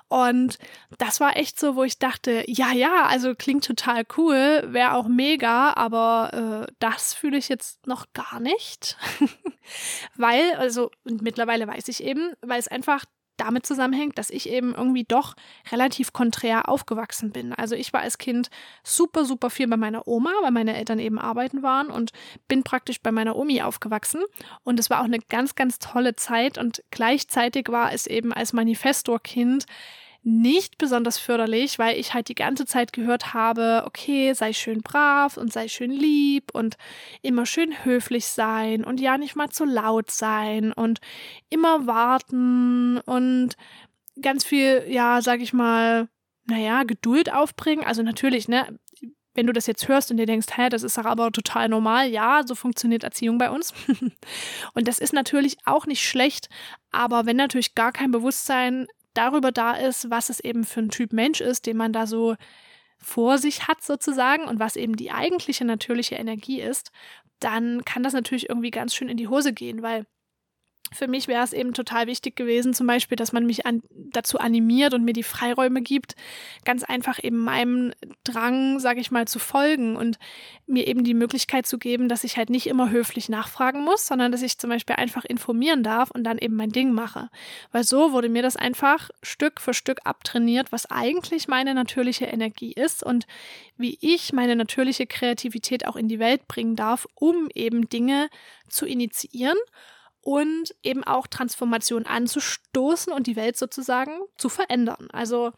Und 0.10 0.58
das 0.98 1.22
war 1.22 1.38
echt 1.38 1.58
so, 1.58 1.78
wo 1.78 1.84
ich 1.84 2.00
dachte, 2.00 2.44
ja, 2.48 2.74
ja, 2.74 3.06
also 3.06 3.34
klingt 3.34 3.64
total 3.64 4.04
cool, 4.18 4.64
wäre 4.68 4.94
auch 4.94 5.08
mega, 5.08 5.74
aber 5.74 6.66
äh, 6.68 6.74
das 6.80 7.14
fühle 7.14 7.38
ich 7.38 7.48
jetzt 7.48 7.88
noch 7.88 8.08
gar 8.12 8.42
nicht. 8.42 8.98
weil, 10.16 10.54
also 10.56 10.92
mittlerweile 11.06 11.66
weiß 11.66 11.88
ich 11.88 12.04
eben, 12.04 12.34
weil 12.42 12.60
es 12.60 12.68
einfach 12.68 13.06
damit 13.38 13.66
zusammenhängt, 13.66 14.18
dass 14.18 14.30
ich 14.30 14.50
eben 14.50 14.76
irgendwie 14.76 15.04
doch 15.04 15.36
relativ 15.72 16.14
konträr 16.14 16.70
aufgewachsen 16.70 17.32
bin. 17.32 17.54
Also 17.54 17.76
ich 17.76 17.94
war 17.94 18.02
als 18.02 18.18
Kind 18.18 18.50
super, 18.84 19.26
super 19.26 19.50
viel 19.50 19.68
bei 19.68 19.78
meiner 19.78 20.08
Oma, 20.08 20.32
weil 20.42 20.52
meine 20.52 20.76
Eltern 20.76 21.00
eben 21.00 21.20
arbeiten 21.20 21.64
waren 21.64 21.90
und 21.90 22.12
bin 22.48 22.64
praktisch 22.64 23.02
bei 23.02 23.12
meiner 23.12 23.36
Omi 23.36 23.62
aufgewachsen. 23.62 24.24
Und 24.64 24.80
es 24.80 24.90
war 24.90 25.02
auch 25.02 25.06
eine 25.06 25.20
ganz, 25.20 25.56
ganz 25.56 25.80
tolle 25.80 26.16
Zeit 26.16 26.58
und 26.58 26.84
gleichzeitig 26.92 27.70
war 27.70 27.94
es 27.94 28.08
eben 28.08 28.34
als 28.34 28.54
Manifestor-Kind 28.54 29.66
nicht 30.24 30.78
besonders 30.78 31.18
förderlich, 31.18 31.80
weil 31.80 32.00
ich 32.00 32.14
halt 32.14 32.28
die 32.30 32.36
ganze 32.36 32.66
Zeit 32.66 32.94
gehört 32.94 33.34
habe, 33.34 33.84
okay, 33.86 34.34
sei 34.34 34.54
schön 34.54 34.82
brav 34.82 35.38
und 35.38 35.54
sei 35.54 35.68
schön 35.68 35.92
lieb 35.92 36.54
und 36.54 36.78
immer 37.22 37.46
schön 37.46 37.86
höflich 37.86 38.28
sein 38.28 38.84
und 38.84 39.00
ja 39.00 39.18
nicht 39.18 39.36
mal 39.36 39.50
zu 39.50 39.66
laut 39.66 40.12
sein 40.12 40.74
und 40.74 41.00
immer 41.50 41.88
warten 41.88 43.00
und 43.00 43.56
ganz 44.22 44.44
viel, 44.44 44.86
ja, 44.88 45.22
sag 45.22 45.42
ich 45.42 45.54
mal, 45.54 46.10
naja, 46.46 46.84
Geduld 46.84 47.32
aufbringen. 47.32 47.86
Also 47.86 48.04
natürlich, 48.04 48.48
ne, 48.48 48.80
wenn 49.38 49.48
du 49.48 49.54
das 49.54 49.68
jetzt 49.68 49.88
hörst 49.88 50.10
und 50.10 50.18
dir 50.18 50.26
denkst, 50.26 50.48
hä, 50.56 50.68
das 50.70 50.84
ist 50.84 50.98
doch 50.98 51.06
aber 51.06 51.32
total 51.32 51.70
normal, 51.70 52.10
ja, 52.10 52.42
so 52.46 52.56
funktioniert 52.56 53.04
Erziehung 53.04 53.38
bei 53.38 53.52
uns. 53.52 53.74
und 54.74 54.88
das 54.88 55.00
ist 55.00 55.14
natürlich 55.14 55.58
auch 55.64 55.86
nicht 55.86 56.02
schlecht, 56.02 56.50
aber 56.92 57.26
wenn 57.28 57.38
natürlich 57.38 57.76
gar 57.76 57.92
kein 57.92 58.12
Bewusstsein 58.12 58.88
darüber 59.18 59.52
da 59.52 59.74
ist, 59.74 60.10
was 60.10 60.30
es 60.30 60.40
eben 60.40 60.64
für 60.64 60.82
ein 60.82 60.90
Typ 60.90 61.14
Mensch 61.14 61.42
ist, 61.42 61.66
den 61.66 61.78
man 61.78 61.94
da 61.94 62.08
so 62.08 62.36
vor 62.98 63.38
sich 63.38 63.68
hat 63.68 63.84
sozusagen 63.84 64.46
und 64.46 64.60
was 64.60 64.76
eben 64.76 64.96
die 64.96 65.12
eigentliche 65.12 65.66
natürliche 65.66 66.16
Energie 66.16 66.62
ist, 66.62 66.92
dann 67.40 67.86
kann 67.86 68.04
das 68.04 68.14
natürlich 68.14 68.50
irgendwie 68.50 68.72
ganz 68.72 68.96
schön 68.96 69.10
in 69.10 69.18
die 69.18 69.28
Hose 69.28 69.54
gehen, 69.54 69.82
weil 69.82 70.06
für 70.94 71.08
mich 71.08 71.28
wäre 71.28 71.44
es 71.44 71.54
eben 71.54 71.74
total 71.74 72.08
wichtig 72.08 72.36
gewesen, 72.36 72.74
zum 72.74 72.88
Beispiel, 72.88 73.16
dass 73.16 73.34
man 73.34 73.46
mich 73.46 73.66
an, 73.66 73.82
dazu 73.92 74.40
animiert 74.40 74.94
und 74.94 75.04
mir 75.04 75.14
die 75.14 75.24
Freiräume 75.24 75.82
gibt, 75.82 76.16
ganz 76.66 76.84
einfach 76.84 77.24
eben 77.24 77.38
meinem 77.38 77.94
Drang, 78.24 78.80
sage 78.80 79.00
ich 79.00 79.12
mal, 79.12 79.28
zu 79.28 79.40
folgen 79.40 79.96
und 79.96 80.18
mir 80.66 80.88
eben 80.88 81.04
die 81.04 81.14
Möglichkeit 81.14 81.66
zu 81.66 81.78
geben, 81.78 82.10
dass 82.10 82.24
ich 82.24 82.38
halt 82.38 82.50
nicht 82.50 82.68
immer 82.68 82.90
höflich 82.90 83.30
nachfragen 83.30 83.84
muss, 83.84 84.06
sondern 84.06 84.32
dass 84.32 84.42
ich 84.42 84.58
zum 84.58 84.70
Beispiel 84.70 84.96
einfach 84.96 85.26
informieren 85.26 85.84
darf 85.84 86.12
und 86.12 86.24
dann 86.24 86.38
eben 86.38 86.56
mein 86.56 86.72
Ding 86.72 86.92
mache. 86.92 87.30
Weil 87.72 87.84
so 87.84 88.12
wurde 88.12 88.30
mir 88.30 88.42
das 88.42 88.56
einfach 88.56 89.10
Stück 89.22 89.62
für 89.62 89.74
Stück 89.74 90.00
abtrainiert, 90.04 90.72
was 90.72 90.90
eigentlich 90.90 91.48
meine 91.48 91.74
natürliche 91.74 92.26
Energie 92.26 92.74
ist 92.74 93.04
und 93.04 93.28
wie 93.78 93.98
ich 94.02 94.34
meine 94.34 94.56
natürliche 94.56 95.08
Kreativität 95.08 95.88
auch 95.88 95.96
in 95.96 96.08
die 96.08 96.20
Welt 96.20 96.48
bringen 96.48 96.76
darf, 96.76 97.08
um 97.16 97.50
eben 97.54 97.90
Dinge 97.90 98.30
zu 98.70 98.86
initiieren 98.86 99.58
und 100.28 100.76
eben 100.84 101.06
auch 101.06 101.26
Transformation 101.26 102.06
anzustoßen 102.06 103.14
und 103.14 103.28
die 103.28 103.38
Welt 103.38 103.56
sozusagen 103.56 104.12
zu 104.36 104.50
verändern. 104.50 105.08
Also 105.14 105.54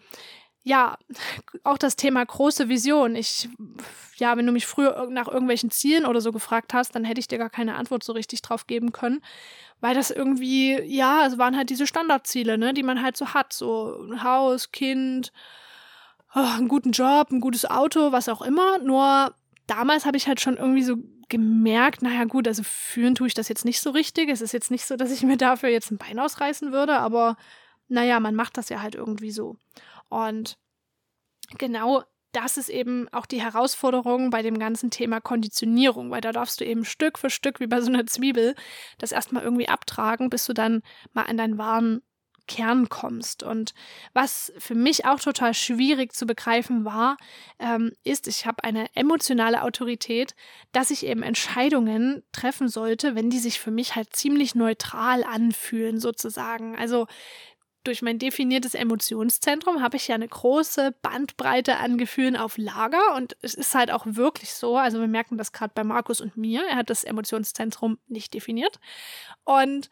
ja, 0.61 0.95
auch 1.63 1.79
das 1.79 1.95
Thema 1.95 2.23
große 2.23 2.69
Vision. 2.69 3.15
Ich, 3.15 3.49
ja, 4.17 4.37
wenn 4.37 4.45
du 4.45 4.51
mich 4.51 4.67
früher 4.67 5.07
nach 5.09 5.27
irgendwelchen 5.27 5.71
Zielen 5.71 6.05
oder 6.05 6.21
so 6.21 6.31
gefragt 6.31 6.75
hast, 6.75 6.93
dann 6.93 7.03
hätte 7.03 7.19
ich 7.19 7.27
dir 7.27 7.39
gar 7.39 7.49
keine 7.49 7.77
Antwort 7.77 8.03
so 8.03 8.13
richtig 8.13 8.43
drauf 8.43 8.67
geben 8.67 8.91
können, 8.91 9.23
weil 9.81 9.95
das 9.95 10.11
irgendwie, 10.11 10.79
ja, 10.83 11.25
es 11.25 11.39
waren 11.39 11.57
halt 11.57 11.71
diese 11.71 11.87
Standardziele, 11.87 12.59
ne, 12.59 12.71
die 12.71 12.83
man 12.83 13.01
halt 13.01 13.17
so 13.17 13.33
hat, 13.33 13.53
so 13.53 13.99
ein 13.99 14.21
Haus, 14.23 14.71
Kind, 14.71 15.33
oh, 16.35 16.41
einen 16.41 16.67
guten 16.67 16.91
Job, 16.91 17.31
ein 17.31 17.41
gutes 17.41 17.65
Auto, 17.67 18.11
was 18.11 18.29
auch 18.29 18.43
immer. 18.43 18.77
Nur 18.77 19.33
damals 19.65 20.05
habe 20.05 20.17
ich 20.17 20.27
halt 20.27 20.39
schon 20.39 20.57
irgendwie 20.57 20.83
so 20.83 20.97
gemerkt, 21.29 22.01
naja 22.01 22.25
gut, 22.25 22.47
also 22.47 22.63
führen 22.63 23.15
tue 23.15 23.27
ich 23.27 23.33
das 23.33 23.49
jetzt 23.49 23.65
nicht 23.65 23.79
so 23.81 23.91
richtig. 23.91 24.29
Es 24.29 24.41
ist 24.41 24.51
jetzt 24.51 24.71
nicht 24.71 24.85
so, 24.85 24.95
dass 24.95 25.11
ich 25.11 25.23
mir 25.23 25.37
dafür 25.37 25.69
jetzt 25.69 25.91
ein 25.91 25.97
Bein 25.97 26.19
ausreißen 26.19 26.71
würde, 26.71 26.97
aber 26.97 27.37
naja, 27.87 28.19
man 28.19 28.35
macht 28.35 28.57
das 28.57 28.69
ja 28.69 28.81
halt 28.81 28.95
irgendwie 28.95 29.31
so. 29.31 29.55
Und 30.09 30.57
genau 31.57 32.03
das 32.31 32.57
ist 32.57 32.69
eben 32.69 33.07
auch 33.11 33.25
die 33.25 33.41
Herausforderung 33.41 34.29
bei 34.29 34.41
dem 34.41 34.59
ganzen 34.59 34.91
Thema 34.91 35.19
Konditionierung, 35.19 36.11
weil 36.11 36.21
da 36.21 36.31
darfst 36.31 36.59
du 36.61 36.65
eben 36.65 36.85
Stück 36.85 37.17
für 37.17 37.29
Stück, 37.29 37.59
wie 37.59 37.67
bei 37.67 37.81
so 37.81 37.91
einer 37.91 38.05
Zwiebel, 38.05 38.55
das 38.99 39.11
erstmal 39.11 39.43
irgendwie 39.43 39.67
abtragen, 39.67 40.29
bis 40.29 40.45
du 40.45 40.53
dann 40.53 40.83
mal 41.13 41.23
an 41.23 41.37
deinen 41.37 41.57
wahren 41.57 42.01
Kern 42.49 42.89
kommst. 42.89 43.43
Und 43.43 43.73
was 44.13 44.51
für 44.57 44.75
mich 44.75 45.05
auch 45.05 45.19
total 45.19 45.53
schwierig 45.53 46.13
zu 46.13 46.25
begreifen 46.25 46.83
war, 46.83 47.15
ähm, 47.59 47.93
ist, 48.03 48.27
ich 48.27 48.45
habe 48.45 48.63
eine 48.65 48.87
emotionale 48.95 49.63
Autorität, 49.63 50.35
dass 50.73 50.91
ich 50.91 51.05
eben 51.05 51.23
Entscheidungen 51.23 52.23
treffen 52.33 52.67
sollte, 52.67 53.15
wenn 53.15 53.29
die 53.29 53.39
sich 53.39 53.59
für 53.59 53.71
mich 53.71 53.95
halt 53.95 54.13
ziemlich 54.13 54.55
neutral 54.55 55.23
anfühlen, 55.23 55.99
sozusagen. 55.99 56.75
Also 56.75 57.07
durch 57.83 58.01
mein 58.01 58.19
definiertes 58.19 58.75
Emotionszentrum 58.75 59.81
habe 59.81 59.95
ich 59.97 60.07
ja 60.07 60.15
eine 60.15 60.27
große 60.27 60.93
Bandbreite 61.01 61.77
an 61.77 61.97
Gefühlen 61.97 62.35
auf 62.35 62.57
Lager 62.57 63.15
und 63.15 63.37
es 63.41 63.53
ist 63.53 63.73
halt 63.73 63.91
auch 63.91 64.05
wirklich 64.05 64.53
so. 64.53 64.75
Also 64.77 64.99
wir 64.99 65.07
merken 65.07 65.37
das 65.37 65.53
gerade 65.53 65.71
bei 65.73 65.83
Markus 65.83 66.19
und 66.19 66.35
mir. 66.35 66.61
Er 66.69 66.75
hat 66.75 66.89
das 66.89 67.03
Emotionszentrum 67.03 67.97
nicht 68.07 68.33
definiert. 68.33 68.79
Und 69.45 69.89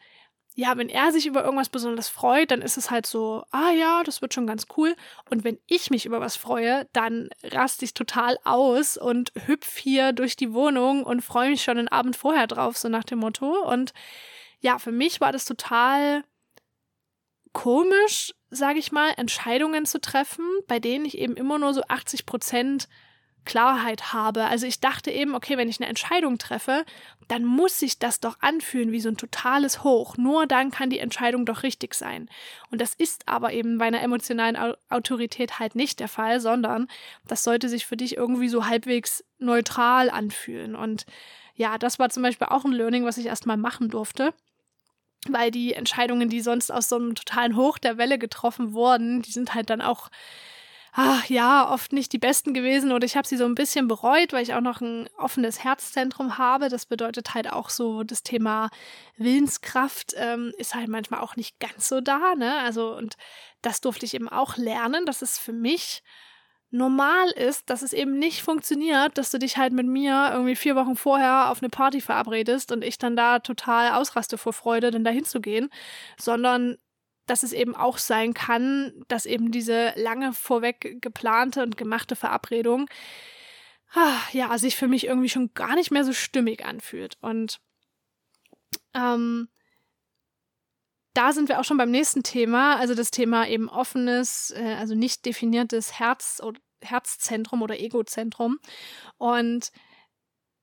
ja, 0.59 0.75
wenn 0.75 0.89
er 0.89 1.11
sich 1.11 1.27
über 1.27 1.43
irgendwas 1.43 1.69
besonders 1.69 2.09
freut, 2.09 2.49
dann 2.49 2.63
ist 2.63 2.77
es 2.77 2.89
halt 2.89 3.05
so, 3.05 3.43
ah 3.51 3.69
ja, 3.69 4.01
das 4.03 4.23
wird 4.23 4.33
schon 4.33 4.47
ganz 4.47 4.65
cool. 4.75 4.95
Und 5.29 5.43
wenn 5.43 5.59
ich 5.67 5.91
mich 5.91 6.07
über 6.07 6.19
was 6.19 6.35
freue, 6.35 6.87
dann 6.93 7.29
raste 7.43 7.85
ich 7.85 7.93
total 7.93 8.39
aus 8.43 8.97
und 8.97 9.31
hüpf 9.45 9.77
hier 9.77 10.13
durch 10.13 10.35
die 10.35 10.53
Wohnung 10.53 11.03
und 11.03 11.21
freue 11.21 11.51
mich 11.51 11.61
schon 11.61 11.77
den 11.77 11.89
Abend 11.89 12.15
vorher 12.15 12.47
drauf, 12.47 12.75
so 12.75 12.89
nach 12.89 13.03
dem 13.03 13.19
Motto. 13.19 13.69
Und 13.71 13.93
ja, 14.59 14.79
für 14.79 14.91
mich 14.91 15.21
war 15.21 15.31
das 15.31 15.45
total 15.45 16.23
komisch, 17.53 18.33
sage 18.49 18.79
ich 18.79 18.91
mal, 18.91 19.13
Entscheidungen 19.15 19.85
zu 19.85 20.01
treffen, 20.01 20.43
bei 20.67 20.79
denen 20.79 21.05
ich 21.05 21.19
eben 21.19 21.35
immer 21.35 21.59
nur 21.59 21.75
so 21.75 21.83
80 21.87 22.25
Prozent 22.25 22.87
Klarheit 23.47 24.13
habe. 24.13 24.45
Also 24.45 24.67
ich 24.67 24.79
dachte 24.79 25.09
eben, 25.09 25.33
okay, 25.33 25.57
wenn 25.57 25.69
ich 25.69 25.79
eine 25.79 25.89
Entscheidung 25.89 26.37
treffe, 26.37 26.85
dann 27.27 27.43
muss 27.43 27.79
sich 27.79 27.97
das 27.97 28.19
doch 28.19 28.37
anfühlen 28.41 28.91
wie 28.91 28.99
so 28.99 29.09
ein 29.09 29.17
totales 29.17 29.83
Hoch. 29.83 30.17
Nur 30.17 30.45
dann 30.45 30.69
kann 30.69 30.89
die 30.89 30.99
Entscheidung 30.99 31.45
doch 31.45 31.63
richtig 31.63 31.95
sein. 31.95 32.29
Und 32.69 32.81
das 32.81 32.93
ist 32.93 33.27
aber 33.27 33.53
eben 33.53 33.77
bei 33.77 33.85
einer 33.85 34.01
emotionalen 34.01 34.75
Autorität 34.89 35.59
halt 35.59 35.75
nicht 35.75 35.99
der 35.99 36.09
Fall, 36.09 36.39
sondern 36.39 36.87
das 37.25 37.43
sollte 37.43 37.69
sich 37.69 37.85
für 37.85 37.97
dich 37.97 38.17
irgendwie 38.17 38.49
so 38.49 38.67
halbwegs 38.67 39.23
neutral 39.39 40.09
anfühlen. 40.09 40.75
Und 40.75 41.05
ja, 41.55 41.77
das 41.77 41.97
war 41.97 42.09
zum 42.09 42.23
Beispiel 42.23 42.47
auch 42.47 42.65
ein 42.65 42.71
Learning, 42.71 43.05
was 43.05 43.17
ich 43.17 43.25
erstmal 43.25 43.57
machen 43.57 43.89
durfte 43.89 44.33
weil 45.29 45.51
die 45.51 45.73
Entscheidungen, 45.73 46.29
die 46.29 46.39
sonst 46.39 46.71
aus 46.71 46.87
so 46.87 46.95
einem 46.95 47.15
totalen 47.15 47.57
Hoch 47.57 47.79
der 47.79 47.97
Welle 47.97 48.17
getroffen 48.17 48.73
wurden, 48.73 49.21
die 49.23 49.31
sind 49.31 49.53
halt 49.55 49.69
dann 49.69 49.81
auch 49.81 50.09
ach 50.99 51.25
ja, 51.29 51.69
oft 51.71 51.93
nicht 51.93 52.11
die 52.11 52.17
besten 52.17 52.55
gewesen 52.55 52.91
oder 52.91 53.05
ich 53.05 53.15
habe 53.15 53.27
sie 53.27 53.37
so 53.37 53.45
ein 53.45 53.53
bisschen 53.53 53.87
bereut, 53.87 54.33
weil 54.33 54.41
ich 54.41 54.55
auch 54.55 54.61
noch 54.61 54.81
ein 54.81 55.07
offenes 55.15 55.63
Herzzentrum 55.63 56.39
habe. 56.39 56.69
Das 56.69 56.87
bedeutet 56.87 57.35
halt 57.35 57.51
auch 57.53 57.69
so, 57.69 58.01
das 58.03 58.23
Thema 58.23 58.69
Willenskraft 59.15 60.13
ähm, 60.17 60.51
ist 60.57 60.73
halt 60.73 60.87
manchmal 60.87 61.19
auch 61.21 61.35
nicht 61.35 61.59
ganz 61.59 61.87
so 61.87 62.01
da, 62.01 62.33
ne? 62.35 62.57
Also, 62.61 62.95
und 62.95 63.15
das 63.61 63.79
durfte 63.79 64.05
ich 64.07 64.15
eben 64.15 64.27
auch 64.27 64.57
lernen, 64.57 65.05
dass 65.05 65.21
es 65.21 65.37
für 65.37 65.53
mich 65.53 66.01
normal 66.71 67.29
ist, 67.31 67.69
dass 67.69 67.83
es 67.83 67.93
eben 67.93 68.17
nicht 68.17 68.41
funktioniert, 68.41 69.17
dass 69.19 69.29
du 69.29 69.37
dich 69.37 69.57
halt 69.57 69.73
mit 69.73 69.85
mir 69.85 70.31
irgendwie 70.33 70.55
vier 70.55 70.75
Wochen 70.75 70.95
vorher 70.95 71.51
auf 71.51 71.61
eine 71.61 71.69
Party 71.69 72.01
verabredest 72.01 72.71
und 72.71 72.83
ich 72.83 72.97
dann 72.97 73.15
da 73.15 73.37
total 73.39 73.91
ausraste 73.93 74.37
vor 74.39 74.51
Freude, 74.51 74.89
dann 74.91 75.03
dahin 75.03 75.25
zu 75.25 75.41
gehen, 75.41 75.69
sondern 76.19 76.77
dass 77.27 77.43
es 77.43 77.53
eben 77.53 77.75
auch 77.75 77.97
sein 77.97 78.33
kann, 78.33 78.93
dass 79.07 79.25
eben 79.25 79.51
diese 79.51 79.93
lange 79.95 80.33
vorweg 80.33 80.97
geplante 81.01 81.61
und 81.61 81.77
gemachte 81.77 82.15
Verabredung 82.15 82.89
ah, 83.93 84.19
ja 84.31 84.57
sich 84.57 84.75
für 84.75 84.87
mich 84.87 85.05
irgendwie 85.05 85.29
schon 85.29 85.53
gar 85.53 85.75
nicht 85.75 85.91
mehr 85.91 86.03
so 86.03 86.13
stimmig 86.13 86.65
anfühlt. 86.65 87.17
Und 87.21 87.59
ähm, 88.93 89.49
da 91.13 91.33
sind 91.33 91.49
wir 91.49 91.59
auch 91.59 91.63
schon 91.63 91.77
beim 91.77 91.91
nächsten 91.91 92.23
Thema, 92.23 92.77
also 92.77 92.93
das 92.93 93.11
Thema 93.11 93.47
eben 93.47 93.69
offenes, 93.69 94.53
äh, 94.55 94.75
also 94.75 94.95
nicht 94.95 95.25
definiertes 95.25 95.99
Herz 95.99 96.41
oder 96.43 96.59
Herzzentrum 96.81 97.63
oder 97.63 97.79
Egozentrum. 97.79 98.59
Und 99.17 99.71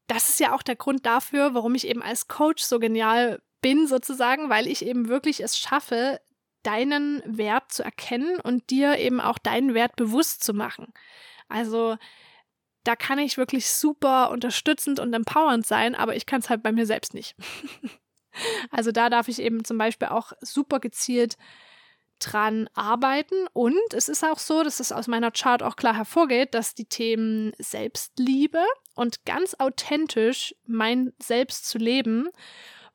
das 0.06 0.28
ist 0.28 0.40
ja 0.40 0.54
auch 0.54 0.62
der 0.62 0.76
Grund 0.76 1.06
dafür, 1.06 1.54
warum 1.54 1.74
ich 1.74 1.88
eben 1.88 2.02
als 2.02 2.28
Coach 2.28 2.62
so 2.62 2.78
genial 2.78 3.42
bin, 3.62 3.86
sozusagen, 3.86 4.48
weil 4.50 4.68
ich 4.68 4.84
eben 4.84 5.08
wirklich 5.08 5.42
es 5.42 5.58
schaffe, 5.58 6.20
deinen 6.64 7.22
Wert 7.24 7.72
zu 7.72 7.84
erkennen 7.84 8.40
und 8.40 8.70
dir 8.70 8.98
eben 8.98 9.20
auch 9.20 9.38
deinen 9.38 9.74
Wert 9.74 9.96
bewusst 9.96 10.42
zu 10.42 10.52
machen. 10.52 10.92
Also 11.48 11.96
da 12.84 12.96
kann 12.96 13.18
ich 13.18 13.38
wirklich 13.38 13.70
super 13.70 14.30
unterstützend 14.30 14.98
und 15.00 15.12
empowernd 15.14 15.66
sein, 15.66 15.94
aber 15.94 16.16
ich 16.16 16.26
kann 16.26 16.40
es 16.40 16.50
halt 16.50 16.62
bei 16.62 16.72
mir 16.72 16.86
selbst 16.86 17.14
nicht. 17.14 17.34
also 18.70 18.92
da 18.92 19.08
darf 19.08 19.28
ich 19.28 19.40
eben 19.40 19.64
zum 19.64 19.78
Beispiel 19.78 20.08
auch 20.08 20.32
super 20.40 20.80
gezielt 20.80 21.36
dran 22.18 22.68
arbeiten. 22.74 23.46
Und 23.52 23.92
es 23.92 24.08
ist 24.08 24.24
auch 24.24 24.38
so, 24.38 24.62
dass 24.62 24.80
es 24.80 24.92
aus 24.92 25.08
meiner 25.08 25.30
Chart 25.30 25.62
auch 25.62 25.76
klar 25.76 25.96
hervorgeht, 25.96 26.54
dass 26.54 26.74
die 26.74 26.86
Themen 26.86 27.52
Selbstliebe 27.58 28.62
und 28.94 29.24
ganz 29.24 29.54
authentisch 29.58 30.54
mein 30.66 31.12
Selbst 31.18 31.68
zu 31.68 31.78
leben 31.78 32.28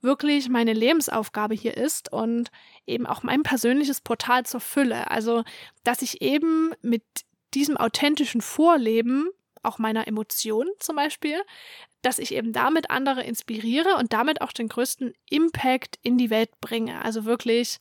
wirklich 0.01 0.49
meine 0.49 0.73
Lebensaufgabe 0.73 1.55
hier 1.55 1.75
ist 1.77 2.11
und 2.11 2.51
eben 2.87 3.05
auch 3.05 3.23
mein 3.23 3.43
persönliches 3.43 4.01
Portal 4.01 4.45
zur 4.45 4.59
Fülle. 4.59 5.11
Also, 5.11 5.43
dass 5.83 6.01
ich 6.01 6.21
eben 6.21 6.71
mit 6.81 7.03
diesem 7.53 7.77
authentischen 7.77 8.41
Vorleben 8.41 9.29
auch 9.63 9.77
meiner 9.77 10.07
Emotionen 10.07 10.69
zum 10.79 10.95
Beispiel, 10.95 11.41
dass 12.01 12.19
ich 12.19 12.33
eben 12.33 12.53
damit 12.53 12.89
andere 12.89 13.23
inspiriere 13.23 13.95
und 13.95 14.13
damit 14.13 14.41
auch 14.41 14.53
den 14.53 14.69
größten 14.69 15.13
Impact 15.29 15.99
in 16.01 16.17
die 16.17 16.29
Welt 16.29 16.51
bringe. 16.61 17.03
Also 17.03 17.25
wirklich 17.25 17.79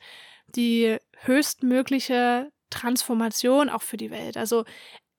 die 0.57 0.97
höchstmögliche 1.19 2.51
Transformation 2.71 3.69
auch 3.69 3.83
für 3.83 3.97
die 3.97 4.11
Welt. 4.11 4.37
Also 4.37 4.65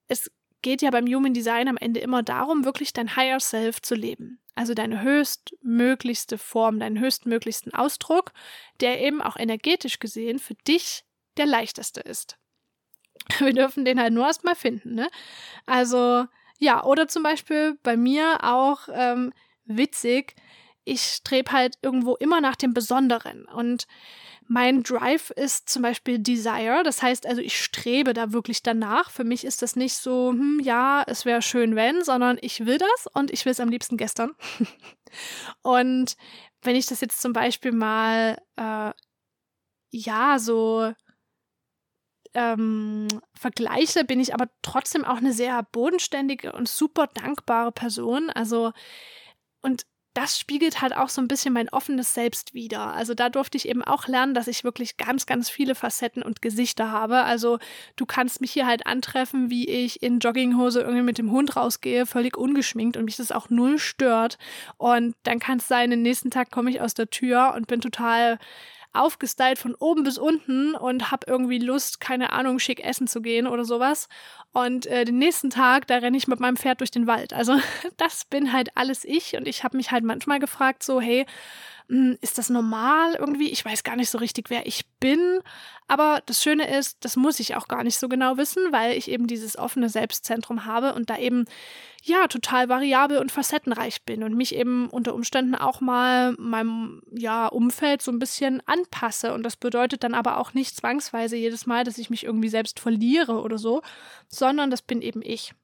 es 0.08 0.30
geht 0.62 0.82
ja 0.82 0.91
beim 0.91 1.08
Human 1.08 1.34
Design 1.34 1.67
am 1.67 1.78
Ende 1.78 2.00
immer 2.00 2.24
darum, 2.24 2.65
wirklich 2.65 2.93
dein 2.93 3.15
Higher 3.15 3.39
Self 3.39 3.82
zu 3.82 3.95
leben. 3.95 4.39
Also 4.56 4.74
deine 4.74 5.02
höchstmöglichste 5.02 6.38
Form, 6.38 6.80
deinen 6.80 7.00
höchstmöglichsten 7.00 7.74
Ausdruck, 7.74 8.34
der 8.82 9.02
eben 9.02 9.22
auch 9.22 9.38
energetisch 9.38 10.00
gesehen 10.00 10.39
für 10.39 10.56
dich 10.67 11.06
der 11.38 11.45
leichteste 11.45 12.02
ist. 12.02 12.38
Wir 13.39 13.54
dürfen 13.54 13.86
den 13.86 14.00
halt 14.00 14.13
nur 14.13 14.28
erstmal 14.28 14.56
finden, 14.56 14.95
ne? 14.95 15.10
Also 15.65 16.26
Ja, 16.60 16.84
oder 16.84 17.08
zum 17.08 17.24
Beispiel 17.24 17.78
bei 17.84 17.95
mir 17.95 18.39
auch 18.43 18.89
ähm, 18.91 19.32
witzig, 19.65 20.36
ich 20.84 21.02
strebe 21.02 21.52
halt 21.52 21.76
irgendwo 21.82 22.15
immer 22.15 22.41
nach 22.41 22.56
dem 22.56 22.74
Besonderen. 22.74 23.45
Und 23.45 23.88
mein 24.50 24.82
Drive 24.82 25.30
ist 25.30 25.70
zum 25.70 25.84
Beispiel 25.84 26.18
Desire. 26.18 26.82
Das 26.84 27.04
heißt 27.04 27.28
also, 27.28 27.40
ich 27.40 27.62
strebe 27.62 28.14
da 28.14 28.34
wirklich 28.34 28.64
danach. 28.64 29.12
Für 29.12 29.24
mich 29.24 29.46
ist 29.46 29.62
das 29.62 29.76
nicht 29.76 29.94
so, 29.94 30.32
hm, 30.32 30.60
ja, 30.64 31.04
es 31.06 31.24
wäre 31.24 31.44
schön, 31.44 31.76
wenn, 31.76 32.04
sondern 32.04 32.40
ich 32.42 32.66
will 32.66 32.80
das 32.80 33.08
und 33.14 33.30
ich 33.30 33.46
will 33.46 33.52
es 33.52 33.60
am 33.60 33.70
liebsten 33.70 33.96
gestern. 33.96 34.32
und 35.62 36.18
wenn 36.64 36.76
ich 36.76 36.88
das 36.88 37.00
jetzt 37.00 37.22
zum 37.22 37.32
Beispiel 37.32 37.72
mal, 37.72 38.42
äh, 38.56 38.92
ja, 39.92 40.40
so 40.40 40.94
ähm, 42.34 43.08
vergleiche, 43.36 44.04
bin 44.04 44.20
ich 44.20 44.34
aber 44.34 44.50
trotzdem 44.64 45.06
auch 45.06 45.18
eine 45.18 45.34
sehr 45.34 45.62
bodenständige 45.62 46.54
und 46.54 46.68
super 46.68 47.06
dankbare 47.06 47.72
Person. 47.72 48.32
Also, 48.32 48.72
und 49.62 49.86
das 50.13 50.39
spiegelt 50.39 50.82
halt 50.82 50.95
auch 50.95 51.10
so 51.10 51.22
ein 51.22 51.28
bisschen 51.28 51.54
mein 51.54 51.69
offenes 51.69 52.13
Selbst 52.13 52.54
wider. 52.54 52.93
Also 52.93 53.13
da 53.13 53.30
durfte 53.30 53.58
ich 53.58 53.67
eben 53.67 53.84
auch 53.84 54.08
lernen, 54.08 54.34
dass 54.34 54.48
ich 54.48 54.63
wirklich 54.63 54.98
ganz, 54.98 55.26
ganz 55.26 55.50
viele 55.50 55.76
Facetten 55.76 56.24
und 56.24 56.41
Gesichter 56.41 56.91
habe. 56.91 57.24
Also 57.24 57.60
du 57.95 58.06
kannst 58.06 58.41
mich 58.41 58.52
hier 58.52 58.65
halt 58.65 58.88
antreffen, 58.88 59.50
wie 59.50 59.67
ich 59.67 60.02
in 60.02 60.19
Jogginghose 60.19 60.82
irgendwie 60.82 61.04
mit 61.04 61.17
dem 61.19 61.32
Hund 61.32 61.56
rausgehe, 61.56 62.06
völlig 62.06 62.38
ungeschminkt 62.38 62.98
und 62.98 63.06
mich 63.06 63.17
das 63.17 63.32
auch 63.32 63.50
null 63.50 63.78
stört. 63.78 64.38
Und 64.78 65.15
dann 65.24 65.39
kann 65.39 65.60
es 65.60 65.67
sein, 65.67 65.91
den 65.91 66.02
nächsten 66.02 66.32
Tag 66.32 66.50
komme 66.50 66.72
ich 66.72 66.82
aus 66.82 66.95
der 66.95 67.10
Tür 67.10 67.54
und 67.56 67.67
bin 67.67 67.82
total 67.82 68.39
aufgestylt 68.93 69.60
von 69.60 69.75
oben 69.75 70.04
bis 70.04 70.17
unten 70.17 70.75
und 70.75 71.12
habe 71.12 71.25
irgendwie 71.28 71.60
Lust, 71.60 71.99
keine 71.99 72.32
Ahnung, 72.34 72.60
schick 72.60 72.84
essen 72.84 73.08
zu 73.08 73.21
gehen 73.21 73.47
oder 73.47 73.65
sowas. 73.65 74.08
Und 74.52 74.88
äh, 74.88 75.06
den 75.06 75.19
nächsten 75.19 75.49
Tag, 75.49 75.88
da 75.88 75.97
renne 75.97 76.17
ich 76.17 76.28
mit 76.28 76.39
meinem 76.39 76.58
Pferd 76.58 76.80
durch 76.80 76.91
den 76.91 77.08
Wald. 77.08 77.34
Also 77.34 77.60
das 77.97 78.25
bin 78.25 78.52
halt 78.52 78.69
alles 78.75 79.06
ich 79.06 79.36
und 79.36 79.47
ich 79.47 79.63
habe 79.63 79.78
mich 79.78 79.91
halt 79.91 80.04
manchmal 80.04 80.39
gefragt, 80.39 80.84
so, 80.84 80.99
hey, 80.99 81.25
ist 82.21 82.38
das 82.38 82.52
normal 82.52 83.15
irgendwie? 83.15 83.49
Ich 83.49 83.65
weiß 83.65 83.84
gar 83.84 83.95
nicht 83.95 84.12
so 84.12 84.19
richtig, 84.19 84.52
wer 84.52 84.67
ich 84.67 84.86
bin. 84.99 85.39
Aber 85.88 86.21
das 86.28 86.43
Schöne 86.43 86.78
ist, 86.78 87.04
das 87.04 87.15
muss 87.15 87.39
ich 87.39 87.56
auch 87.56 87.67
gar 87.67 87.84
nicht 87.84 87.97
so 87.97 88.08
genau 88.08 88.38
wissen, 88.38 88.71
weil 88.71 88.95
ich 88.95 89.10
eben 89.10 89.25
dieses 89.25 89.58
offene 89.58 89.89
Selbstzentrum 89.89 90.65
habe 90.65 90.93
und 90.93 91.10
da 91.10 91.17
eben 91.17 91.45
ja 92.04 92.28
total 92.28 92.69
variabel 92.69 93.17
und 93.17 93.32
facettenreich 93.32 94.04
bin 94.04 94.21
und 94.23 94.36
mich 94.36 94.54
eben 94.54 94.88
unter 94.89 95.15
Umständen 95.15 95.56
auch 95.56 95.82
mal 95.82 96.36
meinem 96.38 97.02
ja 97.12 97.47
Umfeld 97.47 98.04
so 98.04 98.12
ein 98.12 98.19
bisschen 98.19 98.62
anpasse 98.67 99.34
und 99.34 99.41
das 99.41 99.58
bedeutet 99.58 100.04
dann 100.04 100.13
aber 100.13 100.38
auch 100.38 100.54
nicht 100.54 100.75
zwangsweise 100.75 101.38
jedes 101.38 101.65
Mal, 101.65 101.84
dass 101.86 101.97
ich 101.97 102.12
mich 102.12 102.23
irgendwie 102.23 102.49
selbst 102.49 102.80
verliere 102.80 103.41
oder 103.41 103.58
so, 103.58 103.82
sondern 104.28 104.69
das 104.69 104.84
bin 104.84 105.02
eben 105.02 105.23
ich. 105.23 105.56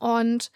Und 0.00 0.50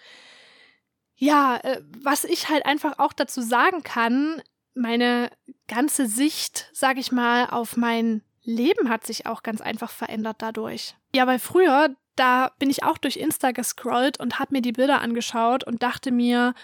ja, 1.19 1.57
äh, 1.57 1.83
was 2.03 2.25
ich 2.25 2.49
halt 2.49 2.65
einfach 2.65 2.99
auch 2.99 3.13
dazu 3.13 3.43
sagen 3.43 3.83
kann, 3.83 4.41
meine 4.75 5.31
ganze 5.67 6.07
Sicht, 6.07 6.71
sag 6.73 6.97
ich 6.97 7.13
mal, 7.13 7.47
auf 7.51 7.77
mein 7.77 8.23
Leben 8.45 8.89
hat 8.89 9.05
sich 9.05 9.27
auch 9.27 9.43
ganz 9.43 9.61
einfach 9.61 9.91
verändert 9.91 10.37
dadurch. 10.39 10.95
Ja, 11.15 11.27
weil 11.27 11.41
früher, 11.41 11.95
da 12.17 12.53
bin 12.59 12.71
ich 12.71 12.85
auch 12.85 12.99
durch 12.99 13.17
Insta 13.17 13.51
gescrollt 13.51 14.21
und 14.21 14.39
habe 14.39 14.55
mir 14.55 14.63
die 14.63 14.73
Bilder 14.73 15.01
angeschaut 15.01 15.65
und 15.65 15.83
dachte 15.83 16.13
mir, 16.13 16.55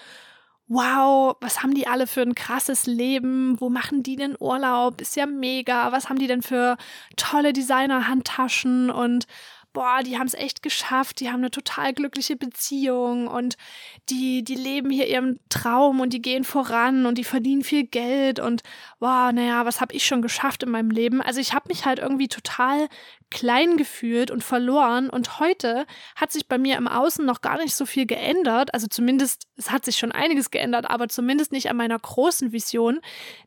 wow, 0.69 1.37
was 1.41 1.63
haben 1.63 1.75
die 1.75 1.87
alle 1.87 2.07
für 2.07 2.23
ein 2.23 2.35
krasses 2.35 2.87
Leben? 2.87 3.61
Wo 3.61 3.69
machen 3.69 4.03
die 4.03 4.17
denn 4.17 4.37
Urlaub? 4.39 5.01
Ist 5.01 5.17
ja 5.17 5.27
mega. 5.27 5.93
Was 5.93 6.09
haben 6.09 6.19
die 6.19 6.27
denn 6.27 6.43
für 6.43 6.77
tolle 7.17 7.53
Designer-Handtaschen 7.53 8.91
und 8.91 9.27
boah, 9.75 10.03
die 10.03 10.17
haben 10.17 10.27
es 10.29 10.35
echt 10.35 10.63
geschafft, 10.63 11.21
die 11.21 11.29
haben 11.29 11.41
eine 11.41 11.51
total 11.51 11.93
glückliche 11.93 12.37
Beziehung 12.37 13.27
und 13.27 13.57
die, 14.09 14.43
die 14.43 14.55
leben 14.55 14.89
hier 14.89 15.07
ihren 15.09 15.41
Traum 15.51 16.01
und 16.01 16.15
die 16.15 16.23
gehen 16.23 16.45
voran 16.45 17.05
und 17.05 17.19
die 17.19 17.25
verdienen 17.25 17.63
viel 17.63 17.85
Geld 17.85 18.41
und 18.41 18.63
boah, 19.01 19.33
naja, 19.33 19.67
was 19.67 19.83
habe 19.83 19.95
ich 19.95 20.07
schon 20.07 20.23
geschafft 20.23 20.63
in 20.63 20.71
meinem 20.71 20.91
Leben? 20.91 21.21
Also 21.21 21.41
ich 21.41 21.53
habe 21.53 21.69
mich 21.69 21.85
halt 21.85 21.99
irgendwie 21.99 22.29
total 22.29 22.89
klein 23.35 23.77
gefühlt 23.77 24.31
und 24.31 24.45
verloren. 24.45 25.11
Und 25.11 25.41
heute 25.41 25.87
hat 26.15 26.31
sich 26.31 26.47
bei 26.47 26.57
mir 26.57 26.77
im 26.77 26.87
Außen 26.87 27.27
noch 27.27 27.41
gar 27.41 27.59
nicht 27.59 27.75
so 27.75 27.85
viel 27.85 28.07
geändert, 28.07 28.73
also 28.73 28.87
zumindest, 28.87 29.49
es 29.57 29.73
hat 29.73 29.85
sich 29.85 29.97
schon 29.97 30.13
einiges 30.13 30.53
geändert, 30.53 30.89
aber 30.89 31.09
zumindest 31.09 31.51
nicht 31.51 31.69
an 31.69 31.77
meiner 31.77 31.99
großen 31.99 32.53
Vision, 32.53 33.01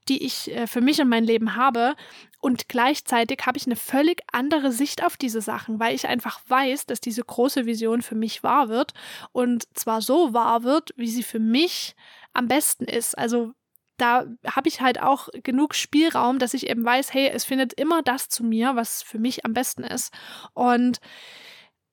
die 0.09 0.25
ich 0.25 0.51
äh, 0.51 0.67
für 0.67 0.81
mich 0.81 0.99
in 0.99 1.07
mein 1.07 1.23
Leben 1.23 1.55
habe. 1.55 1.95
Und 2.41 2.67
gleichzeitig 2.67 3.39
habe 3.45 3.57
ich 3.57 3.65
eine 3.65 3.77
völlig 3.77 4.21
andere 4.31 4.73
Sicht 4.73 5.05
auf 5.05 5.15
diese 5.15 5.41
Sachen, 5.41 5.79
weil 5.79 5.95
ich 5.95 6.07
einfach 6.07 6.41
weiß, 6.47 6.85
dass 6.85 6.99
diese 6.99 7.23
große 7.23 7.65
Vision 7.65 8.01
für 8.01 8.15
mich 8.15 8.43
wahr 8.43 8.67
wird. 8.67 8.93
Und 9.31 9.67
zwar 9.73 10.01
so 10.01 10.33
wahr 10.33 10.63
wird, 10.63 10.91
wie 10.97 11.09
sie 11.09 11.23
für 11.23 11.39
mich 11.39 11.95
am 12.33 12.49
besten 12.49 12.83
ist. 12.83 13.17
Also 13.17 13.53
da 13.97 14.25
habe 14.45 14.67
ich 14.67 14.81
halt 14.81 15.01
auch 15.01 15.29
genug 15.43 15.75
Spielraum, 15.75 16.39
dass 16.39 16.53
ich 16.53 16.69
eben 16.69 16.85
weiß, 16.85 17.13
hey, 17.13 17.29
es 17.33 17.45
findet 17.45 17.73
immer 17.73 18.01
das 18.03 18.29
zu 18.29 18.43
mir, 18.43 18.75
was 18.75 19.03
für 19.03 19.19
mich 19.19 19.45
am 19.45 19.53
besten 19.53 19.83
ist. 19.83 20.13
Und 20.53 20.99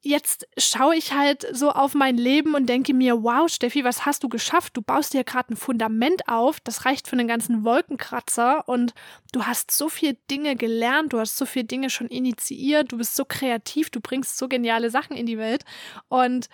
jetzt 0.04 0.46
schaue 0.58 0.94
ich 0.94 1.14
halt 1.14 1.46
so 1.52 1.70
auf 1.70 1.94
mein 1.94 2.16
Leben 2.18 2.54
und 2.54 2.66
denke 2.66 2.92
mir, 2.92 3.22
wow, 3.22 3.48
Steffi, 3.48 3.84
was 3.84 4.04
hast 4.04 4.22
du 4.22 4.28
geschafft? 4.28 4.76
Du 4.76 4.82
baust 4.82 5.14
dir 5.14 5.24
gerade 5.24 5.54
ein 5.54 5.56
Fundament 5.56 6.28
auf, 6.28 6.60
das 6.60 6.84
reicht 6.84 7.08
für 7.08 7.16
einen 7.16 7.26
ganzen 7.26 7.64
Wolkenkratzer 7.64 8.68
und 8.68 8.92
du 9.32 9.46
hast 9.46 9.70
so 9.70 9.88
viele 9.88 10.14
Dinge 10.30 10.56
gelernt, 10.56 11.14
du 11.14 11.18
hast 11.18 11.38
so 11.38 11.46
viele 11.46 11.64
Dinge 11.64 11.88
schon 11.88 12.08
initiiert, 12.08 12.92
du 12.92 12.98
bist 12.98 13.16
so 13.16 13.24
kreativ, 13.24 13.88
du 13.90 14.00
bringst 14.00 14.36
so 14.36 14.46
geniale 14.46 14.90
Sachen 14.90 15.16
in 15.16 15.26
die 15.26 15.38
Welt 15.38 15.64
und 16.08 16.48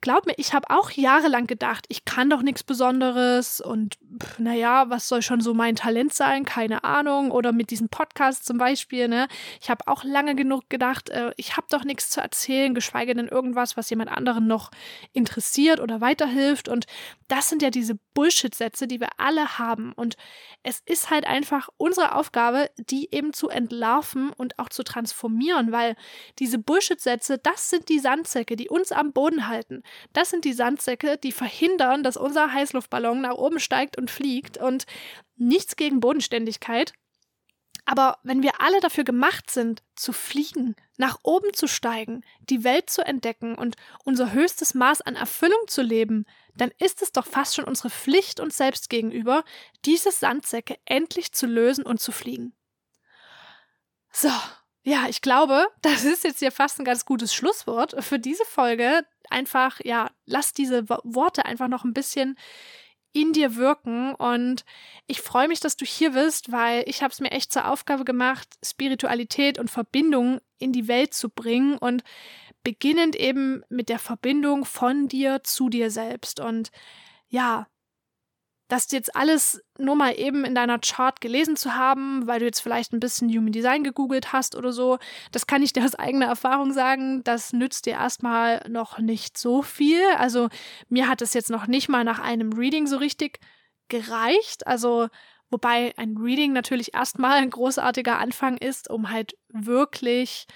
glaub 0.00 0.26
mir, 0.26 0.34
ich 0.36 0.54
habe 0.54 0.70
auch 0.70 0.90
jahrelang 0.90 1.46
gedacht, 1.46 1.86
ich 1.88 2.04
kann 2.04 2.30
doch 2.30 2.42
nichts 2.42 2.62
Besonderes 2.62 3.60
und 3.60 3.98
naja, 4.38 4.88
was 4.90 5.08
soll 5.08 5.22
schon 5.22 5.40
so 5.40 5.54
mein 5.54 5.76
Talent 5.76 6.12
sein? 6.14 6.44
Keine 6.44 6.84
Ahnung. 6.84 7.30
Oder 7.30 7.52
mit 7.52 7.70
diesem 7.70 7.88
Podcast 7.88 8.44
zum 8.46 8.58
Beispiel, 8.58 9.08
ne? 9.08 9.28
Ich 9.60 9.70
habe 9.70 9.86
auch 9.86 10.04
lange 10.04 10.34
genug 10.34 10.68
gedacht, 10.70 11.10
äh, 11.10 11.32
ich 11.36 11.56
habe 11.56 11.66
doch 11.70 11.84
nichts 11.84 12.10
zu 12.10 12.20
erzählen, 12.20 12.74
geschweige 12.74 13.14
denn 13.14 13.28
irgendwas, 13.28 13.76
was 13.76 13.90
jemand 13.90 14.10
anderen 14.10 14.46
noch 14.46 14.70
interessiert 15.12 15.80
oder 15.80 16.00
weiterhilft. 16.00 16.68
Und 16.68 16.86
das 17.28 17.48
sind 17.48 17.62
ja 17.62 17.70
diese 17.70 17.98
Bullshit-Sätze, 18.14 18.86
die 18.86 19.00
wir 19.00 19.10
alle 19.18 19.58
haben. 19.58 19.92
Und 19.92 20.16
es 20.62 20.80
ist 20.86 21.10
halt 21.10 21.26
einfach 21.26 21.68
unsere 21.76 22.14
Aufgabe, 22.14 22.70
die 22.78 23.08
eben 23.12 23.32
zu 23.32 23.48
entlarven 23.48 24.30
und 24.30 24.58
auch 24.58 24.68
zu 24.68 24.82
transformieren, 24.82 25.72
weil 25.72 25.96
diese 26.38 26.58
Bullshit-Sätze, 26.58 27.38
das 27.38 27.68
sind 27.70 27.88
die 27.88 27.98
Sandsäcke, 27.98 28.56
die 28.56 28.68
uns 28.68 28.92
am 28.92 29.12
Boden 29.12 29.48
halten. 29.48 29.82
Das 30.12 30.30
sind 30.30 30.44
die 30.44 30.52
Sandsäcke, 30.52 31.18
die 31.18 31.32
verhindern, 31.32 32.02
dass 32.02 32.16
unser 32.16 32.52
Heißluftballon 32.52 33.20
nach 33.20 33.34
oben 33.34 33.60
steigt 33.60 33.98
und 33.98 34.10
fliegt. 34.10 34.58
Und 34.58 34.84
nichts 35.36 35.76
gegen 35.76 36.00
Bodenständigkeit. 36.00 36.92
Aber 37.84 38.18
wenn 38.22 38.42
wir 38.42 38.60
alle 38.60 38.80
dafür 38.80 39.04
gemacht 39.04 39.50
sind, 39.50 39.82
zu 39.96 40.12
fliegen, 40.12 40.76
nach 40.98 41.20
oben 41.22 41.54
zu 41.54 41.66
steigen, 41.66 42.22
die 42.40 42.62
Welt 42.62 42.90
zu 42.90 43.00
entdecken 43.02 43.54
und 43.54 43.76
unser 44.04 44.32
höchstes 44.32 44.74
Maß 44.74 45.00
an 45.00 45.16
Erfüllung 45.16 45.60
zu 45.68 45.80
leben, 45.80 46.26
dann 46.54 46.70
ist 46.78 47.00
es 47.00 47.12
doch 47.12 47.24
fast 47.24 47.54
schon 47.54 47.64
unsere 47.64 47.88
Pflicht 47.88 48.40
uns 48.40 48.58
selbst 48.58 48.90
gegenüber, 48.90 49.42
diese 49.86 50.12
Sandsäcke 50.12 50.76
endlich 50.84 51.32
zu 51.32 51.46
lösen 51.46 51.86
und 51.86 51.98
zu 51.98 52.12
fliegen. 52.12 52.52
So, 54.12 54.30
ja, 54.82 55.06
ich 55.08 55.22
glaube, 55.22 55.66
das 55.80 56.04
ist 56.04 56.24
jetzt 56.24 56.40
hier 56.40 56.52
fast 56.52 56.78
ein 56.78 56.84
ganz 56.84 57.06
gutes 57.06 57.32
Schlusswort 57.34 57.94
für 58.04 58.18
diese 58.18 58.44
Folge. 58.44 59.02
Einfach, 59.30 59.80
ja, 59.84 60.10
lass 60.26 60.52
diese 60.52 60.88
Worte 60.88 61.44
einfach 61.44 61.68
noch 61.68 61.84
ein 61.84 61.94
bisschen 61.94 62.36
in 63.12 63.32
dir 63.32 63.56
wirken. 63.56 64.14
Und 64.14 64.64
ich 65.06 65.20
freue 65.20 65.48
mich, 65.48 65.60
dass 65.60 65.76
du 65.76 65.84
hier 65.84 66.12
bist, 66.12 66.52
weil 66.52 66.84
ich 66.86 67.02
habe 67.02 67.12
es 67.12 67.20
mir 67.20 67.30
echt 67.30 67.52
zur 67.52 67.68
Aufgabe 67.68 68.04
gemacht, 68.04 68.48
Spiritualität 68.64 69.58
und 69.58 69.70
Verbindung 69.70 70.40
in 70.58 70.72
die 70.72 70.88
Welt 70.88 71.14
zu 71.14 71.28
bringen 71.28 71.78
und 71.78 72.02
beginnend 72.62 73.16
eben 73.16 73.62
mit 73.68 73.88
der 73.88 73.98
Verbindung 73.98 74.64
von 74.64 75.08
dir 75.08 75.42
zu 75.44 75.68
dir 75.68 75.90
selbst. 75.90 76.40
Und 76.40 76.70
ja, 77.28 77.66
das 78.68 78.90
jetzt 78.92 79.16
alles 79.16 79.62
nur 79.78 79.96
mal 79.96 80.12
eben 80.18 80.44
in 80.44 80.54
deiner 80.54 80.78
Chart 80.78 81.20
gelesen 81.20 81.56
zu 81.56 81.74
haben, 81.74 82.26
weil 82.26 82.38
du 82.38 82.44
jetzt 82.44 82.60
vielleicht 82.60 82.92
ein 82.92 83.00
bisschen 83.00 83.30
Human 83.30 83.52
Design 83.52 83.82
gegoogelt 83.82 84.32
hast 84.32 84.54
oder 84.54 84.72
so, 84.72 84.98
das 85.32 85.46
kann 85.46 85.62
ich 85.62 85.72
dir 85.72 85.84
aus 85.84 85.94
eigener 85.94 86.26
Erfahrung 86.26 86.72
sagen, 86.72 87.24
das 87.24 87.54
nützt 87.54 87.86
dir 87.86 87.94
erstmal 87.94 88.62
noch 88.68 88.98
nicht 88.98 89.38
so 89.38 89.62
viel. 89.62 90.02
Also 90.18 90.48
mir 90.88 91.08
hat 91.08 91.22
es 91.22 91.32
jetzt 91.32 91.50
noch 91.50 91.66
nicht 91.66 91.88
mal 91.88 92.04
nach 92.04 92.18
einem 92.18 92.52
Reading 92.52 92.86
so 92.86 92.98
richtig 92.98 93.40
gereicht. 93.88 94.66
Also 94.66 95.08
wobei 95.48 95.94
ein 95.96 96.18
Reading 96.18 96.52
natürlich 96.52 96.94
erstmal 96.94 97.38
ein 97.38 97.50
großartiger 97.50 98.18
Anfang 98.18 98.58
ist, 98.58 98.90
um 98.90 99.10
halt 99.10 99.34
wirklich 99.48 100.46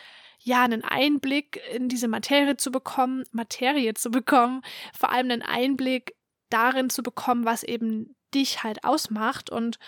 ja, 0.44 0.64
einen 0.64 0.82
Einblick 0.82 1.60
in 1.72 1.88
diese 1.88 2.08
Materie 2.08 2.56
zu 2.56 2.72
bekommen, 2.72 3.24
Materie 3.30 3.94
zu 3.94 4.10
bekommen, 4.10 4.62
vor 4.92 5.10
allem 5.10 5.30
einen 5.30 5.42
Einblick 5.42 6.16
darin 6.52 6.90
zu 6.90 7.02
bekommen, 7.02 7.44
was 7.44 7.62
eben 7.62 8.14
dich 8.34 8.62
halt 8.62 8.84
ausmacht. 8.84 9.50
Und 9.50 9.78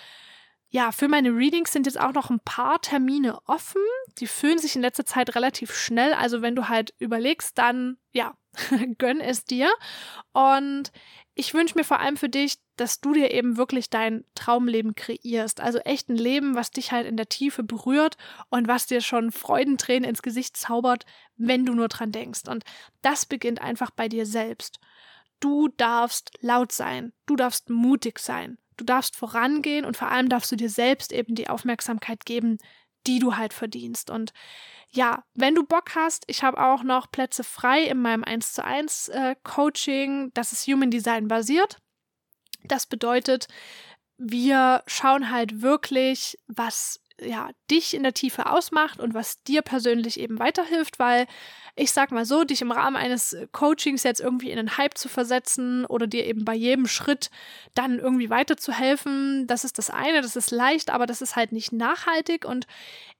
ja, 0.69 0.91
für 0.91 1.09
meine 1.09 1.31
Readings 1.31 1.73
sind 1.73 1.87
jetzt 1.87 2.01
auch 2.01 2.13
noch 2.13 2.31
ein 2.31 2.41
paar 2.41 2.81
Termine 2.81 3.39
offen. 3.47 3.83
Die 4.19 4.27
fühlen 4.27 4.59
sich 4.59 4.75
in 4.75 4.83
letzter 4.83 5.07
Zeit 5.07 5.35
relativ 5.37 5.75
schnell. 5.75 6.15
Also 6.15 6.43
wenn 6.43 6.57
du 6.57 6.69
halt 6.69 6.95
überlegst, 6.99 7.57
dann 7.59 7.97
ja, 8.13 8.37
gönn 8.99 9.21
es 9.21 9.45
dir. 9.45 9.71
Und 10.33 10.91
ich 11.37 11.55
wünsche 11.55 11.77
mir 11.77 11.85
vor 11.85 12.01
allem 12.01 12.17
für 12.17 12.29
dich, 12.29 12.59
dass 12.77 13.01
du 13.01 13.13
dir 13.13 13.31
eben 13.33 13.57
wirklich 13.57 13.91
dein 13.91 14.25
Traumleben 14.35 14.95
kreierst. 14.95 15.61
Also 15.61 15.79
echt 15.79 16.09
ein 16.09 16.17
Leben, 16.17 16.55
was 16.55 16.71
dich 16.71 16.93
halt 16.93 17.07
in 17.07 17.17
der 17.17 17.29
Tiefe 17.29 17.63
berührt 17.63 18.17
und 18.51 18.69
was 18.69 18.87
dir 18.87 19.01
schon 19.01 19.33
Freudentränen 19.33 20.09
ins 20.09 20.23
Gesicht 20.23 20.57
zaubert, 20.57 21.05
wenn 21.37 21.67
du 21.67 21.75
nur 21.75 21.89
dran 21.89 22.13
denkst. 22.13 22.49
Und 22.49 22.65
das 23.03 23.27
beginnt 23.27 23.61
einfach 23.61 23.91
bei 23.91 24.09
dir 24.09 24.27
selbst. 24.27 24.81
Du 25.41 25.69
darfst 25.69 26.31
laut 26.41 26.73
sein. 26.73 27.13
Du 27.27 27.37
darfst 27.37 27.71
mutig 27.71 28.19
sein. 28.19 28.59
Du 28.77 28.85
darfst 28.85 29.17
vorangehen 29.17 29.85
und 29.85 29.97
vor 29.97 30.11
allem 30.11 30.29
darfst 30.29 30.51
du 30.51 30.57
dir 30.57 30.71
selbst 30.71 31.13
eben 31.13 31.35
die 31.35 31.49
Aufmerksamkeit 31.49 32.25
geben, 32.25 32.59
die 33.07 33.19
du 33.19 33.37
halt 33.37 33.53
verdienst. 33.53 34.11
Und 34.11 34.33
ja, 34.91 35.25
wenn 35.35 35.55
du 35.55 35.65
Bock 35.65 35.95
hast, 35.95 36.25
ich 36.27 36.43
habe 36.43 36.65
auch 36.65 36.83
noch 36.83 37.11
Plätze 37.11 37.45
frei 37.45 37.83
in 37.83 38.01
meinem 38.01 38.25
1 38.25 38.55
zu 38.55 38.65
1 38.65 39.09
äh, 39.09 39.37
Coaching, 39.43 40.31
das 40.35 40.53
ist 40.53 40.67
Human 40.67 40.91
Design 40.91 41.29
basiert. 41.29 41.79
Das 42.65 42.87
bedeutet, 42.87 43.49
wir 44.17 44.83
schauen 44.87 45.31
halt 45.31 45.61
wirklich, 45.61 46.39
was 46.47 47.01
ja, 47.21 47.51
dich 47.71 47.95
in 47.95 48.03
der 48.03 48.15
Tiefe 48.15 48.51
ausmacht 48.51 49.01
und 49.01 49.15
was 49.15 49.43
dir 49.45 49.63
persönlich 49.63 50.19
eben 50.19 50.39
weiterhilft, 50.39 50.99
weil 50.99 51.27
ich 51.77 51.91
sag 51.91 52.13
mal 52.13 52.25
so, 52.25 52.45
dich 52.45 52.63
im 52.63 52.71
Rahmen 52.71 52.97
eines 52.97 53.37
Coachings 53.53 54.03
jetzt 54.05 54.21
irgendwie 54.21 54.51
in 54.51 54.59
einen 54.59 54.77
Hype 54.77 54.97
zu 54.97 55.09
versetzen 55.09 55.85
oder 55.87 56.07
dir 56.07 56.25
eben 56.25 56.45
bei 56.45 56.55
jedem 56.55 56.87
Schritt 56.87 57.31
dann 57.75 57.99
irgendwie 57.99 58.31
weiterzuhelfen, 58.31 59.47
das 59.47 59.65
ist 59.65 59.79
das 59.79 59.91
eine, 59.91 60.23
das 60.23 60.37
ist 60.37 60.51
leicht, 60.51 60.91
aber 60.91 61.07
das 61.07 61.23
ist 61.23 61.37
halt 61.37 61.53
nicht 61.53 61.73
nachhaltig 61.73 62.45
und 62.45 62.67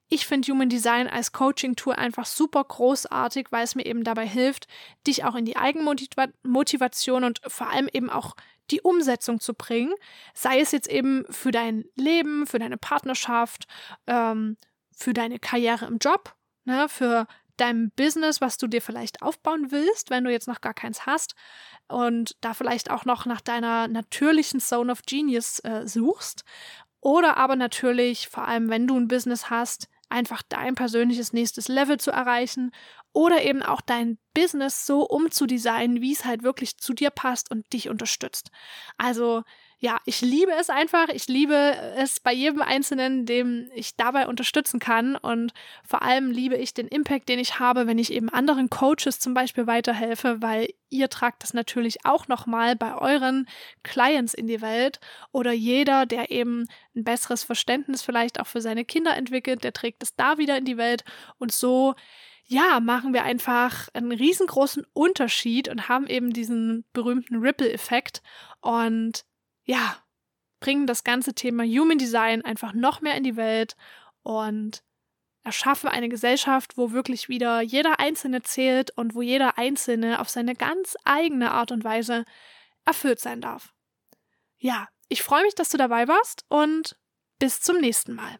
ich 0.09 0.27
finde 0.27 0.51
Human 0.51 0.69
Design 0.69 1.07
als 1.07 1.31
Coaching-Tool 1.31 1.93
einfach 1.95 2.25
super 2.25 2.63
großartig, 2.63 3.47
weil 3.51 3.63
es 3.63 3.75
mir 3.75 3.85
eben 3.85 4.03
dabei 4.03 4.27
hilft, 4.27 4.67
dich 5.07 5.23
auch 5.23 5.35
in 5.35 5.45
die 5.45 5.57
Eigenmotivation 5.57 7.23
und 7.23 7.41
vor 7.47 7.69
allem 7.69 7.89
eben 7.91 8.09
auch 8.09 8.35
die 8.71 8.81
Umsetzung 8.81 9.39
zu 9.39 9.53
bringen, 9.53 9.93
sei 10.33 10.59
es 10.59 10.71
jetzt 10.71 10.87
eben 10.87 11.25
für 11.29 11.51
dein 11.51 11.85
Leben, 11.95 12.47
für 12.47 12.59
deine 12.59 12.77
Partnerschaft, 12.77 13.65
ähm, 14.07 14.57
für 14.95 15.13
deine 15.13 15.39
Karriere 15.39 15.85
im 15.85 15.97
Job, 15.97 16.35
ne, 16.65 16.87
für 16.89 17.27
dein 17.57 17.91
Business, 17.91 18.41
was 18.41 18.57
du 18.57 18.67
dir 18.67 18.81
vielleicht 18.81 19.21
aufbauen 19.21 19.71
willst, 19.71 20.09
wenn 20.09 20.23
du 20.23 20.31
jetzt 20.31 20.47
noch 20.47 20.61
gar 20.61 20.73
keins 20.73 21.05
hast 21.05 21.35
und 21.87 22.35
da 22.41 22.53
vielleicht 22.53 22.91
auch 22.91 23.05
noch 23.05 23.25
nach 23.25 23.41
deiner 23.41 23.87
natürlichen 23.87 24.59
Zone 24.59 24.91
of 24.91 25.03
Genius 25.03 25.59
äh, 25.59 25.87
suchst. 25.87 26.43
Oder 26.99 27.37
aber 27.37 27.55
natürlich, 27.55 28.27
vor 28.29 28.47
allem 28.47 28.69
wenn 28.69 28.87
du 28.87 28.97
ein 28.97 29.07
Business 29.07 29.49
hast, 29.49 29.89
einfach 30.09 30.41
dein 30.47 30.75
persönliches 30.75 31.33
nächstes 31.33 31.67
Level 31.67 31.99
zu 31.99 32.11
erreichen 32.11 32.71
oder 33.13 33.43
eben 33.43 33.63
auch 33.63 33.81
dein 33.81 34.17
Business 34.33 34.85
so 34.85 35.01
umzudesignen, 35.03 36.01
wie 36.01 36.13
es 36.13 36.25
halt 36.25 36.43
wirklich 36.43 36.77
zu 36.77 36.93
dir 36.93 37.09
passt 37.09 37.49
und 37.51 37.71
dich 37.73 37.89
unterstützt. 37.89 38.51
Also 38.97 39.43
ja, 39.79 39.99
ich 40.05 40.21
liebe 40.21 40.51
es 40.53 40.69
einfach. 40.69 41.09
Ich 41.09 41.27
liebe 41.27 41.53
es 41.97 42.19
bei 42.19 42.31
jedem 42.31 42.61
Einzelnen, 42.61 43.25
dem 43.25 43.69
ich 43.73 43.95
dabei 43.95 44.27
unterstützen 44.27 44.79
kann. 44.79 45.15
Und 45.15 45.53
vor 45.85 46.01
allem 46.01 46.31
liebe 46.31 46.55
ich 46.55 46.73
den 46.73 46.87
Impact, 46.87 47.27
den 47.27 47.39
ich 47.39 47.59
habe, 47.59 47.85
wenn 47.85 47.99
ich 47.99 48.13
eben 48.13 48.29
anderen 48.29 48.69
Coaches 48.69 49.19
zum 49.19 49.33
Beispiel 49.33 49.67
weiterhelfe, 49.67 50.41
weil 50.41 50.69
ihr 50.89 51.09
tragt 51.09 51.43
das 51.43 51.53
natürlich 51.53 52.05
auch 52.05 52.27
nochmal 52.27 52.75
bei 52.75 52.95
euren 52.95 53.47
Clients 53.83 54.33
in 54.33 54.47
die 54.47 54.61
Welt. 54.61 54.99
Oder 55.31 55.51
jeder, 55.51 56.05
der 56.05 56.31
eben 56.31 56.67
ein 56.95 57.03
besseres 57.03 57.43
Verständnis 57.43 58.01
vielleicht 58.01 58.39
auch 58.39 58.47
für 58.47 58.61
seine 58.61 58.85
Kinder 58.85 59.15
entwickelt, 59.15 59.63
der 59.63 59.73
trägt 59.73 60.03
es 60.03 60.15
da 60.15 60.37
wieder 60.37 60.57
in 60.57 60.65
die 60.65 60.77
Welt. 60.77 61.03
Und 61.37 61.51
so 61.51 61.95
ja, 62.47 62.79
machen 62.79 63.13
wir 63.13 63.23
einfach 63.23 63.89
einen 63.93 64.11
riesengroßen 64.11 64.85
Unterschied 64.93 65.67
und 65.67 65.89
haben 65.89 66.07
eben 66.07 66.31
diesen 66.31 66.85
berühmten 66.93 67.37
Ripple-Effekt. 67.37 68.21
Und 68.61 69.25
ja, 69.65 69.97
bringen 70.59 70.87
das 70.87 71.03
ganze 71.03 71.33
Thema 71.33 71.63
Human 71.63 71.97
Design 71.97 72.43
einfach 72.43 72.73
noch 72.73 73.01
mehr 73.01 73.15
in 73.15 73.23
die 73.23 73.35
Welt 73.35 73.75
und 74.23 74.83
erschaffen 75.43 75.89
eine 75.89 76.09
Gesellschaft, 76.09 76.77
wo 76.77 76.91
wirklich 76.91 77.29
wieder 77.29 77.61
jeder 77.61 77.99
Einzelne 77.99 78.41
zählt 78.41 78.91
und 78.97 79.13
wo 79.13 79.21
jeder 79.21 79.57
Einzelne 79.57 80.19
auf 80.19 80.29
seine 80.29 80.55
ganz 80.55 80.95
eigene 81.03 81.51
Art 81.51 81.71
und 81.71 81.83
Weise 81.83 82.25
erfüllt 82.83 83.19
sein 83.19 83.41
darf. 83.41 83.73
Ja, 84.57 84.87
ich 85.07 85.21
freue 85.21 85.43
mich, 85.43 85.53
dass 85.53 85.69
du 85.69 85.77
dabei 85.77 86.07
warst 86.07 86.45
und 86.49 86.97
bis 87.37 87.61
zum 87.61 87.77
nächsten 87.77 88.15
Mal. 88.15 88.39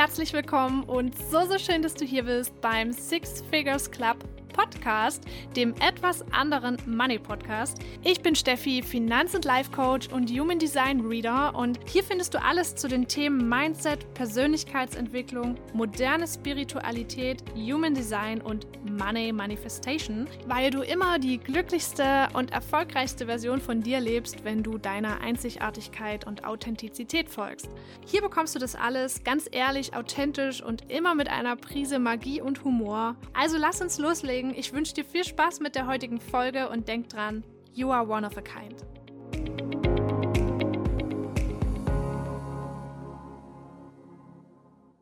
Herzlich 0.00 0.32
willkommen 0.32 0.84
und 0.84 1.14
so, 1.30 1.44
so 1.44 1.58
schön, 1.58 1.82
dass 1.82 1.92
du 1.92 2.06
hier 2.06 2.22
bist 2.22 2.58
beim 2.62 2.90
Six 2.90 3.44
Figures 3.50 3.90
Club 3.90 4.16
Podcast, 4.52 5.24
dem 5.56 5.74
etwas 5.80 6.24
anderen 6.32 6.76
Money 6.86 7.18
Podcast. 7.18 7.78
Ich 8.02 8.20
bin 8.20 8.34
Steffi, 8.34 8.82
Finanz- 8.82 9.34
und 9.34 9.44
Life 9.44 9.70
Coach 9.70 10.08
und 10.08 10.30
Human 10.30 10.58
Design 10.58 11.00
Reader 11.00 11.54
und 11.54 11.78
hier 11.86 12.02
findest 12.02 12.34
du 12.34 12.42
alles 12.42 12.74
zu 12.74 12.88
den 12.88 13.08
Themen 13.08 13.48
Mindset, 13.48 14.12
Persönlichkeitsentwicklung, 14.14 15.56
moderne 15.72 16.26
Spiritualität, 16.26 17.42
Human 17.54 17.94
Design 17.94 18.40
und 18.40 18.66
Money 18.84 19.32
Manifestation, 19.32 20.26
weil 20.46 20.70
du 20.70 20.82
immer 20.82 21.18
die 21.18 21.38
glücklichste 21.38 22.28
und 22.32 22.52
erfolgreichste 22.52 23.26
Version 23.26 23.60
von 23.60 23.80
dir 23.82 24.00
lebst, 24.00 24.44
wenn 24.44 24.62
du 24.62 24.78
deiner 24.78 25.20
Einzigartigkeit 25.20 26.26
und 26.26 26.44
Authentizität 26.44 27.28
folgst. 27.28 27.68
Hier 28.06 28.22
bekommst 28.22 28.54
du 28.54 28.58
das 28.58 28.74
alles 28.74 29.24
ganz 29.24 29.48
ehrlich, 29.50 29.94
authentisch 29.94 30.62
und 30.62 30.90
immer 30.90 31.14
mit 31.14 31.28
einer 31.28 31.56
Prise 31.56 31.98
Magie 31.98 32.40
und 32.40 32.64
Humor. 32.64 33.16
Also 33.32 33.56
lass 33.58 33.80
uns 33.80 33.98
loslegen. 33.98 34.39
Deswegen, 34.40 34.58
ich 34.58 34.72
wünsche 34.72 34.94
dir 34.94 35.04
viel 35.04 35.22
Spaß 35.22 35.60
mit 35.60 35.74
der 35.74 35.86
heutigen 35.86 36.18
Folge 36.18 36.70
und 36.70 36.88
denk 36.88 37.10
dran, 37.10 37.44
you 37.74 37.90
are 37.90 38.08
one 38.08 38.26
of 38.26 38.38
a 38.38 38.40
kind. 38.40 38.86